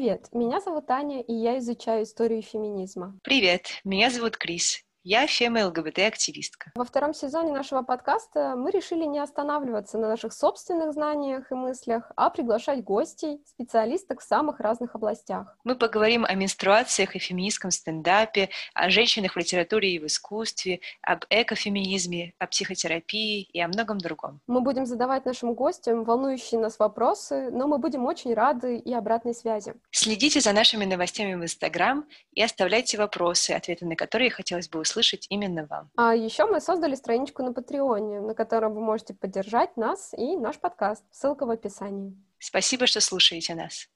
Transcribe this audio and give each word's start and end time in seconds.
Привет, 0.00 0.28
меня 0.32 0.60
зовут 0.62 0.90
Аня, 0.90 1.20
и 1.20 1.34
я 1.34 1.58
изучаю 1.58 2.04
историю 2.04 2.40
феминизма. 2.40 3.18
Привет, 3.22 3.82
меня 3.84 4.08
зовут 4.08 4.38
Крис. 4.38 4.82
Я 5.02 5.26
фема-ЛГБТ-активистка. 5.26 6.72
Во 6.74 6.84
втором 6.84 7.14
сезоне 7.14 7.52
нашего 7.52 7.80
подкаста 7.80 8.54
мы 8.54 8.70
решили 8.70 9.06
не 9.06 9.18
останавливаться 9.18 9.96
на 9.96 10.08
наших 10.08 10.34
собственных 10.34 10.92
знаниях 10.92 11.50
и 11.50 11.54
мыслях, 11.54 12.12
а 12.16 12.28
приглашать 12.28 12.84
гостей, 12.84 13.40
специалисток 13.46 14.20
в 14.20 14.24
самых 14.24 14.60
разных 14.60 14.94
областях. 14.94 15.56
Мы 15.64 15.74
поговорим 15.74 16.26
о 16.26 16.34
менструациях 16.34 17.16
и 17.16 17.18
феминистском 17.18 17.70
стендапе, 17.70 18.50
о 18.74 18.90
женщинах 18.90 19.36
в 19.36 19.38
литературе 19.38 19.94
и 19.94 19.98
в 19.98 20.04
искусстве, 20.04 20.80
об 21.00 21.24
экофеминизме, 21.30 22.34
о 22.38 22.46
психотерапии 22.46 23.44
и 23.44 23.58
о 23.58 23.68
многом 23.68 23.96
другом. 23.96 24.40
Мы 24.46 24.60
будем 24.60 24.84
задавать 24.84 25.24
нашим 25.24 25.54
гостям 25.54 26.04
волнующие 26.04 26.60
нас 26.60 26.78
вопросы, 26.78 27.48
но 27.50 27.66
мы 27.66 27.78
будем 27.78 28.04
очень 28.04 28.34
рады 28.34 28.76
и 28.76 28.92
обратной 28.92 29.34
связи. 29.34 29.72
Следите 29.92 30.40
за 30.40 30.52
нашими 30.52 30.84
новостями 30.84 31.36
в 31.36 31.42
Инстаграм 31.42 32.04
и 32.34 32.42
оставляйте 32.42 32.98
вопросы, 32.98 33.52
ответы 33.52 33.86
на 33.86 33.96
которые 33.96 34.30
хотелось 34.30 34.68
бы 34.68 34.80
услышать 34.80 34.89
услышать 34.90 35.26
именно 35.30 35.66
вам. 35.66 35.90
А 35.96 36.14
еще 36.14 36.46
мы 36.46 36.60
создали 36.60 36.94
страничку 36.94 37.42
на 37.42 37.52
Патреоне, 37.52 38.20
на 38.20 38.34
которой 38.34 38.72
вы 38.72 38.80
можете 38.80 39.14
поддержать 39.14 39.76
нас 39.76 40.12
и 40.16 40.36
наш 40.36 40.58
подкаст. 40.58 41.04
Ссылка 41.10 41.46
в 41.46 41.50
описании. 41.50 42.16
Спасибо, 42.38 42.86
что 42.86 43.00
слушаете 43.00 43.54
нас. 43.54 43.88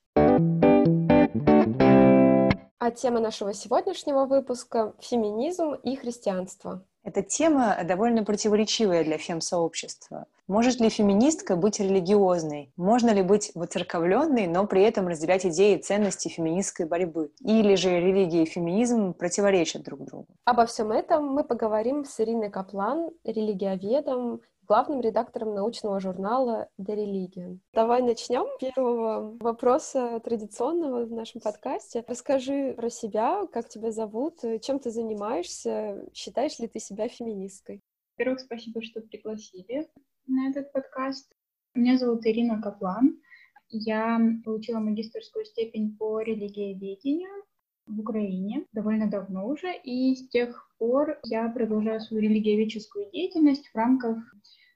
А 2.79 2.91
тема 2.91 3.21
нашего 3.21 3.55
сегодняшнего 3.55 4.27
выпуска— 4.27 4.95
феминизм 5.01 5.73
и 5.73 5.97
христианство. 5.97 6.87
Эта 7.05 7.23
тема 7.23 7.77
довольно 7.85 8.25
противоречивая 8.25 9.05
для 9.05 9.19
фем-сообщества. 9.19 10.25
Может 10.49 10.81
ли 10.81 10.89
феминистка 10.89 11.55
быть 11.55 11.79
религиозной? 11.79 12.73
Можно 12.77 13.11
ли 13.11 13.23
быть 13.23 13.51
воцерковленной, 13.55 14.47
но 14.47 14.67
при 14.67 14.83
этом 14.83 15.09
разделять 15.09 15.45
идеи 15.45 15.77
и 15.77 15.83
ценности 15.83 16.29
феминистской 16.29 16.87
борьбы? 16.87 17.31
Или 17.41 17.75
же 17.75 18.01
религия 18.01 18.45
и 18.45 18.47
феминизм 18.47 19.13
противоречат 19.13 19.83
друг 19.83 20.05
другу? 20.05 20.27
Обо 20.47 20.65
всем 20.65 20.93
этом 20.93 21.27
мы 21.27 21.45
поговорим 21.45 22.07
с 22.07 22.19
Ириной 22.21 22.51
Каплан, 22.51 23.11
религиоведом, 23.25 24.41
главным 24.67 25.01
редактором 25.01 25.55
научного 25.55 26.01
журнала 26.01 26.69
«The 26.81 26.97
Religion». 26.97 27.59
Давай 27.73 28.03
начнем 28.03 28.47
первого 28.59 29.37
вопроса 29.41 30.21
традиционного 30.21 31.05
в 31.05 31.13
нашем 31.13 31.41
подкасте. 31.41 32.05
Расскажи 32.07 32.75
про 32.75 32.91
себя, 32.91 33.47
как 33.53 33.69
тебя 33.69 33.91
зовут, 33.91 34.41
чем 34.63 34.79
ты 34.79 34.91
занимаешься, 34.91 36.09
считаешь 36.13 36.59
ли 36.59 36.69
ты 36.69 36.81
себя 36.81 37.09
феминисткой? 37.09 37.81
Во-первых, 38.17 38.41
спасибо, 38.41 38.83
что 38.83 39.01
пригласили 39.01 39.89
на 40.27 40.51
этот 40.51 40.73
подкаст. 40.73 41.33
Меня 41.75 41.99
зовут 41.99 42.25
Ирина 42.27 42.63
Каплан. 42.63 43.21
Я 43.69 44.21
получила 44.45 44.79
магистрскую 44.79 45.45
степень 45.45 45.97
по 45.97 46.21
религиоведению 46.21 47.45
в 47.87 48.01
Украине 48.01 48.65
довольно 48.73 49.09
давно 49.09 49.47
уже, 49.47 49.75
и 49.85 50.15
с 50.15 50.29
тех 50.29 50.71
пор 50.79 51.19
я 51.25 51.49
продолжаю 51.49 52.01
свою 52.01 52.23
религиоведческую 52.23 53.11
деятельность 53.11 53.69
в 53.69 53.77
рамках 53.77 54.19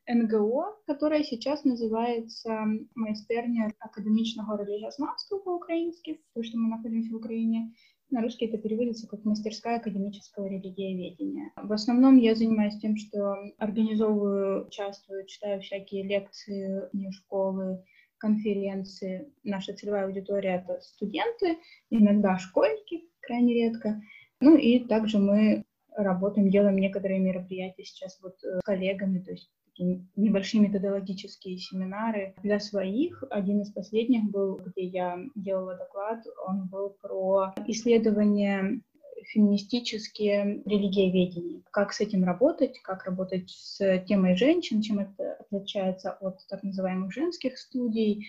НГО, 0.08 0.76
которая 0.86 1.22
сейчас 1.22 1.64
называется 1.64 2.64
«Майстерня 2.94 3.70
академичного 3.78 4.62
религиознавства» 4.62 5.38
по-украински, 5.38 6.20
потому 6.28 6.44
что 6.44 6.58
мы 6.58 6.68
находимся 6.68 7.12
в 7.12 7.16
Украине. 7.16 7.74
На 8.10 8.22
русский 8.22 8.46
это 8.46 8.56
переводится 8.56 9.06
как 9.06 9.24
«Мастерская 9.26 9.76
академического 9.76 10.46
религиоведения». 10.46 11.52
В 11.56 11.72
основном 11.72 12.16
я 12.16 12.34
занимаюсь 12.34 12.78
тем, 12.78 12.96
что 12.96 13.34
организовываю, 13.58 14.66
участвую, 14.66 15.26
читаю 15.26 15.60
всякие 15.60 16.04
лекции, 16.04 16.88
школы, 17.10 17.84
конференции. 18.18 19.32
Наша 19.44 19.74
целевая 19.74 20.06
аудитория— 20.06 20.64
это 20.64 20.80
студенты, 20.80 21.58
иногда 21.90 22.38
школьники, 22.38 23.08
крайне 23.20 23.54
редко. 23.54 24.00
Ну 24.40 24.56
и 24.56 24.80
также 24.80 25.18
мы 25.18 25.64
работаем, 25.96 26.50
делаем 26.50 26.76
некоторые 26.76 27.20
мероприятия 27.20 27.84
сейчас 27.84 28.18
вот 28.22 28.34
э, 28.44 28.58
с 28.58 28.62
коллегами, 28.62 29.18
то 29.18 29.32
есть 29.32 29.50
такие 29.64 30.06
небольшие 30.16 30.62
методологические 30.62 31.58
семинары 31.58 32.34
для 32.42 32.60
своих. 32.60 33.22
Один 33.30 33.62
из 33.62 33.72
последних 33.72 34.24
был, 34.30 34.56
где 34.56 34.84
я 34.84 35.18
делала 35.34 35.76
доклад, 35.76 36.24
он 36.46 36.68
был 36.68 36.96
про 37.00 37.54
исследование 37.66 38.80
феминистические 39.26 40.62
религиоведения. 40.64 41.62
Как 41.70 41.92
с 41.92 42.00
этим 42.00 42.24
работать, 42.24 42.78
как 42.80 43.04
работать 43.04 43.50
с 43.50 44.04
темой 44.06 44.36
женщин, 44.36 44.82
чем 44.82 45.00
это 45.00 45.34
отличается 45.34 46.12
от 46.12 46.46
так 46.48 46.62
называемых 46.62 47.12
женских 47.12 47.58
студий 47.58 48.28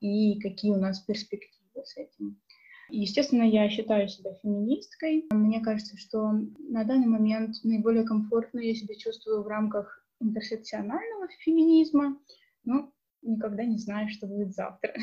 и 0.00 0.38
какие 0.40 0.70
у 0.70 0.76
нас 0.76 1.00
перспективы 1.00 1.84
с 1.84 1.96
этим. 1.96 2.40
Естественно, 2.90 3.42
я 3.42 3.68
считаю 3.68 4.08
себя 4.08 4.32
феминисткой. 4.42 5.26
Мне 5.30 5.60
кажется, 5.60 5.96
что 5.98 6.32
на 6.58 6.84
данный 6.84 7.06
момент 7.06 7.56
наиболее 7.62 8.04
комфортно 8.04 8.60
я 8.60 8.74
себя 8.74 8.94
чувствую 8.94 9.42
в 9.42 9.46
рамках 9.46 10.06
интерсекционального 10.20 11.28
феминизма, 11.40 12.18
но 12.64 12.90
никогда 13.22 13.64
не 13.64 13.78
знаю, 13.78 14.08
что 14.08 14.26
будет 14.26 14.54
завтра. 14.54 14.94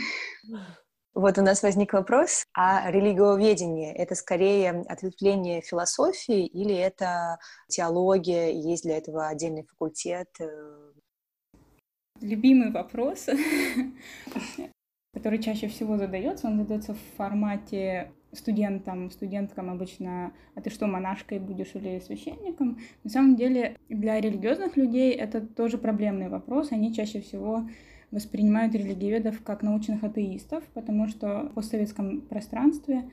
Вот 1.15 1.37
у 1.37 1.41
нас 1.41 1.63
возник 1.63 1.93
вопрос, 1.93 2.45
а 2.53 2.91
религиоведение— 2.91 3.93
это 3.95 4.15
скорее 4.15 4.83
ответвление 4.89 5.61
философии 5.61 6.45
или 6.45 6.75
это 6.75 7.39
теология, 7.69 8.51
есть 8.51 8.83
для 8.83 8.97
этого 8.97 9.29
отдельный 9.29 9.63
факультет? 9.63 10.27
Любимый 12.19 12.69
вопрос, 12.69 13.27
который 15.13 15.41
чаще 15.41 15.69
всего 15.69 15.97
задается, 15.97 16.47
он 16.47 16.57
задается 16.57 16.93
в 16.93 16.99
формате 17.15 18.11
студентам, 18.33 19.09
студенткам 19.09 19.69
обычно, 19.69 20.33
а 20.53 20.61
ты 20.61 20.69
что, 20.69 20.85
монашкой 20.85 21.39
будешь 21.39 21.75
или 21.75 22.01
священником? 22.01 22.79
На 23.05 23.09
самом 23.09 23.37
деле 23.37 23.77
для 23.87 24.19
религиозных 24.19 24.75
людей 24.75 25.13
это 25.13 25.39
тоже 25.39 25.77
проблемный 25.77 26.27
вопрос. 26.27 26.73
Они 26.73 26.93
чаще 26.93 27.21
всего 27.21 27.69
воспринимают 28.11 28.73
религиоведов 28.75 29.41
как 29.43 29.61
научных 29.63 30.03
атеистов, 30.03 30.63
потому 30.73 31.07
что 31.07 31.49
в 31.49 31.53
постсоветском 31.53 32.21
пространстве 32.21 33.11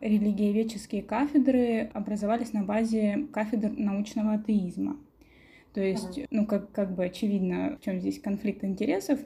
религиоведческие 0.00 1.02
кафедры 1.02 1.90
образовались 1.94 2.52
на 2.52 2.62
базе 2.62 3.26
кафедр 3.32 3.70
научного 3.76 4.34
атеизма. 4.34 4.98
То 5.72 5.80
есть, 5.82 6.20
ну, 6.30 6.46
как, 6.46 6.72
как 6.72 6.94
бы 6.94 7.04
очевидно, 7.04 7.76
в 7.80 7.84
чем 7.84 8.00
здесь 8.00 8.20
конфликт 8.20 8.64
интересов. 8.64 9.20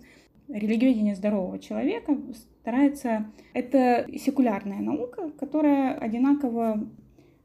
Религиоведение 0.48 1.14
здорового 1.14 1.60
человека 1.60 2.18
старается... 2.60 3.30
Это 3.54 4.08
секулярная 4.18 4.80
наука, 4.80 5.30
которая 5.38 5.94
одинаково 5.94 6.88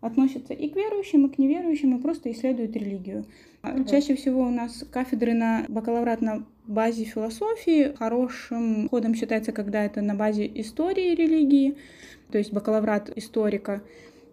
относится 0.02 0.53
и 0.53 0.70
к 0.70 0.76
верующим, 0.76 1.28
и 1.28 1.30
к 1.30 1.38
неверующим, 1.38 1.97
и 1.97 2.02
просто 2.02 2.32
исследует 2.32 2.76
религию. 2.76 3.26
Mm-hmm. 3.62 3.90
Чаще 3.90 4.16
всего 4.16 4.42
у 4.42 4.50
нас 4.50 4.84
кафедры 4.92 5.34
на 5.34 5.66
бакалаврат 5.68 6.22
на 6.22 6.46
базе 6.68 7.03
философии. 7.03 7.94
Хорошим 7.98 8.90
ходом 8.90 9.16
считается, 9.16 9.52
когда 9.52 9.84
это 9.84 10.02
на 10.02 10.16
базе 10.16 10.50
истории 10.56 11.16
религии, 11.16 11.78
то 12.31 12.38
есть 12.38 12.52
бакалаврат 12.52 13.12
историка. 13.18 13.81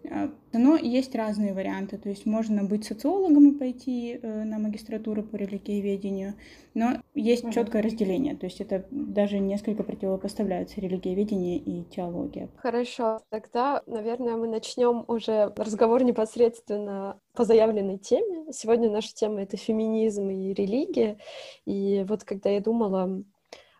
А, 0.09 0.31
но 0.51 0.75
есть 0.75 1.15
разные 1.15 1.53
варианты, 1.53 1.97
то 1.97 2.09
есть 2.09 2.25
можно 2.25 2.63
быть 2.63 2.85
социологом 2.85 3.51
и 3.51 3.57
пойти 3.57 4.19
э, 4.21 4.43
на 4.43 4.59
магистратуру 4.59 5.23
по 5.23 5.35
религиоведению, 5.35 6.35
но 6.73 7.01
есть 7.13 7.45
угу. 7.45 7.51
четкое 7.51 7.81
разделение, 7.81 8.35
то 8.35 8.45
есть 8.45 8.59
это 8.61 8.85
даже 8.91 9.39
несколько 9.39 9.83
противопоставляются 9.83 10.81
религиоведение 10.81 11.57
и 11.57 11.83
теология. 11.85 12.49
Хорошо, 12.57 13.21
тогда, 13.29 13.81
наверное, 13.87 14.35
мы 14.35 14.47
начнем 14.47 15.05
уже 15.07 15.53
разговор 15.55 16.03
непосредственно 16.03 17.19
по 17.33 17.45
заявленной 17.45 17.97
теме. 17.97 18.51
Сегодня 18.51 18.89
наша 18.89 19.13
тема— 19.13 19.41
это 19.43 19.57
феминизм 19.57 20.29
и 20.29 20.53
религия, 20.53 21.17
и 21.65 22.05
вот 22.07 22.23
когда 22.23 22.49
я 22.49 22.59
думала 22.59 23.23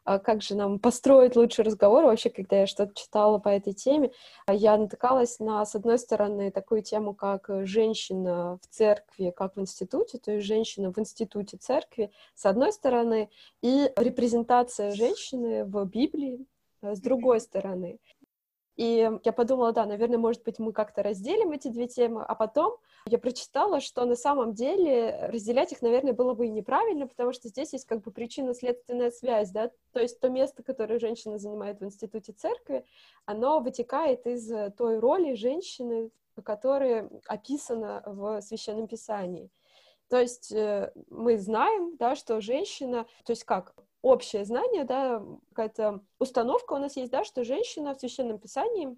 как 0.03 0.41
же 0.41 0.55
нам 0.55 0.79
построить 0.79 1.35
лучший 1.35 1.65
разговор. 1.65 2.05
Вообще, 2.05 2.29
когда 2.29 2.59
я 2.61 2.67
что-то 2.67 2.93
читала 2.93 3.37
по 3.39 3.49
этой 3.49 3.73
теме, 3.73 4.11
я 4.49 4.77
натыкалась 4.77 5.39
на, 5.39 5.65
с 5.65 5.75
одной 5.75 5.97
стороны, 5.97 6.51
такую 6.51 6.83
тему, 6.83 7.13
как 7.13 7.49
женщина 7.65 8.59
в 8.61 8.67
церкви, 8.67 9.33
как 9.35 9.55
в 9.55 9.61
институте, 9.61 10.17
то 10.17 10.31
есть 10.31 10.45
женщина 10.45 10.91
в 10.91 10.99
институте 10.99 11.57
церкви, 11.57 12.11
с 12.35 12.45
одной 12.45 12.73
стороны, 12.73 13.29
и 13.61 13.91
репрезентация 13.95 14.91
женщины 14.91 15.63
в 15.65 15.85
Библии, 15.85 16.45
с 16.81 16.99
другой 16.99 17.39
стороны. 17.39 17.99
И 18.75 19.09
я 19.23 19.31
подумала, 19.33 19.71
да, 19.71 19.85
наверное, 19.85 20.17
может 20.17 20.43
быть, 20.43 20.57
мы 20.57 20.73
как-то 20.73 21.03
разделим 21.03 21.51
эти 21.51 21.67
две 21.67 21.87
темы, 21.87 22.23
а 22.23 22.33
потом 22.33 22.77
я 23.05 23.19
прочитала, 23.19 23.79
что 23.79 24.03
на 24.05 24.15
самом 24.15 24.53
деле 24.53 25.27
разделять 25.27 25.71
их, 25.71 25.81
наверное, 25.81 26.13
было 26.13 26.33
бы 26.33 26.47
и 26.47 26.51
неправильно, 26.51 27.07
потому 27.07 27.33
что 27.33 27.49
здесь 27.49 27.73
есть 27.73 27.85
как 27.85 28.01
бы 28.01 28.11
причинно-следственная 28.11 29.11
связь, 29.11 29.51
да, 29.51 29.69
то 29.91 29.99
есть 29.99 30.19
то 30.19 30.29
место, 30.29 30.63
которое 30.63 30.97
женщина 30.97 31.37
занимает 31.37 31.79
в 31.79 31.85
институте 31.85 32.33
церкви, 32.33 32.83
оно 33.25 33.59
вытекает 33.59 34.25
из 34.25 34.51
той 34.75 34.97
роли 34.97 35.35
женщины, 35.35 36.09
которая 36.43 37.09
описана 37.27 38.01
в 38.07 38.41
Священном 38.41 38.87
Писании. 38.87 39.51
То 40.09 40.19
есть 40.19 40.51
э, 40.51 40.91
мы 41.09 41.37
знаем, 41.37 41.95
да, 41.97 42.15
что 42.15 42.41
женщина, 42.41 43.05
то 43.25 43.31
есть 43.31 43.43
как, 43.43 43.73
общее 44.03 44.45
знание, 44.45 44.83
да, 44.83 45.23
какая-то 45.49 46.01
установка 46.19 46.73
у 46.73 46.77
нас 46.77 46.95
есть, 46.97 47.11
да, 47.11 47.23
что 47.23 47.43
женщина 47.43 47.95
в 47.95 47.99
Священном 47.99 48.37
Писании 48.37 48.95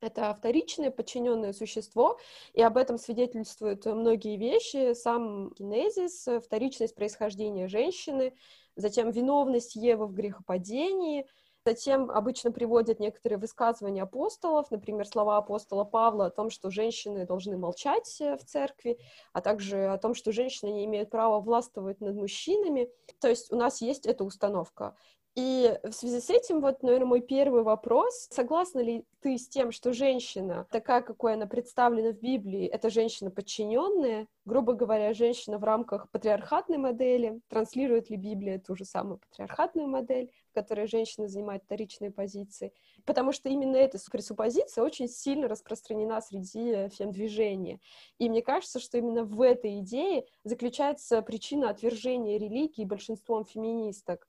это 0.00 0.34
вторичное 0.34 0.90
подчиненное 0.90 1.52
существо, 1.52 2.18
и 2.52 2.62
об 2.62 2.76
этом 2.76 2.98
свидетельствуют 2.98 3.86
многие 3.86 4.36
вещи, 4.36 4.94
сам 4.94 5.50
генезис, 5.50 6.28
вторичность 6.44 6.94
происхождения 6.94 7.68
женщины, 7.68 8.34
затем 8.76 9.10
виновность 9.10 9.76
Евы 9.76 10.06
в 10.06 10.12
грехопадении, 10.12 11.26
Затем 11.66 12.10
обычно 12.10 12.52
приводят 12.52 13.00
некоторые 13.00 13.38
высказывания 13.38 14.02
апостолов, 14.02 14.70
например, 14.70 15.06
слова 15.06 15.38
апостола 15.38 15.84
Павла 15.84 16.26
о 16.26 16.30
том, 16.30 16.50
что 16.50 16.70
женщины 16.70 17.24
должны 17.24 17.56
молчать 17.56 18.20
э, 18.20 18.36
в 18.36 18.44
церкви, 18.44 18.98
а 19.32 19.40
также 19.40 19.86
о 19.86 19.96
том, 19.96 20.14
что 20.14 20.30
женщины 20.30 20.68
не 20.68 20.84
имеют 20.84 21.08
права 21.08 21.40
властвовать 21.40 22.02
над 22.02 22.16
мужчинами. 22.16 22.90
То 23.18 23.28
есть 23.28 23.50
у 23.50 23.56
нас 23.56 23.80
есть 23.80 24.04
эта 24.04 24.24
установка. 24.24 24.94
И 25.34 25.76
в 25.82 25.90
связи 25.90 26.20
с 26.20 26.30
этим, 26.30 26.60
вот, 26.60 26.84
наверное, 26.84 27.06
мой 27.06 27.20
первый 27.20 27.64
вопрос. 27.64 28.28
Согласна 28.30 28.78
ли 28.78 29.04
ты 29.20 29.36
с 29.36 29.48
тем, 29.48 29.72
что 29.72 29.92
женщина, 29.92 30.64
такая, 30.70 31.02
какой 31.02 31.34
она 31.34 31.46
представлена 31.46 32.12
в 32.12 32.20
Библии, 32.20 32.66
это 32.66 32.88
женщина 32.88 33.32
подчиненная, 33.32 34.28
грубо 34.44 34.74
говоря, 34.74 35.12
женщина 35.12 35.58
в 35.58 35.64
рамках 35.64 36.08
патриархатной 36.10 36.78
модели, 36.78 37.40
транслирует 37.48 38.10
ли 38.10 38.16
Библия 38.16 38.60
ту 38.60 38.76
же 38.76 38.84
самую 38.84 39.18
патриархатную 39.18 39.88
модель, 39.88 40.30
в 40.50 40.54
которой 40.54 40.86
женщина 40.86 41.26
занимает 41.26 41.64
вторичные 41.64 42.12
позиции? 42.12 42.72
Потому 43.04 43.32
что 43.32 43.48
именно 43.48 43.74
эта 43.74 43.98
пресуппозиция 44.08 44.84
очень 44.84 45.08
сильно 45.08 45.48
распространена 45.48 46.20
среди 46.20 46.88
фем-движения. 46.90 47.80
И 48.18 48.28
мне 48.28 48.40
кажется, 48.40 48.78
что 48.78 48.98
именно 48.98 49.24
в 49.24 49.40
этой 49.40 49.80
идее 49.80 50.26
заключается 50.44 51.22
причина 51.22 51.70
отвержения 51.70 52.38
религии 52.38 52.84
большинством 52.84 53.44
феминисток 53.44 54.28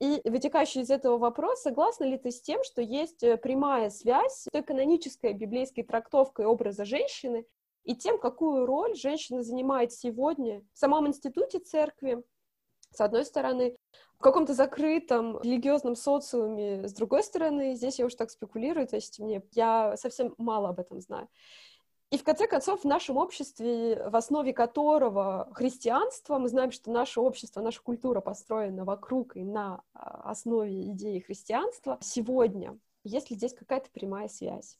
и 0.00 0.20
вытекающий 0.28 0.80
из 0.80 0.90
этого 0.90 1.18
вопрос, 1.18 1.60
согласна 1.60 2.04
ли 2.04 2.16
ты 2.16 2.30
с 2.30 2.40
тем, 2.40 2.64
что 2.64 2.80
есть 2.80 3.22
э, 3.22 3.36
прямая 3.36 3.90
связь 3.90 4.46
с 4.50 4.62
канонической 4.62 5.34
библейской 5.34 5.82
трактовкой 5.82 6.46
образа 6.46 6.86
женщины 6.86 7.46
и 7.84 7.94
тем, 7.94 8.18
какую 8.18 8.66
роль 8.66 8.96
женщина 8.96 9.42
занимает 9.42 9.92
сегодня 9.92 10.62
в 10.72 10.78
самом 10.78 11.06
институте 11.06 11.58
церкви, 11.58 12.22
с 12.92 13.00
одной 13.00 13.24
стороны, 13.24 13.76
в 14.18 14.22
каком-то 14.22 14.54
закрытом 14.54 15.40
религиозном 15.42 15.96
социуме, 15.96 16.88
с 16.88 16.92
другой 16.92 17.22
стороны, 17.22 17.74
здесь 17.74 17.98
я 17.98 18.06
уж 18.06 18.14
так 18.14 18.30
спекулирую, 18.30 18.86
то 18.86 18.96
есть 18.96 19.18
мне, 19.18 19.42
я 19.52 19.96
совсем 19.96 20.34
мало 20.38 20.70
об 20.70 20.80
этом 20.80 21.00
знаю. 21.00 21.28
И 22.10 22.18
в 22.18 22.24
конце 22.24 22.48
концов, 22.48 22.80
в 22.80 22.86
нашем 22.86 23.18
обществе, 23.18 24.08
в 24.08 24.16
основе 24.16 24.52
которого 24.52 25.48
христианство, 25.52 26.38
мы 26.38 26.48
знаем, 26.48 26.72
что 26.72 26.90
наше 26.90 27.20
общество, 27.20 27.60
наша 27.60 27.80
культура 27.80 28.20
построена 28.20 28.84
вокруг 28.84 29.36
и 29.36 29.44
на 29.44 29.82
а, 29.94 30.30
основе 30.30 30.90
идеи 30.90 31.20
христианства, 31.20 31.98
сегодня, 32.00 32.76
есть 33.04 33.30
ли 33.30 33.36
здесь 33.36 33.54
какая-то 33.54 33.90
прямая 33.90 34.26
связь? 34.26 34.76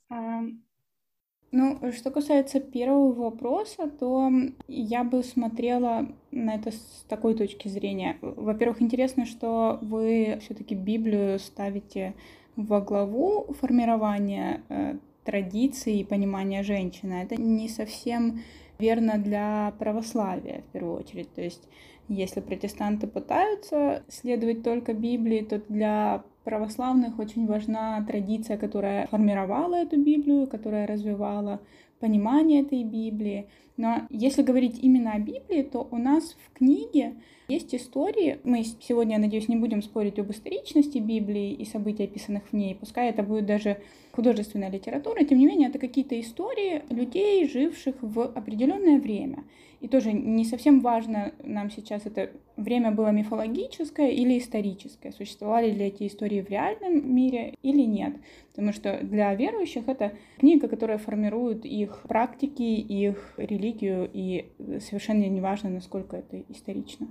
Ну, 1.52 1.92
что 1.92 2.10
касается 2.10 2.60
первого 2.60 3.12
вопроса, 3.12 3.88
то 3.88 4.30
я 4.68 5.02
бы 5.02 5.22
смотрела 5.24 6.08
на 6.30 6.54
это 6.54 6.70
с 6.70 7.04
такой 7.08 7.34
точки 7.34 7.66
зрения. 7.66 8.18
Во-первых, 8.22 8.82
интересно, 8.82 9.26
что 9.26 9.78
вы 9.82 10.38
все-таки 10.42 10.76
Библию 10.76 11.40
ставите 11.40 12.14
во 12.54 12.80
главу 12.80 13.52
формирования 13.54 14.62
э, 14.68 14.98
традиции 15.24 15.98
и 15.98 16.04
понимания 16.04 16.62
женщины. 16.62 17.14
Это 17.22 17.40
не 17.40 17.68
совсем 17.68 18.40
верно 18.78 19.18
для 19.18 19.74
православия, 19.78 20.62
в 20.62 20.72
первую 20.72 20.98
очередь. 20.98 21.32
То 21.34 21.42
есть, 21.42 21.68
если 22.08 22.40
протестанты 22.40 23.06
пытаются 23.06 24.02
следовать 24.08 24.62
только 24.62 24.94
Библии, 24.94 25.42
то 25.42 25.60
для 25.68 26.24
православных 26.44 27.18
очень 27.18 27.46
важна 27.46 28.04
традиция, 28.06 28.56
которая 28.56 29.06
формировала 29.06 29.76
эту 29.76 30.02
Библию, 30.02 30.46
которая 30.46 30.86
развивала 30.86 31.60
понимание 32.00 32.62
этой 32.62 32.82
Библии. 32.82 33.48
Но 33.80 34.02
если 34.10 34.42
говорить 34.42 34.78
именно 34.82 35.12
о 35.12 35.18
Библии, 35.18 35.62
то 35.62 35.88
у 35.90 35.96
нас 35.96 36.36
в 36.44 36.58
книге 36.58 37.14
есть 37.48 37.74
истории. 37.74 38.38
Мы 38.44 38.62
сегодня, 38.62 39.14
я 39.14 39.18
надеюсь, 39.18 39.48
не 39.48 39.56
будем 39.56 39.80
спорить 39.80 40.18
об 40.18 40.30
историчности 40.30 40.98
Библии 40.98 41.54
и 41.54 41.64
событий, 41.64 42.04
описанных 42.04 42.42
в 42.50 42.52
ней. 42.52 42.74
Пускай 42.74 43.08
это 43.08 43.22
будет 43.22 43.46
даже 43.46 43.78
художественная 44.12 44.70
литература. 44.70 45.24
Тем 45.24 45.38
не 45.38 45.46
менее, 45.46 45.70
это 45.70 45.78
какие-то 45.78 46.20
истории 46.20 46.82
людей, 46.90 47.48
живших 47.48 47.94
в 48.02 48.20
определенное 48.20 49.00
время. 49.00 49.44
И 49.80 49.88
тоже 49.88 50.12
не 50.12 50.44
совсем 50.44 50.80
важно 50.80 51.32
нам 51.42 51.70
сейчас 51.70 52.04
это 52.04 52.30
время 52.56 52.90
было 52.90 53.08
мифологическое 53.08 54.10
или 54.10 54.38
историческое, 54.38 55.10
существовали 55.10 55.70
ли 55.70 55.86
эти 55.86 56.06
истории 56.06 56.42
в 56.42 56.50
реальном 56.50 57.14
мире 57.14 57.54
или 57.62 57.82
нет. 57.82 58.16
Потому 58.50 58.74
что 58.74 59.00
для 59.02 59.34
верующих 59.34 59.88
это 59.88 60.12
книга, 60.38 60.68
которая 60.68 60.98
формирует 60.98 61.64
их 61.64 62.02
практики, 62.06 62.62
их 62.62 63.34
религию, 63.70 64.10
и 64.12 64.50
совершенно 64.80 65.24
не 65.24 65.40
важно, 65.40 65.70
насколько 65.70 66.16
это 66.16 66.42
исторично. 66.48 67.08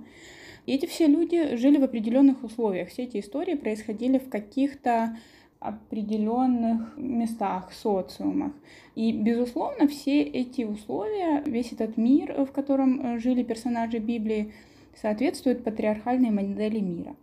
И 0.66 0.74
эти 0.74 0.86
все 0.86 1.06
люди 1.06 1.56
жили 1.56 1.78
в 1.78 1.84
определенных 1.84 2.44
условиях. 2.44 2.88
Все 2.88 3.04
эти 3.04 3.18
истории 3.20 3.54
происходили 3.54 4.18
в 4.18 4.28
каких-то 4.28 5.16
определенных 5.58 6.96
местах, 6.96 7.72
социумах. 7.72 8.52
И, 8.94 9.12
безусловно, 9.12 9.88
все 9.88 10.22
эти 10.22 10.62
условия, 10.62 11.42
весь 11.44 11.72
этот 11.72 11.96
мир, 11.98 12.44
в 12.44 12.52
котором 12.52 13.00
э, 13.00 13.18
жили 13.18 13.42
персонажи 13.42 13.98
Библии, 13.98 14.54
соответствуют 14.94 15.62
патриархальной 15.62 16.30
модели 16.30 16.80
мира. 16.80 17.14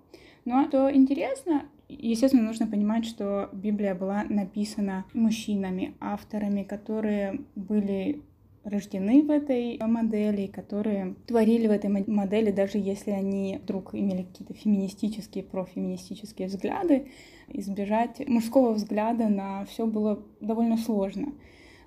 Но 0.46 0.66
что 0.68 0.94
интересно, 0.94 1.66
естественно, 1.90 2.44
нужно 2.44 2.68
понимать, 2.68 3.06
что 3.06 3.50
Библия 3.54 3.96
была 3.96 4.24
написана 4.24 5.06
мужчинами, 5.14 5.96
авторами, 6.00 6.64
которые 6.64 7.42
были 7.56 8.22
рождены 8.70 9.24
в 9.24 9.32
этой 9.32 9.80
модели, 9.80 10.48
которые 10.48 11.16
творили 11.26 11.68
в 11.68 11.72
этой 11.72 11.90
модели, 11.90 12.52
даже 12.52 12.78
если 12.78 13.12
они 13.12 13.60
вдруг 13.64 13.96
имели 13.96 14.24
какие-то 14.24 14.54
феминистические, 14.54 15.44
профеминистические 15.44 16.48
взгляды, 16.48 17.08
избежать 17.48 18.28
мужского 18.28 18.74
взгляда 18.74 19.30
на 19.30 19.66
все 19.66 19.86
было 19.86 20.22
довольно 20.42 20.78
сложно. 20.78 21.34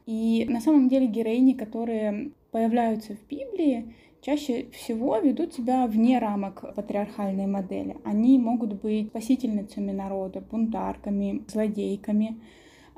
И 0.07 0.47
на 0.49 0.61
самом 0.61 0.89
деле 0.89 1.07
героини, 1.07 1.53
которые 1.53 2.33
появляются 2.51 3.15
в 3.15 3.29
Библии, 3.29 3.95
чаще 4.23 4.67
всего 4.73 5.19
ведут 5.19 5.55
себя 5.55 5.87
вне 5.87 6.19
рамок 6.19 6.75
патриархальной 6.75 7.47
модели. 7.47 7.97
Они 8.05 8.39
могут 8.39 8.81
быть 8.81 9.09
спасительницами 9.09 9.93
народа, 9.93 10.41
бунтарками, 10.41 11.45
злодейками, 11.47 12.41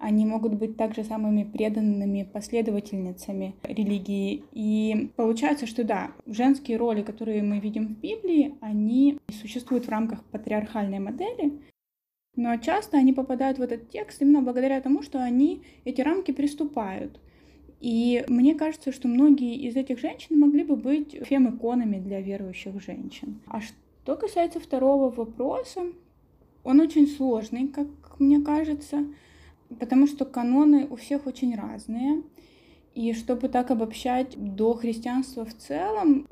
они 0.02 0.26
могут 0.26 0.54
быть 0.54 0.76
также 0.76 1.04
самыми 1.04 1.44
преданными 1.44 2.24
последовательницами 2.24 3.54
религии. 3.62 4.42
И 4.52 5.10
получается, 5.16 5.66
что 5.66 5.84
да, 5.84 6.10
женские 6.26 6.76
роли, 6.76 7.02
которые 7.02 7.42
мы 7.42 7.60
видим 7.60 7.86
в 7.86 8.00
Библии, 8.00 8.56
они 8.60 9.18
существуют 9.40 9.86
в 9.86 9.90
рамках 9.90 10.24
патриархальной 10.24 10.98
модели, 10.98 11.52
но 12.34 12.56
часто 12.56 12.98
они 12.98 13.12
попадают 13.12 13.58
в 13.58 13.62
этот 13.62 13.90
текст 13.90 14.20
именно 14.22 14.42
благодаря 14.42 14.80
тому, 14.80 15.02
что 15.02 15.22
они 15.22 15.62
эти 15.84 16.00
рамки 16.00 16.32
приступают. 16.32 17.20
И 17.80 18.24
мне 18.26 18.54
кажется, 18.54 18.90
что 18.90 19.06
многие 19.06 19.56
из 19.56 19.76
этих 19.76 20.00
женщин 20.00 20.38
могли 20.38 20.64
бы 20.64 20.76
быть 20.76 21.16
фем-иконами 21.26 21.98
для 21.98 22.20
верующих 22.20 22.80
женщин. 22.82 23.40
А 23.46 23.60
что 23.60 24.16
касается 24.16 24.58
второго 24.58 25.10
вопроса, 25.10 25.82
он 26.64 26.80
очень 26.80 27.06
сложный, 27.06 27.68
как 27.68 27.86
мне 28.18 28.40
кажется 28.40 29.04
потому 29.78 30.06
что 30.06 30.24
каноны 30.24 30.86
у 30.88 30.96
всех 30.96 31.26
очень 31.26 31.54
разные. 31.54 32.22
И 32.94 33.12
чтобы 33.14 33.48
так 33.48 33.70
обобщать 33.70 34.34
до 34.36 34.74
христианства 34.74 35.44
в 35.44 35.54
целом, 35.54 36.26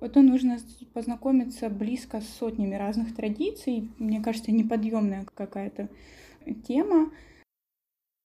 это 0.00 0.22
нужно 0.22 0.58
познакомиться 0.94 1.68
близко 1.68 2.20
с 2.20 2.28
сотнями 2.28 2.74
разных 2.74 3.14
традиций. 3.14 3.90
Мне 3.98 4.22
кажется, 4.22 4.52
неподъемная 4.52 5.26
какая-то 5.34 5.88
тема. 6.66 7.10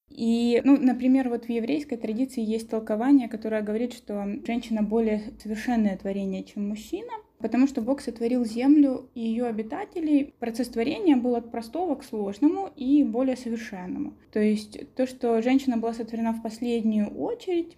И, 0.09 0.61
ну, 0.65 0.77
например, 0.77 1.29
вот 1.29 1.45
в 1.45 1.49
еврейской 1.49 1.95
традиции 1.95 2.43
есть 2.43 2.69
толкование, 2.69 3.29
которое 3.29 3.61
говорит, 3.61 3.93
что 3.93 4.25
женщина 4.45 4.83
более 4.83 5.21
совершенное 5.41 5.97
творение, 5.97 6.43
чем 6.43 6.67
мужчина— 6.67 7.11
потому 7.41 7.67
что 7.67 7.81
Бог 7.81 8.01
сотворил 8.01 8.45
землю 8.45 9.09
и 9.15 9.21
ее 9.21 9.45
обитателей. 9.45 10.33
Процесс 10.39 10.69
творения 10.69 11.15
был 11.15 11.35
от 11.35 11.51
простого 11.51 11.95
к 11.95 12.03
сложному 12.03 12.69
и 12.75 13.03
более 13.03 13.35
совершенному. 13.35 14.13
То 14.31 14.39
есть 14.39 14.93
то, 14.95 15.07
что 15.07 15.41
женщина 15.41 15.77
была 15.77 15.93
сотворена 15.93 16.33
в 16.33 16.41
последнюю 16.41 17.09
очередь, 17.09 17.77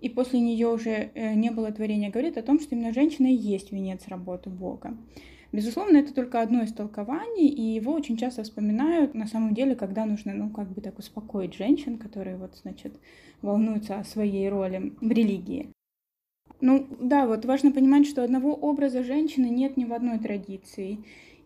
и 0.00 0.08
после 0.08 0.40
нее 0.40 0.68
уже 0.68 1.10
э, 1.14 1.34
не 1.34 1.50
было 1.50 1.72
творения, 1.72 2.10
говорит 2.10 2.36
о 2.36 2.42
том, 2.42 2.60
что 2.60 2.74
именно 2.74 2.92
женщина 2.92 3.26
и 3.26 3.36
есть 3.36 3.72
венец 3.72 4.06
работы 4.08 4.50
Бога. 4.50 4.96
Безусловно, 5.54 5.98
это 5.98 6.12
только 6.12 6.42
одно 6.42 6.62
из 6.62 6.72
толкований, 6.72 7.46
и 7.46 7.62
его 7.62 7.92
очень 7.92 8.16
часто 8.16 8.42
вспоминают 8.42 9.14
на 9.14 9.28
самом 9.28 9.54
деле, 9.54 9.76
когда 9.76 10.04
нужно, 10.04 10.34
ну, 10.34 10.50
как 10.50 10.68
бы 10.72 10.80
так 10.80 10.98
успокоить 10.98 11.54
женщин, 11.54 11.96
которые 11.96 12.36
вот, 12.36 12.56
значит, 12.56 12.98
волнуются 13.40 14.00
о 14.00 14.04
своей 14.04 14.48
роли 14.48 14.92
в 15.00 15.10
религии. 15.10 15.73
Ну 16.60 16.86
да, 17.00 17.26
вот 17.26 17.44
важно 17.44 17.72
понимать, 17.72 18.06
что 18.06 18.22
одного 18.22 18.54
образа 18.54 19.02
женщины 19.02 19.46
нет 19.46 19.76
ни 19.76 19.84
в 19.84 19.92
одной 19.92 20.18
традиции. 20.18 20.98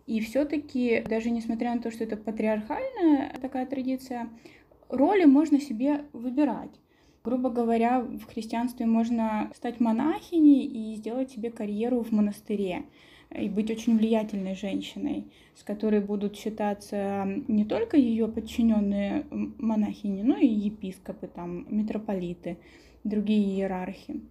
И 0.05 0.21
все-таки, 0.21 1.03
даже 1.07 1.29
несмотря 1.29 1.75
на 1.75 1.81
то, 1.81 1.91
что 1.91 2.03
это 2.03 2.17
патриархальная 2.17 3.33
такая 3.41 3.65
традиция, 3.65 4.29
роли 4.89 5.25
можно 5.25 5.59
себе 5.59 6.05
выбирать. 6.13 6.71
Грубо 7.23 7.49
говоря, 7.49 8.01
в 8.01 8.25
христианстве 8.25 8.85
можно 8.85 9.51
стать 9.53 9.79
монахиней 9.79 10.63
и 10.65 10.95
сделать 10.95 11.31
себе 11.31 11.51
карьеру 11.51 12.01
в 12.01 12.11
монастыре 12.11 12.85
и 13.37 13.49
быть 13.49 13.69
очень 13.69 13.97
влиятельной 13.97 14.55
женщиной, 14.55 15.31
с 15.55 15.63
которой 15.63 15.99
будут 15.99 16.35
считаться 16.37 17.27
не 17.47 17.65
только 17.65 17.97
ее 17.97 18.27
подчиненные 18.27 19.25
монахини, 19.29 20.23
но 20.23 20.37
и 20.37 20.47
епископы, 20.47 21.27
там, 21.27 21.67
митрополиты, 21.69 22.57
другие 23.03 23.57
иерархи. 23.57 24.21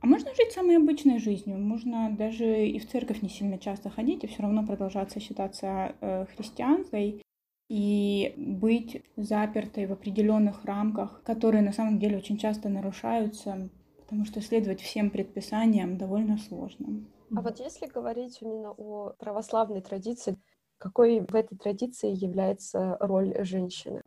А 0.00 0.06
можно 0.06 0.34
жить 0.34 0.52
самой 0.52 0.76
обычной 0.76 1.18
жизнью, 1.18 1.58
можно 1.58 2.14
даже 2.16 2.66
и 2.66 2.78
в 2.78 2.88
церковь 2.88 3.22
не 3.22 3.28
сильно 3.28 3.58
часто 3.58 3.90
ходить, 3.90 4.22
и 4.22 4.28
все 4.28 4.42
равно 4.42 4.64
продолжаться 4.64 5.18
считаться 5.18 5.94
э, 6.00 6.26
христианкой 6.26 7.22
и 7.68 8.32
быть 8.36 9.02
запертой 9.16 9.86
в 9.86 9.92
определенных 9.92 10.64
рамках, 10.64 11.22
которые 11.24 11.62
на 11.62 11.72
самом 11.72 11.98
деле 11.98 12.16
очень 12.16 12.38
часто 12.38 12.68
нарушаются, 12.68 13.68
потому 14.00 14.24
что 14.24 14.40
следовать 14.40 14.80
всем 14.80 15.10
предписаниям 15.10 15.98
довольно 15.98 16.38
сложно. 16.38 17.04
А 17.34 17.42
вот 17.42 17.58
если 17.58 17.86
говорить 17.86 18.38
именно 18.40 18.70
о 18.70 19.10
православной 19.18 19.82
традиции, 19.82 20.38
какой 20.78 21.20
в 21.20 21.34
этой 21.34 21.58
традиции 21.58 22.10
является 22.10 22.96
роль 23.00 23.34
женщины? 23.44 24.00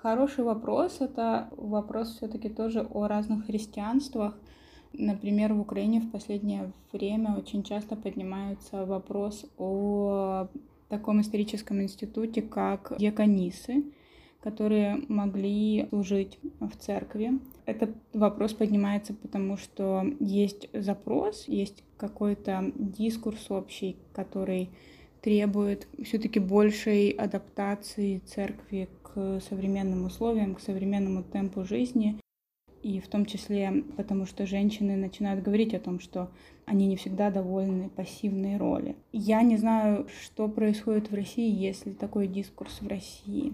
Хороший 0.00 0.44
вопрос. 0.44 1.00
Это 1.00 1.48
вопрос 1.52 2.16
все-таки 2.16 2.48
тоже 2.48 2.86
о 2.88 3.08
разных 3.08 3.46
христианствах. 3.46 4.38
Например, 4.92 5.52
в 5.54 5.60
Украине 5.60 6.00
в 6.00 6.10
последнее 6.10 6.72
время 6.92 7.36
очень 7.36 7.62
часто 7.62 7.96
поднимается 7.96 8.84
вопрос 8.84 9.44
о 9.58 10.48
таком 10.88 11.20
историческом 11.20 11.82
институте, 11.82 12.42
как 12.42 12.94
диаконисы, 12.98 13.84
которые 14.40 15.02
могли 15.08 15.86
служить 15.90 16.38
в 16.60 16.76
церкви. 16.78 17.32
Этот 17.66 17.90
вопрос 18.12 18.54
поднимается 18.54 19.12
потому, 19.12 19.56
что 19.56 20.04
есть 20.20 20.68
запрос, 20.72 21.46
есть 21.48 21.84
какой-то 21.96 22.72
дискурс 22.76 23.50
общий, 23.50 23.96
который 24.14 24.70
требует 25.20 25.88
все-таки 26.02 26.38
большей 26.38 27.10
адаптации 27.10 28.22
церкви 28.24 28.88
к 29.02 29.40
современным 29.48 30.06
условиям, 30.06 30.54
к 30.54 30.60
современному 30.60 31.22
темпу 31.24 31.64
жизни. 31.64 32.18
И 32.88 33.00
в 33.00 33.08
том 33.08 33.26
числе 33.26 33.84
потому, 33.98 34.24
что 34.24 34.46
женщины 34.46 34.96
начинают 34.96 35.44
говорить 35.44 35.74
о 35.74 35.78
том, 35.78 36.00
что 36.00 36.30
они 36.64 36.86
не 36.86 36.96
всегда 36.96 37.30
довольны 37.30 37.90
пассивной 37.90 38.56
роли. 38.56 38.96
Я 39.12 39.42
не 39.42 39.58
знаю, 39.58 40.06
что 40.22 40.48
происходит 40.48 41.10
в 41.10 41.14
России, 41.14 41.54
если 41.54 41.92
такой 41.92 42.26
дискурс 42.28 42.80
в 42.80 42.88
России 42.88 43.52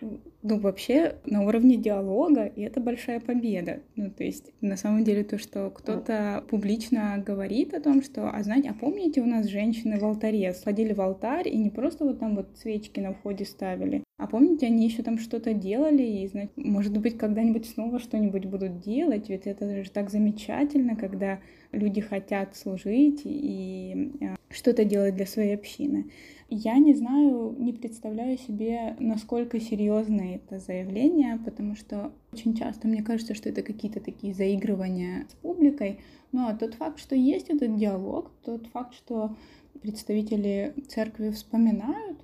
ну, 0.00 0.58
вообще 0.58 1.16
на 1.24 1.42
уровне 1.46 1.76
диалога, 1.76 2.46
и 2.46 2.62
это 2.62 2.80
большая 2.80 3.20
победа. 3.20 3.80
Ну, 3.96 4.10
то 4.10 4.24
есть, 4.24 4.52
на 4.60 4.76
самом 4.76 5.04
деле, 5.04 5.24
то, 5.24 5.38
что 5.38 5.70
кто-то 5.70 6.44
публично 6.48 7.22
говорит 7.24 7.74
о 7.74 7.80
том, 7.80 8.02
что, 8.02 8.30
а 8.30 8.42
знаете, 8.42 8.70
а 8.70 8.74
помните, 8.74 9.20
у 9.20 9.26
нас 9.26 9.46
женщины 9.46 9.98
в 9.98 10.04
алтаре 10.04 10.54
сходили 10.54 10.92
в 10.92 11.00
алтарь 11.00 11.48
и 11.48 11.56
не 11.56 11.70
просто 11.70 12.04
вот 12.04 12.20
там 12.20 12.36
вот 12.36 12.56
свечки 12.56 13.00
на 13.00 13.12
входе 13.12 13.44
ставили, 13.44 14.02
а 14.20 14.26
помните, 14.26 14.66
они 14.66 14.84
еще 14.84 15.02
там 15.02 15.18
что-то 15.18 15.54
делали, 15.54 16.02
и, 16.02 16.28
знаете, 16.28 16.52
может 16.56 16.96
быть, 16.98 17.16
когда-нибудь 17.16 17.66
снова 17.66 17.98
что-нибудь 17.98 18.44
будут 18.44 18.80
делать, 18.80 19.30
ведь 19.30 19.46
это 19.46 19.82
же 19.82 19.90
так 19.90 20.10
замечательно, 20.10 20.94
когда 20.94 21.40
люди 21.72 22.00
хотят 22.00 22.56
служить 22.56 23.22
и 23.24 24.12
э, 24.20 24.36
что-то 24.50 24.84
делать 24.84 25.16
для 25.16 25.26
своей 25.26 25.54
общины. 25.54 26.10
Я 26.52 26.78
не 26.78 26.94
знаю, 26.94 27.54
не 27.58 27.72
представляю 27.72 28.36
себе, 28.36 28.96
насколько 28.98 29.60
серьезно 29.60 30.34
это 30.34 30.58
заявление, 30.58 31.38
потому 31.44 31.76
что 31.76 32.12
очень 32.32 32.56
часто 32.56 32.88
мне 32.88 33.04
кажется, 33.04 33.34
что 33.34 33.48
это 33.48 33.62
какие-то 33.62 34.00
такие 34.00 34.34
заигрывания 34.34 35.28
с 35.30 35.34
публикой. 35.34 36.00
Но 36.32 36.52
тот 36.58 36.74
факт, 36.74 36.98
что 36.98 37.14
есть 37.14 37.50
этот 37.50 37.76
диалог, 37.76 38.32
тот 38.44 38.66
факт, 38.66 38.94
что 38.94 39.36
представители 39.80 40.74
церкви 40.88 41.30
вспоминают 41.30 42.18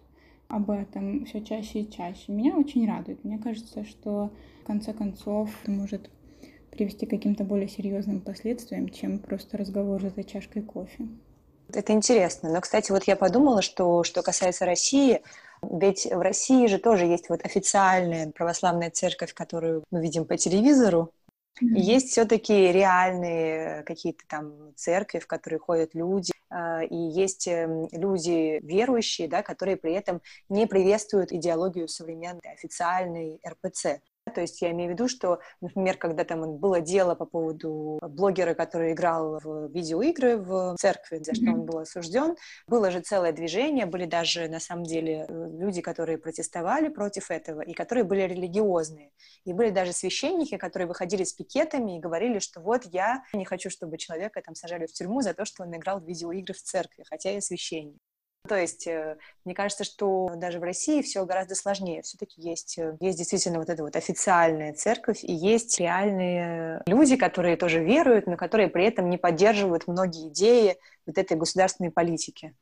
об 0.49 0.73
этом 0.73 1.25
все 1.27 1.41
чаще 1.41 1.83
и 1.83 1.91
чаще, 1.91 2.33
меня 2.33 2.57
очень 2.57 2.85
радует. 2.85 3.23
Мне 3.23 3.39
кажется, 3.39 3.85
что 3.85 4.33
в 4.63 4.67
конце 4.67 4.93
концов 4.93 5.57
это 5.63 5.71
может 5.71 6.11
привести 6.73 7.07
к 7.07 7.11
каким-то 7.11 7.45
более 7.45 7.69
серьезным 7.69 8.21
последствиям, 8.21 8.89
чем 8.89 9.21
просто 9.21 9.57
разговор 9.57 10.03
за 10.03 10.25
чашкой 10.25 10.63
кофе. 10.63 11.07
Это 11.73 11.93
интересно. 11.93 12.53
Но, 12.53 12.61
кстати, 12.61 12.93
вот 12.93 13.05
я 13.05 13.17
подумала, 13.17 13.63
что 13.63 14.05
что 14.05 14.23
касается 14.23 14.67
России, 14.67 15.23
ведь 15.63 16.07
в 16.07 16.21
России 16.21 16.67
же 16.67 16.79
тоже 16.79 17.07
есть 17.07 17.29
вот 17.29 17.45
официальная 17.45 18.31
православная 18.31 18.91
церковь, 18.91 19.35
которую 19.35 19.85
мы 19.91 20.03
видим 20.03 20.25
по 20.25 20.37
телевизору, 20.37 21.13
Mm-hmm. 21.63 21.75
И 21.75 21.81
есть 21.81 22.11
все-таки 22.11 22.53
реальные 22.71 23.83
какие-то 23.85 24.25
там 24.29 24.75
церкви, 24.77 25.21
в 25.21 25.27
которые 25.27 25.59
ходят 25.59 25.95
люди, 25.95 26.33
а, 26.51 26.83
и 26.83 26.95
есть 26.95 27.49
эм, 27.49 27.89
люди 27.93 28.61
верующие, 28.63 29.27
да, 29.27 29.43
которые 29.43 29.77
при 29.77 29.95
этом 29.95 30.21
не 30.51 30.67
приветствуют 30.67 31.33
идеологию 31.33 31.89
современной 31.89 32.53
официальной 32.53 33.41
РПЦ. 33.47 34.01
То 34.35 34.41
есть 34.41 34.61
я 34.61 34.73
имею 34.73 34.91
в 34.91 34.93
виду, 34.95 35.09
что, 35.09 35.41
например, 35.61 35.97
когда 35.99 36.25
там 36.25 36.57
было 36.57 36.81
дело 36.81 37.15
по 37.15 37.27
поводу 37.27 37.99
блогера, 38.03 38.55
который 38.55 38.93
играл 38.93 39.39
в 39.39 39.69
видеоигры 39.69 40.37
в 40.37 40.75
церкви, 40.79 41.23
за 41.23 41.35
что 41.35 41.53
он 41.53 41.65
был 41.65 41.79
осужден, 41.79 42.37
было 42.67 42.91
же 42.91 43.01
целое 43.01 43.33
движение, 43.33 43.87
были 43.87 44.05
даже 44.05 44.49
на 44.49 44.59
самом 44.59 44.85
деле 44.85 45.27
люди, 45.29 45.81
которые 45.81 46.19
протестовали 46.19 46.89
против 46.89 47.31
этого 47.31 47.61
и 47.61 47.73
которые 47.73 48.05
были 48.05 48.23
религиозные. 48.23 49.13
И 49.45 49.53
были 49.53 49.71
даже 49.71 49.93
священники, 49.93 50.57
которые 50.57 50.89
выходили 50.89 51.23
с 51.23 51.33
пикетами 51.33 51.97
и 51.97 52.01
говорили, 52.01 52.41
что 52.41 52.61
вот 52.61 52.85
я 52.87 53.23
не 53.33 53.45
хочу, 53.45 53.71
чтобы 53.71 53.97
человека 53.97 54.43
там 54.43 54.55
сажали 54.57 54.87
в 54.87 54.93
тюрьму 54.93 55.23
за 55.23 55.35
то, 55.35 55.45
что 55.45 55.63
он 55.63 55.77
играл 55.77 56.01
в 56.01 56.05
видеоигры 56.05 56.53
в 56.53 56.63
церкви, 56.63 57.05
хотя 57.09 57.31
я 57.31 57.41
священник. 57.41 58.01
То 58.47 58.57
есть 58.57 58.87
э, 58.87 59.17
мне 59.45 59.55
кажется, 59.55 59.85
что 59.85 60.33
даже 60.37 60.59
в 60.59 60.63
России 60.63 61.03
все 61.03 61.25
гораздо 61.25 61.55
сложнее. 61.55 62.03
Все-таки 62.03 62.41
есть, 62.41 62.79
э, 62.79 62.97
есть 63.01 63.19
действительно 63.19 63.59
вот 63.59 63.69
эта 63.69 63.83
вот 63.83 63.97
официальная 63.97 64.73
церковь, 64.73 65.23
и 65.23 65.33
есть 65.33 65.79
реальные 65.79 66.83
люди, 66.87 67.17
которые 67.17 67.57
тоже 67.57 67.83
веруют, 67.83 68.27
но 68.27 68.37
которые 68.37 68.69
при 68.69 68.85
этом 68.85 69.11
не 69.11 69.19
поддерживают 69.19 69.87
многие 69.87 70.29
идеи 70.29 70.77
вот 71.07 71.19
этой 71.19 71.37
государственной 71.37 71.91
политики. 71.91 72.55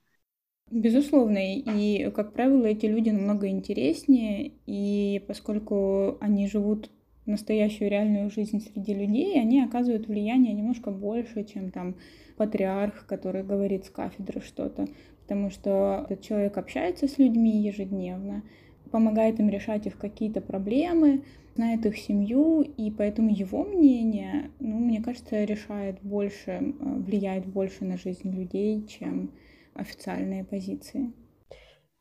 Безусловно, 0.71 1.39
и, 1.39 2.11
как 2.11 2.33
правило, 2.33 2.65
эти 2.65 2.87
люди 2.87 3.11
намного 3.11 3.49
интереснее, 3.49 4.55
и 4.67 5.23
поскольку 5.29 6.17
они 6.21 6.49
живут 6.49 6.91
настоящую 7.27 7.91
реальную 7.91 8.31
жизнь 8.31 8.61
среди 8.61 8.95
людей, 8.95 9.41
они 9.41 9.63
оказывают 9.63 10.07
влияние 10.07 10.53
немножко 10.53 10.91
больше, 10.91 11.45
чем 11.45 11.71
там 11.71 11.97
патриарх, 12.37 13.07
который 13.07 13.43
говорит 13.43 13.87
с 13.87 13.91
кафедры 13.91 14.41
что-то 14.41 14.87
потому 15.25 15.51
что 15.51 16.07
этот 16.09 16.23
человек 16.23 16.57
общается 16.59 17.09
с 17.09 17.19
людьми 17.19 17.63
ежедневно, 17.63 18.43
помогает 18.91 19.41
им 19.41 19.49
решать 19.49 19.87
их 19.87 19.99
какие-то 19.99 20.41
проблемы, 20.41 21.25
знает 21.57 21.87
их 21.87 21.97
семью, 21.97 22.63
и 22.63 22.91
поэтому 22.91 23.31
его 23.31 23.65
мнение, 23.65 24.51
ну, 24.61 24.79
мне 24.79 25.03
кажется, 25.03 25.45
решает 25.45 25.99
больше, 26.03 26.51
э, 26.51 26.63
влияет 26.79 27.47
больше 27.47 27.85
на 27.85 27.97
жизнь 27.97 28.31
людей, 28.31 28.87
чем 28.87 29.31
официальные 29.73 30.45
позиции. 30.45 31.13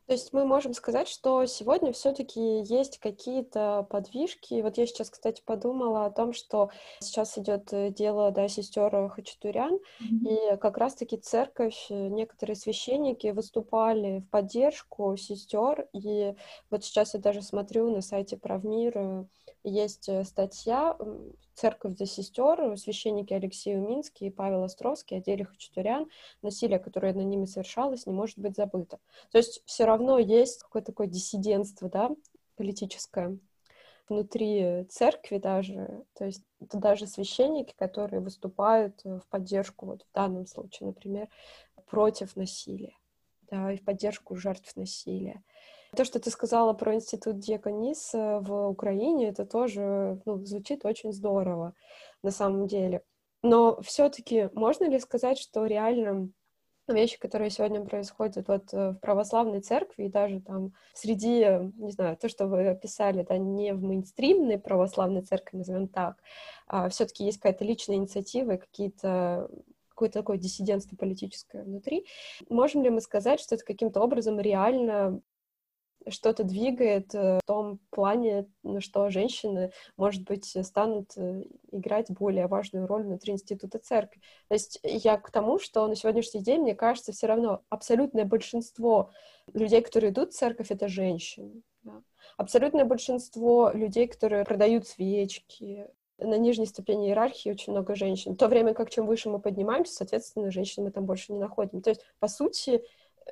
То 0.05 0.13
есть 0.13 0.33
мы 0.33 0.45
можем 0.45 0.73
сказать, 0.73 1.07
что 1.07 1.45
сегодня 1.45 1.93
все-таки 1.93 2.61
есть 2.61 2.99
какие-то 2.99 3.87
подвижки. 3.89 4.61
Вот 4.61 4.77
я 4.77 4.85
сейчас, 4.85 5.09
кстати, 5.09 5.41
подумала 5.45 6.05
о 6.05 6.11
том, 6.11 6.33
что 6.33 6.69
сейчас 6.99 7.37
идет 7.37 7.71
э, 7.71 7.89
дело 7.89 8.31
да, 8.31 8.47
сестер 8.47 9.09
Хачатурян, 9.09 9.75
mm-hmm. 9.75 10.55
и 10.55 10.57
как 10.57 10.77
раз-таки 10.77 11.17
церковь, 11.17 11.87
э, 11.89 12.07
некоторые 12.09 12.55
священники 12.55 13.27
выступали 13.27 14.19
в 14.19 14.29
поддержку 14.29 15.15
сестер, 15.15 15.87
и 15.93 16.35
вот 16.69 16.83
сейчас 16.83 17.13
я 17.13 17.19
даже 17.19 17.41
смотрю 17.41 17.89
на 17.89 18.01
сайте 18.01 18.35
Правмир, 18.35 19.27
есть 19.63 20.09
э, 20.09 20.23
статья 20.23 20.97
«Церковь 21.53 21.97
за 21.97 22.05
сестер», 22.05 22.77
священники 22.77 23.33
Алексей 23.33 23.75
Уминский 23.75 24.27
и 24.27 24.31
Павел 24.31 24.63
Островский 24.63 25.21
деле 25.21 25.45
Хачатурян, 25.45 26.09
насилие, 26.41 26.79
которое 26.79 27.13
над 27.13 27.25
ними 27.25 27.45
совершалось, 27.45 28.05
не 28.05 28.13
может 28.13 28.37
быть 28.39 28.55
забыто. 28.55 28.99
То 29.31 29.37
есть 29.37 29.61
все 29.65 29.85
равно 29.85 30.17
есть 30.17 30.63
какое-то 30.63 30.91
такое 30.91 31.07
диссидентство, 31.07 31.89
да, 31.89 32.11
политическое 32.55 33.37
внутри 34.09 34.85
церкви 34.89 35.37
даже, 35.37 36.03
то 36.13 36.25
есть 36.25 36.43
это 36.59 36.77
даже 36.77 37.07
священники, 37.07 37.73
которые 37.77 38.19
выступают 38.19 39.01
в 39.03 39.23
поддержку, 39.29 39.85
вот 39.85 40.03
в 40.03 40.13
данном 40.13 40.45
случае, 40.45 40.87
например, 40.87 41.29
против 41.85 42.35
насилия, 42.35 42.95
да, 43.49 43.71
и 43.71 43.77
в 43.77 43.83
поддержку 43.83 44.35
жертв 44.35 44.75
насилия. 44.75 45.43
То, 45.95 46.05
что 46.05 46.19
ты 46.19 46.29
сказала 46.29 46.73
про 46.73 46.95
институт 46.95 47.39
Диаконис 47.39 48.13
в 48.13 48.67
Украине, 48.69 49.29
это 49.29 49.45
тоже 49.45 50.19
ну, 50.25 50.43
звучит 50.43 50.85
очень 50.85 51.13
здорово 51.13 51.73
на 52.23 52.31
самом 52.31 52.67
деле. 52.67 53.03
Но 53.43 53.81
все-таки 53.81 54.49
можно 54.53 54.85
ли 54.85 54.99
сказать, 54.99 55.37
что 55.37 55.65
реально 55.65 56.29
вещи, 56.87 57.19
которые 57.19 57.49
сегодня 57.49 57.81
происходят 57.81 58.47
вот 58.47 58.73
э, 58.73 58.91
в 58.91 58.95
православной 58.95 59.61
церкви 59.61 60.05
и 60.05 60.09
даже 60.09 60.41
там 60.41 60.73
среди, 60.93 61.71
не 61.77 61.91
знаю, 61.91 62.17
то, 62.17 62.27
что 62.27 62.47
вы 62.47 62.67
описали, 62.67 63.23
да, 63.23 63.37
не 63.37 63.73
в 63.73 63.81
мейнстримной 63.81 64.59
православной 64.59 65.21
церкви, 65.21 65.57
назовем 65.57 65.87
так, 65.87 66.17
а 66.67 66.89
все-таки 66.89 67.23
есть 67.23 67.37
какая-то 67.39 67.63
личная 67.63 67.97
инициатива 67.97 68.53
и 68.53 68.57
какие-то 68.57 69.49
какое-то 69.89 70.19
такое 70.19 70.37
диссидентство 70.37 70.95
политическое 70.95 71.63
внутри. 71.63 72.07
Можем 72.49 72.81
ли 72.81 72.89
мы 72.89 72.99
сказать, 72.99 73.39
что 73.39 73.53
это 73.53 73.63
каким-то 73.63 74.01
образом 74.01 74.39
реально 74.39 75.21
что-то 76.09 76.43
двигает 76.43 77.13
э, 77.15 77.39
в 77.43 77.45
том 77.45 77.79
плане, 77.89 78.47
что 78.79 79.09
женщины, 79.09 79.71
может 79.97 80.23
быть, 80.23 80.45
станут 80.65 81.11
э, 81.17 81.43
играть 81.71 82.11
более 82.11 82.47
важную 82.47 82.87
роль 82.87 83.03
внутри 83.03 83.33
института 83.33 83.79
церкви. 83.79 84.21
То 84.47 84.55
есть 84.55 84.79
я 84.83 85.17
к 85.17 85.31
тому, 85.31 85.59
что 85.59 85.87
на 85.87 85.95
сегодняшний 85.95 86.41
день, 86.41 86.61
мне 86.61 86.75
кажется, 86.75 87.11
все 87.11 87.27
равно 87.27 87.61
абсолютное 87.69 88.25
большинство 88.25 89.11
людей, 89.53 89.81
которые 89.81 90.11
идут 90.11 90.33
в 90.33 90.37
церковь, 90.37 90.71
это 90.71 90.87
женщины. 90.87 91.61
Да? 91.83 92.01
Абсолютное 92.37 92.85
большинство 92.85 93.71
людей, 93.73 94.07
которые 94.07 94.45
продают 94.45 94.87
свечки, 94.87 95.87
на 96.19 96.37
нижней 96.37 96.65
ступени 96.65 97.07
иерархии 97.07 97.49
очень 97.49 97.73
много 97.73 97.95
женщин. 97.95 98.33
В 98.33 98.37
то 98.37 98.47
время 98.47 98.73
как 98.73 98.89
чем 98.89 99.05
выше 99.05 99.29
мы 99.29 99.39
поднимаемся, 99.39 99.93
соответственно, 99.93 100.51
женщин 100.51 100.83
мы 100.83 100.91
там 100.91 101.05
больше 101.05 101.33
не 101.33 101.39
находим. 101.39 101.81
То 101.81 101.89
есть, 101.89 102.01
по 102.19 102.27
сути, 102.27 102.83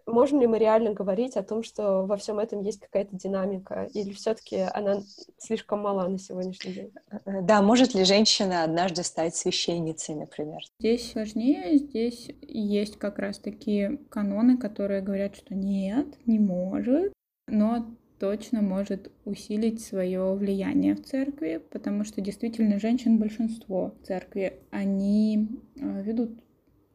можем 0.05 0.41
ли 0.41 0.48
мы 0.48 0.60
реально 0.60 0.93
говорить 0.93 1.36
о 1.38 1.43
том, 1.43 1.63
что 1.63 2.05
во 2.05 2.17
всем 2.17 2.39
этом 2.39 2.62
есть 2.62 2.79
какая-то 2.79 3.15
динамика, 3.15 3.89
или 3.93 4.12
все-таки 4.13 4.57
она 4.74 5.01
слишком 5.38 5.81
мала 5.81 6.07
на 6.07 6.19
сегодняшний 6.19 6.74
день? 6.74 6.93
Э, 7.25 7.41
да, 7.41 7.62
может 7.62 7.93
ли 7.93 8.03
женщина 8.03 8.63
однажды 8.63 9.03
стать 9.03 9.36
священницей, 9.36 10.15
например? 10.15 10.62
Здесь 10.79 11.12
сложнее, 11.12 11.77
здесь 11.77 12.29
есть 12.41 12.98
как 12.98 13.19
раз 13.19 13.39
такие 13.39 13.98
каноны, 14.10 14.57
которые 14.57 15.01
говорят, 15.01 15.36
что 15.36 15.55
нет, 15.55 16.07
не 16.25 16.39
может, 16.39 17.13
но 17.48 17.86
точно 18.19 18.62
может 18.62 19.12
усилить 19.25 19.83
свое 19.83 20.36
влияние 20.36 20.93
в 20.93 21.03
церкви, 21.03 21.60
потому 21.71 22.03
что 22.03 22.21
действительно 22.21 22.79
женщин 22.79 23.17
большинство 23.17 23.95
в 24.00 24.05
церкви, 24.05 24.60
они 24.69 25.50
э, 25.75 26.03
ведут 26.03 26.39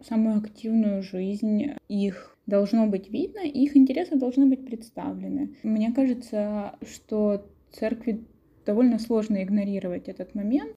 самую 0.00 0.38
активную 0.38 1.02
жизнь, 1.02 1.74
их 1.88 2.36
должно 2.46 2.86
быть 2.86 3.10
видно, 3.10 3.40
и 3.40 3.64
их 3.64 3.76
интересы 3.76 4.16
должны 4.16 4.46
быть 4.46 4.64
представлены. 4.64 5.56
Мне 5.62 5.92
кажется, 5.92 6.76
что 6.82 7.46
церкви 7.72 8.24
довольно 8.64 8.98
сложно 8.98 9.42
игнорировать 9.42 10.08
этот 10.08 10.34
момент. 10.34 10.74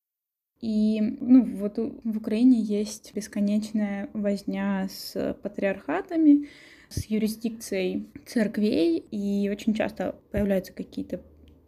И 0.61 0.99
ну, 1.21 1.45
вот 1.55 1.77
в 1.77 2.17
Украине 2.17 2.59
есть 2.59 3.13
бесконечная 3.15 4.09
возня 4.13 4.87
с 4.89 5.33
патриархатами, 5.41 6.49
с 6.89 7.05
юрисдикцией 7.05 8.09
церквей, 8.25 8.97
и 8.97 9.49
очень 9.49 9.73
часто 9.73 10.15
появляются 10.31 10.73
какие-то 10.73 11.21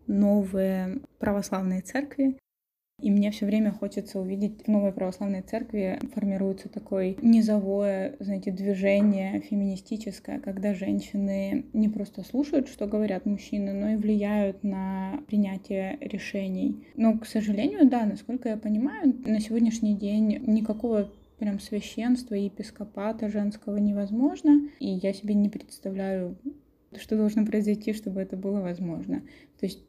новые 0.08 1.00
православные 1.20 1.82
церкви, 1.82 2.38
и 3.02 3.12
мне 3.12 3.32
все 3.32 3.46
время 3.46 3.72
хочется 3.72 4.20
увидеть 4.20 4.64
в 4.66 4.68
новой 4.68 4.92
православной 4.92 5.42
церкви 5.42 6.00
формируется 6.14 6.70
такое 6.70 7.16
низовое, 7.22 8.16
знаете, 8.20 8.52
движение 8.52 9.42
феминистическое, 9.42 10.40
когда 10.40 10.74
женщины 10.74 11.66
не 11.74 11.90
просто 11.90 12.24
слушают, 12.24 12.68
что 12.68 12.88
говорят 12.88 13.26
мужчины, 13.26 13.74
но 13.74 13.90
и 13.90 13.96
влияют 13.96 14.64
на 14.64 15.20
принятие 15.28 15.98
решений. 16.02 16.86
Но, 16.96 17.18
к 17.18 17.26
сожалению, 17.26 17.90
да, 17.90 18.06
насколько 18.06 18.50
я 18.50 18.58
понимаю, 18.58 19.16
на 19.26 19.40
сегодняшний 19.40 19.96
день 19.96 20.44
никакого 20.46 21.12
прям 21.42 21.60
священства 21.60 22.36
и 22.36 22.44
епископата 22.44 23.28
женского 23.28 23.78
невозможно. 23.78 24.70
И 24.80 24.90
я 24.90 25.12
себе 25.12 25.34
не 25.34 25.50
представляю, 25.50 26.38
что 26.98 27.16
должно 27.16 27.46
произойти, 27.46 27.94
чтобы 27.94 28.22
это 28.22 28.36
было 28.36 28.62
возможно. 28.62 29.22
То 29.60 29.66
есть 29.66 29.84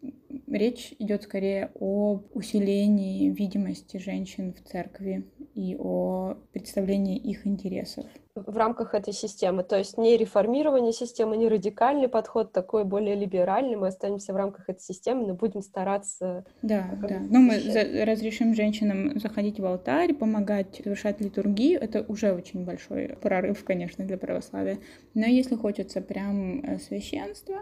речь 0.46 0.94
идет 0.98 1.22
скорее 1.22 1.70
о 1.74 2.22
усилении 2.34 3.30
видимости 3.30 3.96
женщин 3.96 4.52
в 4.52 4.62
церкви 4.68 5.24
и 5.54 5.76
о 5.78 6.36
представлении 6.52 7.16
их 7.16 7.46
интересов. 7.46 8.06
В 8.34 8.56
рамках 8.56 8.94
этой 8.94 9.12
системы, 9.12 9.62
то 9.62 9.76
есть 9.76 9.98
не 9.98 10.16
реформирование 10.16 10.94
системы, 10.94 11.36
не 11.36 11.48
радикальный 11.48 12.08
подход, 12.08 12.50
такой 12.50 12.84
более 12.84 13.14
либеральный, 13.14 13.76
мы 13.76 13.88
останемся 13.88 14.32
в 14.32 14.36
рамках 14.36 14.70
этой 14.70 14.80
системы, 14.80 15.26
но 15.26 15.34
будем 15.34 15.60
стараться... 15.60 16.46
Да, 16.62 16.98
да. 17.06 17.20
Ну, 17.28 17.40
мы 17.40 17.60
за- 17.60 18.06
разрешим 18.06 18.54
женщинам 18.54 19.18
заходить 19.20 19.60
в 19.60 19.66
алтарь, 19.66 20.14
помогать 20.14 20.80
совершать 20.82 21.20
литургию, 21.20 21.78
это 21.78 22.06
уже 22.08 22.32
очень 22.32 22.64
большой 22.64 23.18
прорыв, 23.20 23.64
конечно, 23.64 24.02
для 24.06 24.16
православия. 24.16 24.78
Но 25.12 25.26
если 25.26 25.54
хочется 25.54 26.00
прям 26.00 26.60
э, 26.64 26.78
священства, 26.78 27.58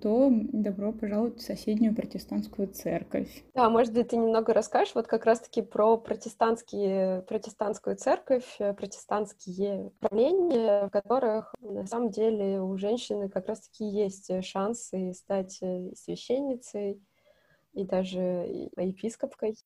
то 0.00 0.30
добро 0.30 0.92
пожаловать 0.92 1.38
в 1.38 1.42
соседнюю 1.42 1.94
протестантскую 1.94 2.68
церковь. 2.68 3.44
Да, 3.54 3.70
может 3.70 3.92
быть, 3.92 4.08
ты 4.08 4.16
немного 4.16 4.52
расскажешь 4.52 4.94
вот 4.94 5.06
как 5.06 5.24
раз-таки 5.24 5.62
про 5.62 5.96
протестантские, 5.96 7.22
протестантскую 7.22 7.96
церковь, 7.96 8.56
э, 8.58 8.74
протестантские 8.74 9.90
правления, 10.00 10.86
в 10.86 10.90
которых 10.90 11.54
на 11.60 11.86
самом 11.86 12.10
деле 12.10 12.60
у 12.60 12.76
женщины 12.76 13.28
как 13.28 13.48
раз-таки 13.48 13.84
есть 13.84 14.30
шансы 14.44 15.12
стать 15.14 15.58
э, 15.62 15.90
священницей 15.94 17.00
и 17.72 17.84
даже 17.84 18.20
епископкой. 18.76 19.56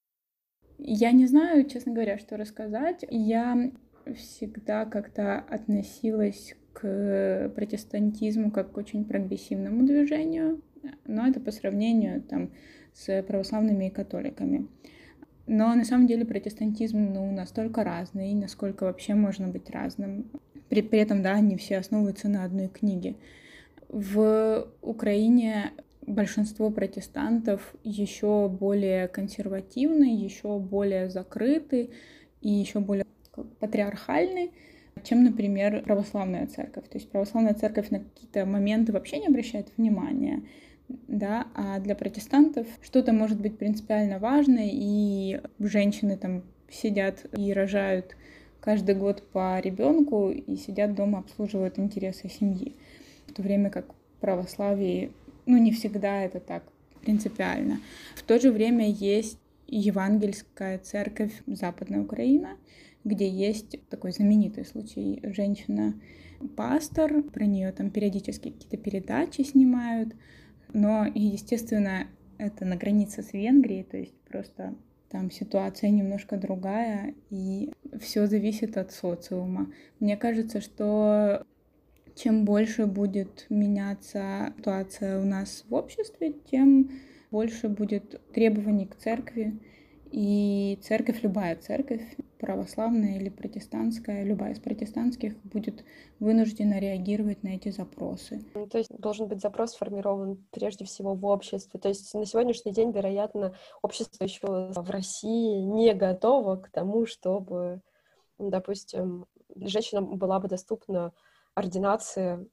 Я 0.79 1.11
не 1.13 1.27
знаю, 1.27 1.69
честно 1.69 1.93
говоря, 1.93 2.19
что 2.19 2.37
рассказать. 2.37 3.05
Я 3.11 3.73
всегда 4.15 4.85
как-то 4.85 5.39
относилась 5.39 6.55
к 6.79 7.51
протестантизму 7.57 8.53
как 8.53 8.71
к 8.71 8.77
очень 8.77 9.05
прогрессивному 9.05 9.85
движению, 9.85 10.63
но 11.07 11.27
это 11.27 11.41
по 11.41 11.51
сравнению 11.51 12.23
там, 12.23 12.51
с 12.95 13.23
православными 13.25 13.87
и 13.87 13.91
католиками. 13.91 14.69
Но 15.49 15.75
на 15.75 15.85
самом 15.85 16.07
деле 16.07 16.25
протестантизм 16.25 16.99
ну, 16.99 17.33
настолько 17.33 17.83
разный, 17.83 18.33
насколько 18.35 18.85
вообще 18.85 19.15
можно 19.15 19.49
быть 19.49 19.71
разным. 19.71 20.31
При, 20.69 20.83
при 20.83 21.01
этом, 21.01 21.21
да, 21.21 21.33
они 21.33 21.57
все 21.57 21.79
основываются 21.79 22.29
на 22.29 22.45
одной 22.45 22.69
книге. 22.69 23.17
В 23.89 24.69
Украине 24.81 25.73
большинство 26.07 26.71
протестантов 26.71 27.75
еще 27.83 28.49
более 28.49 29.09
консервативны, 29.09 30.17
еще 30.17 30.61
более 30.61 31.11
закрыты 31.11 31.91
и 32.41 32.51
еще 32.51 32.79
более 32.79 33.07
патриархальны 33.59 34.53
чем, 35.05 35.25
например, 35.25 35.83
православная 35.83 36.47
церковь. 36.47 36.89
То 36.89 36.99
есть 36.99 37.11
православная 37.11 37.55
церковь 37.55 37.91
на 37.91 38.01
какие-то 38.01 38.47
моменты 38.47 38.93
вообще 38.93 39.19
не 39.19 39.27
обращает 39.27 39.69
внимания, 39.77 40.43
да, 41.07 41.47
а 41.55 41.79
для 41.81 41.95
протестантов 41.95 42.67
что-то 42.81 43.13
может 43.13 43.41
быть 43.41 43.59
принципиально 43.59 44.19
важное, 44.19 44.71
и 44.71 45.41
женщины 45.59 46.17
там 46.17 46.43
сидят 46.71 47.27
и 47.37 47.53
рожают 47.53 48.17
каждый 48.61 48.95
год 48.95 49.23
по 49.33 49.61
ребенку 49.61 50.31
и 50.31 50.57
сидят 50.57 50.95
дома, 50.95 51.21
обслуживают 51.21 51.79
интересы 51.79 52.29
семьи. 52.29 52.75
В 53.27 53.33
то 53.33 53.43
время 53.43 53.71
как 53.71 53.87
в 53.93 54.21
православии, 54.21 55.13
ну, 55.47 55.59
не 55.59 55.73
всегда 55.73 56.23
это 56.23 56.41
так 56.41 56.65
принципиально. 57.03 57.81
В 58.17 58.23
то 58.23 58.39
же 58.41 58.51
время 58.51 58.91
есть 58.91 59.39
евангельская 59.67 60.79
церковь 60.79 61.33
Западная 61.47 62.01
Украина, 62.01 62.57
где 63.09 63.29
есть 63.29 63.77
такой 63.89 64.13
знаменитый 64.13 64.65
случай. 64.65 65.21
Женщина-пастор, 65.23 67.23
про 67.23 67.47
нее 67.47 67.73
там 67.73 67.91
периодически 67.91 68.51
какие-то 68.51 68.77
передачи 68.77 69.43
снимают, 69.43 70.15
но, 70.73 71.07
естественно, 71.15 72.07
это 72.37 72.65
на 72.65 72.77
границе 72.77 73.23
с 73.23 73.33
Венгрией, 73.33 73.83
то 73.83 73.97
есть 73.97 74.15
просто 74.29 74.75
там 75.11 75.31
ситуация 75.31 75.91
немножко 75.91 76.37
другая, 76.37 77.15
и 77.31 77.73
все 78.01 78.27
зависит 78.27 78.77
от 78.77 78.93
социума. 78.93 79.73
Мне 80.01 80.17
кажется, 80.17 80.61
что 80.61 81.47
чем 82.15 82.45
больше 82.45 82.87
будет 82.87 83.47
меняться 83.49 84.53
ситуация 84.59 85.21
у 85.21 85.25
нас 85.25 85.65
в 85.69 85.75
обществе, 85.75 86.35
тем 86.51 86.91
больше 87.31 87.69
будет 87.69 88.21
требований 88.33 88.87
к 88.87 88.97
церкви, 88.97 89.59
и 90.11 90.79
церковь, 90.83 91.23
любая 91.23 91.57
церковь, 91.57 92.03
православная 92.39 93.17
или 93.17 93.29
протестантская, 93.29 94.25
любая 94.25 94.53
из 94.53 94.61
протестантских 94.61 95.37
будет 95.43 95.85
вынуждена 96.21 96.79
реагировать 96.79 97.43
на 97.43 97.49
эти 97.49 97.71
запросы. 97.71 98.45
Ну, 98.55 98.67
то 98.67 98.79
есть 98.79 98.91
должен 98.97 99.29
быть 99.29 99.41
запрос 99.41 99.73
сформирован 99.73 100.45
прежде 100.51 100.85
всего 100.85 101.15
в 101.15 101.25
обществе. 101.25 101.79
То 101.81 101.89
есть 101.89 102.13
на 102.15 102.27
сегодняшний 102.27 102.73
день, 102.73 102.91
вероятно, 102.91 103.55
общество 103.83 104.25
еще 104.25 104.47
в 104.47 104.91
России 104.91 105.61
не 105.61 105.95
готово 105.95 106.57
к 106.57 106.71
тому, 106.71 107.07
чтобы, 107.07 107.81
допустим, 108.39 109.27
женщинам 109.57 110.17
была 110.19 110.41
бы 110.41 110.49
доступна 110.49 111.13
ординация, 111.55 112.47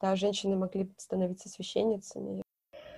да, 0.00 0.16
женщины 0.16 0.56
могли 0.56 0.92
становиться 0.96 1.48
священницами, 1.48 2.43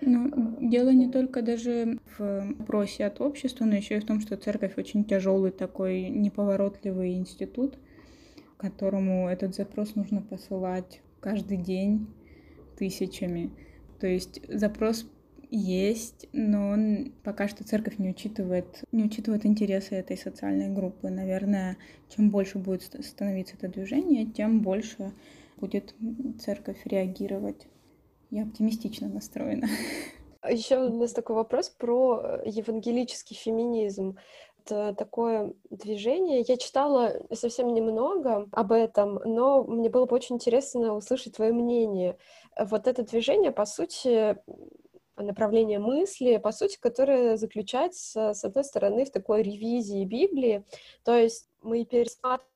ну, 0.07 0.57
дело 0.61 0.91
не 0.91 1.11
только 1.11 1.43
даже 1.43 1.99
в 2.17 2.55
вопросе 2.59 3.05
от 3.05 3.21
общества, 3.21 3.65
но 3.65 3.75
еще 3.75 3.97
и 3.97 4.01
в 4.01 4.07
том, 4.07 4.21
что 4.21 4.37
церковь 4.37 4.79
очень 4.79 5.05
тяжелый 5.05 5.51
такой 5.51 6.09
неповоротливый 6.09 7.15
институт. 7.15 7.77
которому 8.57 9.29
этот 9.29 9.55
запрос 9.55 9.95
нужно 9.95 10.23
посылать 10.23 11.01
каждый 11.21 11.59
день 11.59 12.07
тысячами. 12.79 13.51
То 14.01 14.07
есть 14.07 14.41
запрос 14.49 15.07
есть, 15.51 16.29
но 16.33 16.69
он 16.71 17.13
пока 17.23 17.49
что 17.49 17.65
церковь 17.65 17.99
не 17.99 18.11
учитывает, 18.11 18.85
не 18.93 19.05
учитывает 19.05 19.47
интересы 19.47 19.95
этой 19.95 20.17
социальной 20.17 20.71
группы. 20.73 21.09
Наверное, 21.09 21.77
чем 22.09 22.31
больше 22.31 22.59
будет 22.59 22.83
становиться 22.83 23.55
это 23.57 23.69
движение, 23.69 24.27
тем 24.27 24.61
больше 24.61 25.13
будет 25.57 25.95
церковь 26.41 26.79
реагировать. 26.85 27.67
Я 28.31 28.43
оптимистично 28.43 29.09
настроена. 29.09 29.69
Еще 30.49 30.79
у 30.79 30.93
нас 30.93 31.13
такой 31.13 31.37
вопрос 31.37 31.71
про 31.71 32.21
э, 32.23 32.43
евангелический 32.47 33.37
феминизм. 33.37 34.17
Это 34.65 34.95
такое 34.95 35.53
движение. 35.71 36.45
Я 36.47 36.57
читала 36.57 37.13
совсем 37.33 37.73
немного 37.73 38.49
об 38.51 38.73
этом, 38.73 39.21
но 39.25 39.63
мне 39.63 39.89
было 39.89 40.07
бы 40.07 40.17
очень 40.17 40.37
интересно 40.37 40.95
услышать 40.95 41.37
твое 41.37 41.53
мнение. 41.53 42.19
Вот 42.59 42.89
это 42.89 43.05
движение, 43.05 43.53
по 43.53 43.65
сути, 43.65 44.37
направление 45.17 45.79
мысли, 45.79 46.37
по 46.37 46.53
сути, 46.53 46.79
которое 46.81 47.37
заключается, 47.37 48.35
с 48.35 48.45
одной 48.45 48.65
стороны, 48.65 49.05
в 49.05 49.11
такой 49.11 49.43
ревизии 49.43 50.05
Библии, 50.05 50.65
то 51.05 51.17
есть 51.17 51.49
мы 51.63 51.85
пересматриваем, 51.85 52.56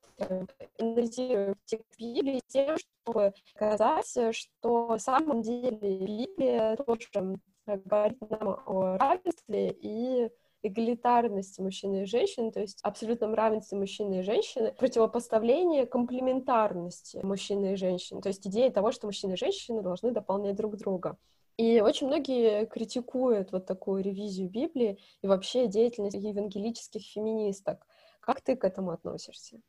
анализируем 0.77 1.55
текст 1.65 1.97
Библии 1.97 2.39
с 2.39 2.51
тем, 2.51 2.77
чтобы 2.77 3.33
показать, 3.53 4.35
что 4.35 4.87
на 4.87 4.99
самом 4.99 5.41
деле 5.41 5.71
Библия 5.71 6.75
тоже 6.75 7.37
говорит 7.65 8.19
нам 8.29 8.59
о 8.65 8.97
равенстве 8.97 9.71
и 9.71 10.29
эгалитарности 10.63 11.61
мужчины 11.61 12.03
и 12.03 12.05
женщины, 12.05 12.51
то 12.51 12.59
есть 12.59 12.79
абсолютном 12.83 13.33
равенстве 13.33 13.77
мужчины 13.77 14.19
и 14.19 14.21
женщины, 14.21 14.73
противопоставление 14.73 15.85
комплементарности 15.85 17.17
мужчины 17.23 17.73
и 17.73 17.75
женщины, 17.75 18.21
то 18.21 18.29
есть 18.29 18.45
идея 18.45 18.69
того, 18.69 18.91
что 18.91 19.07
мужчины 19.07 19.33
и 19.33 19.37
женщины 19.37 19.81
должны 19.81 20.11
дополнять 20.11 20.55
друг 20.55 20.77
друга. 20.77 21.17
И 21.57 21.81
очень 21.81 22.07
многие 22.07 22.65
критикуют 22.65 23.51
вот 23.51 23.65
такую 23.65 24.03
ревизию 24.03 24.49
Библии 24.49 24.99
и 25.21 25.27
вообще 25.27 25.67
деятельность 25.67 26.15
евангелических 26.15 27.03
феминисток. 27.03 27.85
Как 28.19 28.41
ты 28.41 28.55
к 28.55 28.63
этому 28.63 28.91
относишься? 28.91 29.61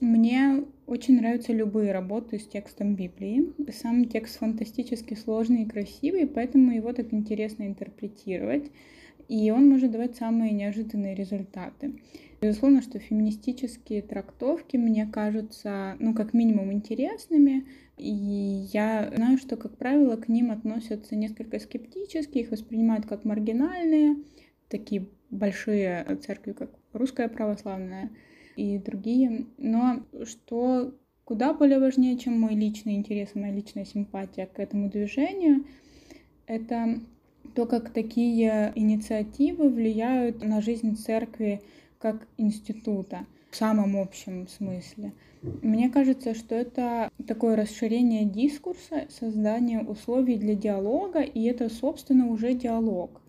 Мне 0.00 0.64
очень 0.86 1.16
нравятся 1.16 1.52
любые 1.52 1.92
работы 1.92 2.38
с 2.38 2.46
текстом 2.46 2.94
Библии. 2.94 3.52
Сам 3.72 4.04
текст 4.06 4.38
фантастически 4.38 5.14
сложный 5.14 5.62
и 5.62 5.68
красивый, 5.68 6.26
поэтому 6.26 6.72
его 6.72 6.92
так 6.92 7.12
интересно 7.12 7.64
интерпретировать. 7.64 8.70
И 9.28 9.50
он 9.50 9.68
может 9.68 9.92
давать 9.92 10.16
самые 10.16 10.52
неожиданные 10.52 11.14
результаты. 11.14 11.94
Безусловно, 12.42 12.82
что 12.82 12.98
феминистические 12.98 14.02
трактовки 14.02 14.76
мне 14.76 15.06
кажутся, 15.06 15.96
ну, 15.98 16.12
как 16.12 16.34
минимум, 16.34 16.72
интересными. 16.72 17.66
И 17.96 18.10
я 18.10 19.10
знаю, 19.16 19.38
что, 19.38 19.56
как 19.56 19.78
правило, 19.78 20.16
к 20.16 20.28
ним 20.28 20.50
относятся 20.50 21.16
несколько 21.16 21.58
скептически, 21.58 22.38
их 22.38 22.50
воспринимают 22.50 23.06
как 23.06 23.24
маргинальные, 23.24 24.16
такие 24.68 25.08
большие 25.30 26.04
церкви, 26.22 26.52
как 26.52 26.70
русская 26.92 27.28
православная 27.28 28.10
и 28.56 28.78
другие. 28.78 29.46
Но 29.58 30.02
что 30.24 30.94
куда 31.24 31.54
более 31.54 31.78
важнее, 31.78 32.18
чем 32.18 32.38
мой 32.38 32.54
личный 32.54 32.94
интерес 32.94 33.34
моя 33.34 33.52
личная 33.52 33.84
симпатия 33.84 34.46
к 34.46 34.58
этому 34.58 34.90
движению, 34.90 35.64
это 36.46 37.00
то, 37.54 37.66
как 37.66 37.90
такие 37.90 38.72
инициативы 38.74 39.68
влияют 39.68 40.42
на 40.42 40.60
жизнь 40.60 40.96
церкви 40.96 41.62
как 41.98 42.26
института 42.36 43.26
в 43.50 43.56
самом 43.56 43.96
общем 43.96 44.48
смысле. 44.48 45.12
Мне 45.62 45.90
кажется, 45.90 46.34
что 46.34 46.54
это 46.54 47.10
такое 47.26 47.54
расширение 47.54 48.24
дискурса, 48.24 49.06
создание 49.10 49.80
условий 49.80 50.36
для 50.36 50.54
диалога, 50.54 51.20
и 51.20 51.44
это, 51.44 51.68
собственно, 51.68 52.28
уже 52.28 52.54
диалог. 52.54 53.20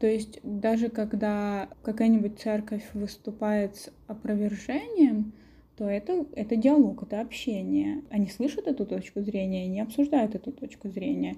То 0.00 0.06
есть 0.06 0.38
даже 0.42 0.88
когда 0.88 1.68
какая-нибудь 1.82 2.38
церковь 2.38 2.84
выступает 2.94 3.76
с 3.76 3.90
опровержением, 4.06 5.32
то 5.76 5.88
это, 5.88 6.26
это 6.34 6.56
диалог, 6.56 7.02
это 7.02 7.20
общение. 7.20 8.02
Они 8.10 8.28
слышат 8.28 8.66
эту 8.66 8.84
точку 8.84 9.22
зрения, 9.22 9.64
они 9.64 9.80
обсуждают 9.80 10.34
эту 10.34 10.52
точку 10.52 10.88
зрения. 10.88 11.36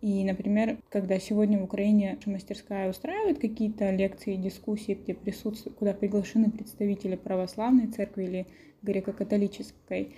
И, 0.00 0.24
например, 0.24 0.78
когда 0.88 1.18
сегодня 1.18 1.58
в 1.58 1.64
Украине 1.64 2.18
мастерская 2.24 2.88
устраивает 2.88 3.38
какие-то 3.38 3.90
лекции, 3.90 4.36
дискуссии, 4.36 4.98
где 5.00 5.12
присутствуют, 5.12 5.76
куда 5.76 5.92
приглашены 5.92 6.50
представители 6.50 7.16
православной 7.16 7.88
церкви 7.88 8.24
или 8.24 8.46
греко-католической, 8.82 10.12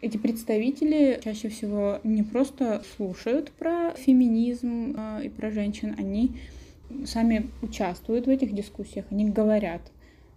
эти 0.00 0.16
представители 0.16 1.20
чаще 1.22 1.48
всего 1.48 1.98
не 2.04 2.22
просто 2.22 2.82
слушают 2.96 3.50
про 3.52 3.90
феминизм 3.92 4.94
э, 4.96 5.26
и 5.26 5.28
про 5.28 5.50
женщин, 5.50 5.94
они 5.98 6.32
сами 7.04 7.50
участвуют 7.62 8.26
в 8.26 8.30
этих 8.30 8.54
дискуссиях, 8.54 9.06
они 9.10 9.28
говорят 9.28 9.82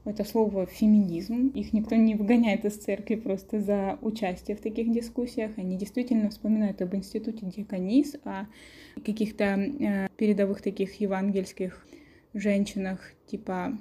это 0.06 0.26
слово 0.26 0.66
феминизм. 0.66 1.48
Их 1.50 1.72
никто 1.72 1.96
не 1.96 2.16
выгоняет 2.16 2.66
из 2.66 2.76
церкви 2.76 3.16
просто 3.16 3.62
за 3.62 3.98
участие 4.02 4.58
в 4.58 4.62
таких 4.62 4.92
дискуссиях. 4.92 5.52
Они 5.58 5.78
действительно 5.78 6.30
вспоминают 6.30 6.82
об 6.82 6.94
институте 6.94 7.46
Диаконис, 7.46 8.16
о 8.26 8.48
каких-то 9.06 9.44
э, 9.46 10.08
передовых 10.18 10.62
таких 10.62 11.00
евангельских 11.00 11.86
женщинах, 12.34 13.00
типа 13.28 13.78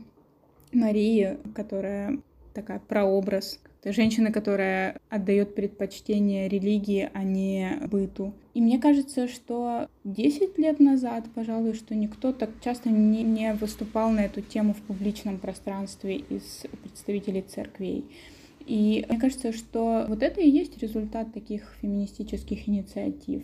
Марии, 0.73 1.39
которая 1.55 2.19
такая 2.55 2.79
прообраз 2.79 3.61
это 3.83 3.93
женщина, 3.93 4.31
которая 4.31 5.01
отдает 5.09 5.57
предпочтение 5.57 6.49
религии, 6.49 7.11
а 7.13 7.25
не 7.25 7.81
быту. 7.91 8.33
И 8.55 8.61
мне 8.61 8.79
кажется, 8.79 9.27
что 9.27 9.89
10 10.05 10.57
лет 10.59 10.79
назад, 10.79 11.25
пожалуй, 11.35 11.75
что 11.75 11.95
никто 11.97 12.33
так 12.33 12.51
часто 12.65 12.91
не, 12.91 13.25
не 13.25 13.53
выступал 13.55 14.11
на 14.11 14.21
эту 14.21 14.41
тему 14.41 14.73
в 14.75 14.83
публичном 14.83 15.39
пространстве 15.39 16.17
из 16.17 16.65
представителей 16.83 17.43
церквей. 17.43 18.05
И 18.67 19.05
мне 19.09 19.19
кажется, 19.19 19.53
что 19.53 20.05
вот 20.09 20.23
это 20.23 20.41
и 20.41 20.49
есть 20.49 20.79
результат 20.79 21.33
таких 21.35 21.75
феминистических 21.81 22.69
инициатив. 22.69 23.43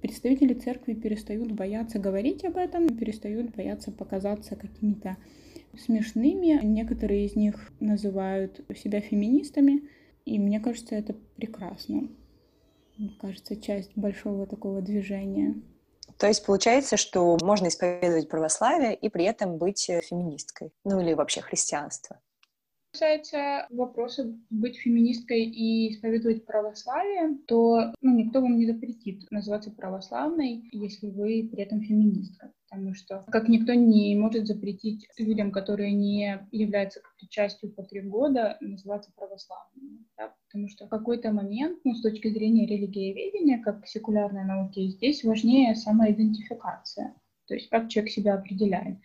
Представители 0.00 0.54
церкви 0.54 0.92
перестают 0.92 1.50
бояться 1.50 1.98
говорить 1.98 2.44
об 2.44 2.58
этом, 2.58 2.88
перестают 2.96 3.52
бояться 3.56 3.90
показаться 3.90 4.54
какими-то 4.54 5.16
смешными. 5.78 6.60
Некоторые 6.64 7.26
из 7.26 7.36
них 7.36 7.72
называют 7.80 8.60
себя 8.76 9.00
феминистами, 9.00 9.88
и 10.24 10.38
мне 10.38 10.60
кажется, 10.60 10.94
это 10.94 11.14
прекрасно. 11.36 12.08
Мне 12.96 13.10
кажется, 13.20 13.56
часть 13.56 13.92
большого 13.96 14.46
такого 14.46 14.80
движения. 14.80 15.54
То 16.18 16.28
есть 16.28 16.46
получается, 16.46 16.96
что 16.96 17.36
можно 17.42 17.68
исповедовать 17.68 18.28
православие 18.28 18.94
и 18.94 19.08
при 19.08 19.24
этом 19.24 19.58
быть 19.58 19.90
феминисткой, 20.08 20.72
ну 20.84 21.00
или 21.00 21.12
вообще 21.14 21.40
христианство 21.40 22.20
касается 22.94 23.66
вопроса 23.70 24.32
быть 24.50 24.76
феминисткой 24.76 25.44
и 25.46 25.92
исповедовать 25.92 26.46
православие, 26.46 27.38
то 27.48 27.92
ну, 28.00 28.16
никто 28.16 28.40
вам 28.40 28.56
не 28.56 28.66
запретит 28.66 29.28
называться 29.32 29.72
православной, 29.72 30.68
если 30.70 31.08
вы 31.08 31.48
при 31.50 31.62
этом 31.62 31.80
феминистка. 31.80 32.52
Потому 32.74 32.94
что, 32.94 33.24
как 33.30 33.48
никто 33.48 33.72
не 33.74 34.16
может 34.16 34.46
запретить 34.46 35.08
людям, 35.18 35.52
которые 35.52 35.92
не 35.92 36.40
являются 36.50 37.00
частью 37.28 37.70
по 37.72 37.82
три 37.82 38.00
года, 38.00 38.56
называться 38.60 39.12
православными. 39.16 40.04
Да? 40.16 40.34
Потому 40.46 40.68
что 40.68 40.86
в 40.86 40.88
какой-то 40.88 41.32
момент, 41.32 41.80
ну, 41.84 41.94
с 41.94 42.02
точки 42.02 42.28
зрения 42.28 42.66
религиоведения, 42.66 43.62
как 43.62 43.86
секулярной 43.86 44.44
науки, 44.44 44.88
здесь 44.88 45.24
важнее 45.24 45.74
самоидентификация. 45.74 47.14
То 47.46 47.54
есть 47.54 47.68
как 47.70 47.88
человек 47.88 48.12
себя 48.12 48.34
определяет. 48.34 48.98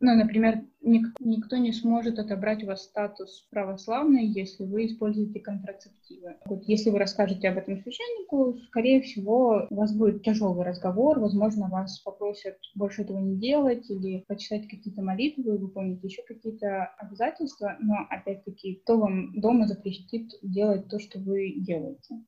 Ну, 0.00 0.14
например, 0.14 0.62
ник- 0.80 1.16
никто 1.18 1.56
не 1.56 1.72
сможет 1.72 2.20
отобрать 2.20 2.62
у 2.62 2.68
вас 2.68 2.84
статус 2.84 3.48
православный, 3.50 4.26
если 4.26 4.64
вы 4.64 4.86
используете 4.86 5.40
контрацептивы. 5.40 6.36
Вот 6.46 6.62
если 6.68 6.90
вы 6.90 7.00
расскажете 7.00 7.48
об 7.48 7.58
этом 7.58 7.82
священнику, 7.82 8.58
скорее 8.68 9.00
всего, 9.02 9.66
у 9.68 9.74
вас 9.74 9.92
будет 9.92 10.22
тяжелый 10.22 10.64
разговор, 10.64 11.18
возможно, 11.18 11.68
вас 11.68 11.98
попросят 11.98 12.58
больше 12.76 13.02
этого 13.02 13.18
не 13.18 13.36
делать 13.36 13.90
или 13.90 14.24
почитать 14.28 14.68
какие-то 14.68 15.02
молитвы, 15.02 15.58
выполнить 15.58 16.04
еще 16.04 16.22
какие-то 16.22 16.84
обязательства, 16.98 17.76
но, 17.80 17.96
опять-таки, 18.08 18.76
кто 18.84 18.98
вам 18.98 19.40
дома 19.40 19.66
запретит 19.66 20.30
делать 20.42 20.88
то, 20.88 21.00
что 21.00 21.18
вы 21.18 21.54
делаете? 21.56 22.22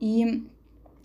И 0.00 0.42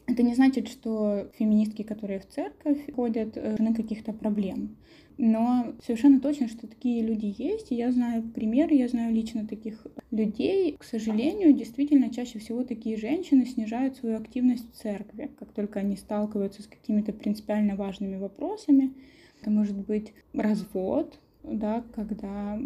это 0.07 0.23
не 0.23 0.33
значит, 0.33 0.67
что 0.67 1.29
феминистки, 1.37 1.83
которые 1.83 2.19
в 2.19 2.27
церковь 2.27 2.91
ходят, 2.93 3.35
лишены 3.35 3.75
каких-то 3.75 4.13
проблем. 4.13 4.75
Но 5.23 5.75
совершенно 5.85 6.19
точно, 6.19 6.47
что 6.47 6.65
такие 6.65 7.05
люди 7.05 7.31
есть. 7.37 7.71
И 7.71 7.75
я 7.75 7.91
знаю 7.91 8.23
примеры, 8.23 8.73
я 8.73 8.87
знаю 8.87 9.13
лично 9.13 9.45
таких 9.45 9.85
людей. 10.09 10.75
К 10.79 10.83
сожалению, 10.83 11.53
действительно, 11.53 12.11
чаще 12.11 12.39
всего 12.39 12.63
такие 12.63 12.97
женщины 12.97 13.45
снижают 13.45 13.95
свою 13.95 14.17
активность 14.17 14.67
в 14.71 14.75
церкви, 14.75 15.29
как 15.37 15.51
только 15.51 15.79
они 15.79 15.95
сталкиваются 15.95 16.63
с 16.63 16.67
какими-то 16.67 17.13
принципиально 17.13 17.75
важными 17.75 18.17
вопросами. 18.17 18.93
Это 19.39 19.51
может 19.51 19.77
быть 19.77 20.11
развод, 20.33 21.19
да, 21.43 21.83
когда 21.93 22.59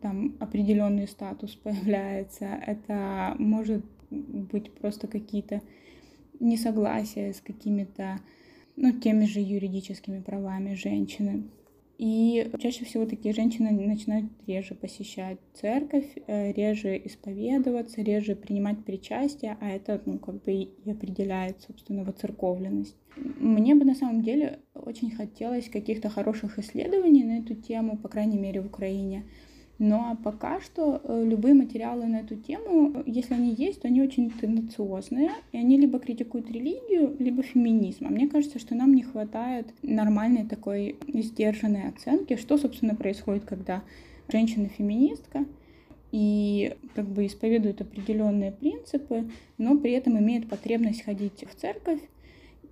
там 0.00 0.36
определенный 0.40 1.08
статус 1.08 1.56
появляется, 1.56 2.46
это 2.66 3.34
может 3.38 3.84
быть 4.08 4.72
просто 4.72 5.08
какие-то 5.08 5.60
несогласия 6.40 7.34
с 7.34 7.42
какими-то, 7.42 8.18
ну, 8.80 8.92
теми 8.92 9.26
же 9.26 9.40
юридическими 9.40 10.20
правами 10.20 10.74
женщины. 10.74 11.44
И 11.98 12.50
чаще 12.58 12.86
всего 12.86 13.04
такие 13.04 13.34
женщины 13.34 13.70
начинают 13.72 14.24
реже 14.46 14.74
посещать 14.74 15.38
церковь, 15.52 16.06
э, 16.26 16.50
реже 16.52 16.96
исповедоваться, 17.04 18.00
реже 18.00 18.34
принимать 18.34 18.82
причастие, 18.82 19.58
а 19.60 19.68
это, 19.68 20.00
ну, 20.06 20.18
как 20.18 20.42
бы 20.42 20.52
и 20.52 20.90
определяет, 20.90 21.60
собственно, 21.60 22.04
воцерковленность. 22.04 22.96
Мне 23.16 23.74
бы 23.74 23.84
на 23.84 23.94
самом 23.94 24.22
деле 24.22 24.60
очень 24.72 25.10
хотелось 25.10 25.68
каких-то 25.68 26.08
хороших 26.08 26.58
исследований 26.58 27.22
на 27.22 27.40
эту 27.40 27.54
тему, 27.54 27.98
по 27.98 28.08
крайней 28.08 28.38
мере, 28.38 28.62
в 28.62 28.66
Украине. 28.66 29.24
Но 29.80 30.14
пока 30.22 30.60
что 30.60 31.00
э, 31.02 31.24
любые 31.24 31.54
материалы 31.54 32.04
на 32.04 32.16
эту 32.16 32.36
тему, 32.36 33.02
если 33.06 33.32
они 33.32 33.54
есть, 33.54 33.80
то 33.80 33.88
они 33.88 34.02
очень 34.02 34.30
тенденциозные, 34.30 35.30
и 35.52 35.56
они 35.56 35.78
либо 35.78 35.98
критикуют 35.98 36.50
религию, 36.50 37.16
либо 37.18 37.42
феминизм. 37.42 38.06
А 38.06 38.10
мне 38.10 38.28
кажется, 38.28 38.58
что 38.58 38.74
нам 38.74 38.92
не 38.94 39.02
хватает 39.02 39.68
нормальной 39.80 40.44
такой 40.44 40.96
сдержанной 41.08 41.88
оценки, 41.88 42.36
что, 42.36 42.58
собственно, 42.58 42.94
происходит, 42.94 43.44
когда 43.46 43.82
женщина-феминистка 44.30 45.46
и 46.12 46.74
как 46.94 47.06
бы 47.06 47.24
исповедует 47.24 47.80
определенные 47.80 48.52
принципы, 48.52 49.30
но 49.56 49.78
при 49.78 49.92
этом 49.92 50.18
имеет 50.18 50.46
потребность 50.46 51.04
ходить 51.04 51.46
в 51.50 51.58
церковь, 51.58 52.00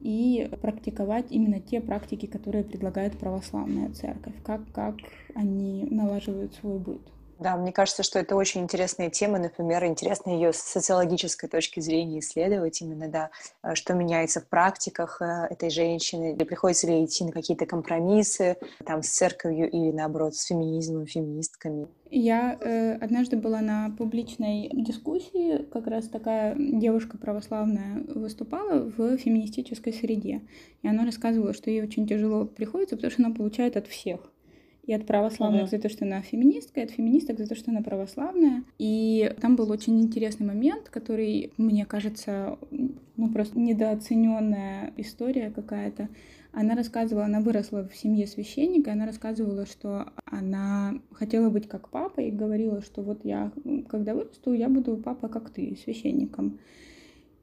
и 0.00 0.50
практиковать 0.60 1.26
именно 1.30 1.60
те 1.60 1.80
практики, 1.80 2.26
которые 2.26 2.64
предлагает 2.64 3.18
православная 3.18 3.90
церковь, 3.90 4.34
как, 4.44 4.60
как 4.72 4.96
они 5.34 5.86
налаживают 5.90 6.54
свой 6.54 6.78
быт. 6.78 7.00
Да, 7.38 7.56
мне 7.56 7.72
кажется, 7.72 8.02
что 8.02 8.18
это 8.18 8.34
очень 8.34 8.62
интересная 8.62 9.10
тема. 9.10 9.38
Например, 9.38 9.84
интересно 9.84 10.30
ее 10.30 10.52
с 10.52 10.56
социологической 10.56 11.48
точки 11.48 11.78
зрения 11.78 12.18
исследовать 12.18 12.82
именно, 12.82 13.08
да, 13.08 13.30
э, 13.62 13.76
что 13.76 13.94
меняется 13.94 14.40
в 14.40 14.48
практиках 14.48 15.22
э, 15.22 15.46
этой 15.50 15.70
женщины, 15.70 16.32
или 16.32 16.42
приходится 16.42 16.88
ли 16.88 17.04
идти 17.04 17.24
на 17.24 17.30
какие-то 17.30 17.64
компромиссы 17.64 18.56
там 18.84 19.04
с 19.04 19.08
церковью 19.08 19.70
или, 19.70 19.92
наоборот, 19.92 20.34
с 20.34 20.46
феминизмом, 20.46 21.06
феминистками. 21.06 21.86
Я 22.10 22.58
э, 22.60 22.94
однажды 22.94 23.36
была 23.36 23.60
на 23.60 23.94
публичной 23.96 24.70
дискуссии, 24.72 25.58
как 25.70 25.86
раз 25.86 26.08
такая 26.08 26.56
девушка 26.56 27.18
православная 27.18 28.02
выступала 28.14 28.80
в 28.80 29.16
феминистической 29.16 29.92
среде. 29.92 30.42
И 30.82 30.88
она 30.88 31.04
рассказывала, 31.04 31.52
что 31.52 31.70
ей 31.70 31.82
очень 31.82 32.08
тяжело 32.08 32.46
приходится, 32.46 32.96
потому 32.96 33.12
что 33.12 33.22
она 33.22 33.34
получает 33.34 33.76
от 33.76 33.86
всех 33.86 34.32
и 34.88 34.94
от 34.94 35.04
православных 35.04 35.68
за 35.68 35.78
то, 35.78 35.90
что 35.90 36.06
она 36.06 36.22
феминистка, 36.22 36.80
и 36.80 36.84
от 36.84 36.90
феминисток 36.90 37.38
за 37.38 37.46
то, 37.46 37.54
что 37.54 37.70
она 37.70 37.82
православная. 37.82 38.64
И 38.78 39.30
там 39.38 39.54
был 39.54 39.70
очень 39.70 40.00
интересный 40.00 40.46
момент, 40.46 40.88
который, 40.88 41.52
мне 41.58 41.84
кажется, 41.84 42.58
ну 42.70 43.30
просто 43.30 43.58
недооцененная 43.58 44.94
история 44.96 45.50
какая-то. 45.50 46.08
Она 46.52 46.74
рассказывала, 46.74 47.26
она 47.26 47.40
выросла 47.40 47.86
в 47.86 47.94
семье 47.94 48.26
священника, 48.26 48.88
и 48.88 48.92
она 48.94 49.04
рассказывала, 49.04 49.66
что 49.66 50.06
она 50.24 50.94
хотела 51.12 51.50
быть 51.50 51.68
как 51.68 51.90
папа 51.90 52.20
и 52.22 52.30
говорила, 52.30 52.80
что 52.80 53.02
вот 53.02 53.26
я, 53.26 53.52
когда 53.90 54.14
вырасту, 54.14 54.54
я 54.54 54.70
буду 54.70 54.96
папа 54.96 55.28
как 55.28 55.50
ты, 55.50 55.76
священником. 55.84 56.60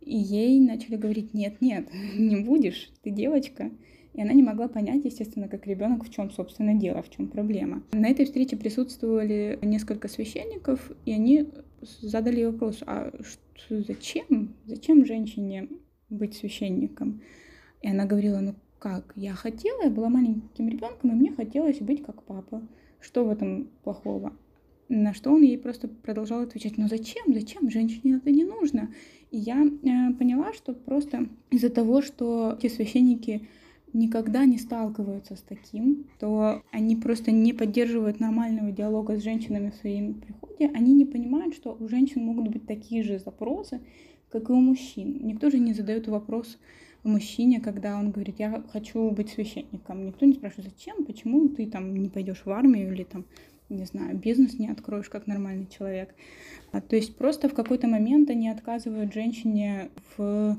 И 0.02 0.18
ей 0.18 0.60
начали 0.60 0.96
говорить, 0.96 1.36
нет, 1.36 1.62
нет, 1.62 1.90
не 2.18 2.38
будешь, 2.38 2.90
ты 3.04 3.12
девочка. 3.12 3.70
И 4.16 4.22
она 4.22 4.32
не 4.34 4.44
могла 4.44 4.68
понять, 4.68 5.04
естественно, 5.04 5.50
как 5.50 5.68
ребенок, 5.68 6.06
в 6.06 6.10
чем, 6.10 6.32
собственно, 6.32 6.74
дело, 6.74 7.02
в 7.02 7.10
чем 7.10 7.28
проблема. 7.28 7.84
На 7.92 8.10
этой 8.10 8.26
встрече 8.26 8.56
присутствовали 8.56 9.60
несколько 9.62 10.08
священников, 10.08 10.92
и 11.06 11.12
они 11.12 11.50
задали 11.82 12.46
вопрос, 12.46 12.82
а 12.86 13.12
что, 13.22 13.82
зачем? 13.82 14.56
Зачем 14.66 15.06
женщине 15.06 15.68
быть 16.10 16.36
священником? 16.36 17.22
И 17.82 17.90
она 17.90 18.06
говорила, 18.06 18.40
ну 18.40 18.56
как, 18.80 19.12
я 19.16 19.34
хотела, 19.34 19.84
я 19.84 19.90
была 19.90 20.10
маленьким 20.10 20.70
ребенком, 20.70 21.12
и 21.12 21.16
мне 21.16 21.32
хотелось 21.32 21.80
быть 21.80 22.04
как 22.04 22.24
папа. 22.24 22.62
Что 23.02 23.26
в 23.26 23.30
этом 23.30 23.68
плохого? 23.84 24.34
На 24.88 25.14
что 25.14 25.32
он 25.32 25.42
ей 25.42 25.58
просто 25.58 25.88
продолжал 25.88 26.42
отвечать, 26.42 26.78
ну 26.78 26.88
зачем, 26.88 27.34
зачем, 27.34 27.70
женщине 27.70 28.18
это 28.18 28.32
не 28.32 28.46
нужно. 28.46 28.94
И 29.32 29.38
я 29.38 29.66
э, 29.66 30.14
поняла, 30.14 30.54
что 30.54 30.74
просто 30.74 31.28
из-за 31.50 31.70
того, 31.70 32.02
что 32.02 32.56
эти 32.58 32.72
священники 32.72 33.48
никогда 33.96 34.46
не 34.46 34.58
сталкиваются 34.58 35.36
с 35.36 35.42
таким, 35.42 36.06
то 36.20 36.62
они 36.72 36.96
просто 36.96 37.32
не 37.32 37.54
поддерживают 37.54 38.20
нормального 38.20 38.72
диалога 38.72 39.18
с 39.18 39.24
женщинами 39.24 39.72
в 39.72 39.76
своем 39.76 40.16
приходе, 40.16 40.70
они 40.76 40.94
не 40.94 41.06
понимают, 41.06 41.56
что 41.56 41.76
у 41.80 41.88
женщин 41.88 42.24
могут 42.24 42.50
быть 42.50 42.68
такие 42.68 43.04
же 43.04 43.20
запросы, 43.20 43.80
как 44.30 44.50
и 44.50 44.54
у 44.54 44.60
мужчин. 44.60 45.20
Никто 45.26 45.50
же 45.50 45.60
не 45.60 45.74
задает 45.74 46.08
вопрос 46.08 46.58
мужчине, 47.06 47.62
когда 47.62 47.98
он 47.98 48.12
говорит, 48.12 48.36
я 48.40 48.64
хочу 48.74 49.10
быть 49.12 49.30
священником. 49.30 50.06
Никто 50.06 50.26
не 50.26 50.34
спрашивает, 50.34 50.72
зачем, 50.72 51.06
почему 51.06 51.48
ты 51.48 51.66
там 51.68 51.96
не 51.96 52.10
пойдешь 52.10 52.42
в 52.46 52.50
армию 52.50 52.92
или 52.92 53.04
там, 53.04 53.26
не 53.70 53.86
знаю, 53.86 54.18
бизнес 54.18 54.60
не 54.60 54.68
откроешь 54.68 55.10
как 55.10 55.28
нормальный 55.28 55.68
человек. 55.68 56.14
А, 56.72 56.82
то 56.82 56.96
есть 56.96 57.16
просто 57.16 57.48
в 57.48 57.54
какой-то 57.54 57.88
момент 57.88 58.30
они 58.30 58.50
отказывают 58.50 59.14
женщине 59.14 59.90
в 60.18 60.58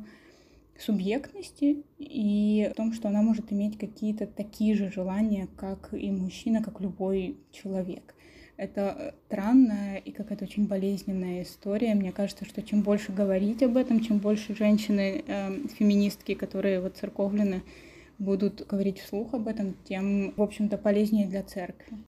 субъектности 0.79 1.83
и 1.99 2.69
в 2.73 2.75
том, 2.75 2.93
что 2.93 3.09
она 3.09 3.23
может 3.23 3.53
иметь 3.53 3.79
какие-то 3.79 4.27
такие 4.27 4.75
же 4.75 4.91
желания, 4.91 5.49
как 5.57 5.93
и 5.93 6.11
мужчина, 6.11 6.62
как 6.62 6.81
любой 6.81 7.37
человек. 7.53 8.15
Это 8.57 8.97
э, 8.99 9.12
странная 9.27 9.97
и 9.97 10.12
какая-то 10.12 10.45
очень 10.45 10.67
болезненная 10.67 11.43
история. 11.43 11.95
Мне 11.95 12.12
кажется, 12.12 12.45
что 12.45 12.62
чем 12.62 12.83
больше 12.83 13.12
говорить 13.12 13.62
об 13.62 13.77
этом, 13.77 14.01
чем 14.01 14.19
больше 14.19 14.55
женщины, 14.55 15.23
э, 15.27 15.51
феминистки, 15.79 16.35
которые 16.35 16.81
вот 16.81 16.97
церковлены, 16.97 17.62
будут 18.19 18.67
говорить 18.67 19.01
вслух 19.01 19.35
об 19.35 19.47
этом, 19.47 19.75
тем, 19.85 20.33
в 20.37 20.43
общем-то, 20.43 20.79
полезнее 20.79 21.27
для 21.27 21.43
церкви. 21.43 21.99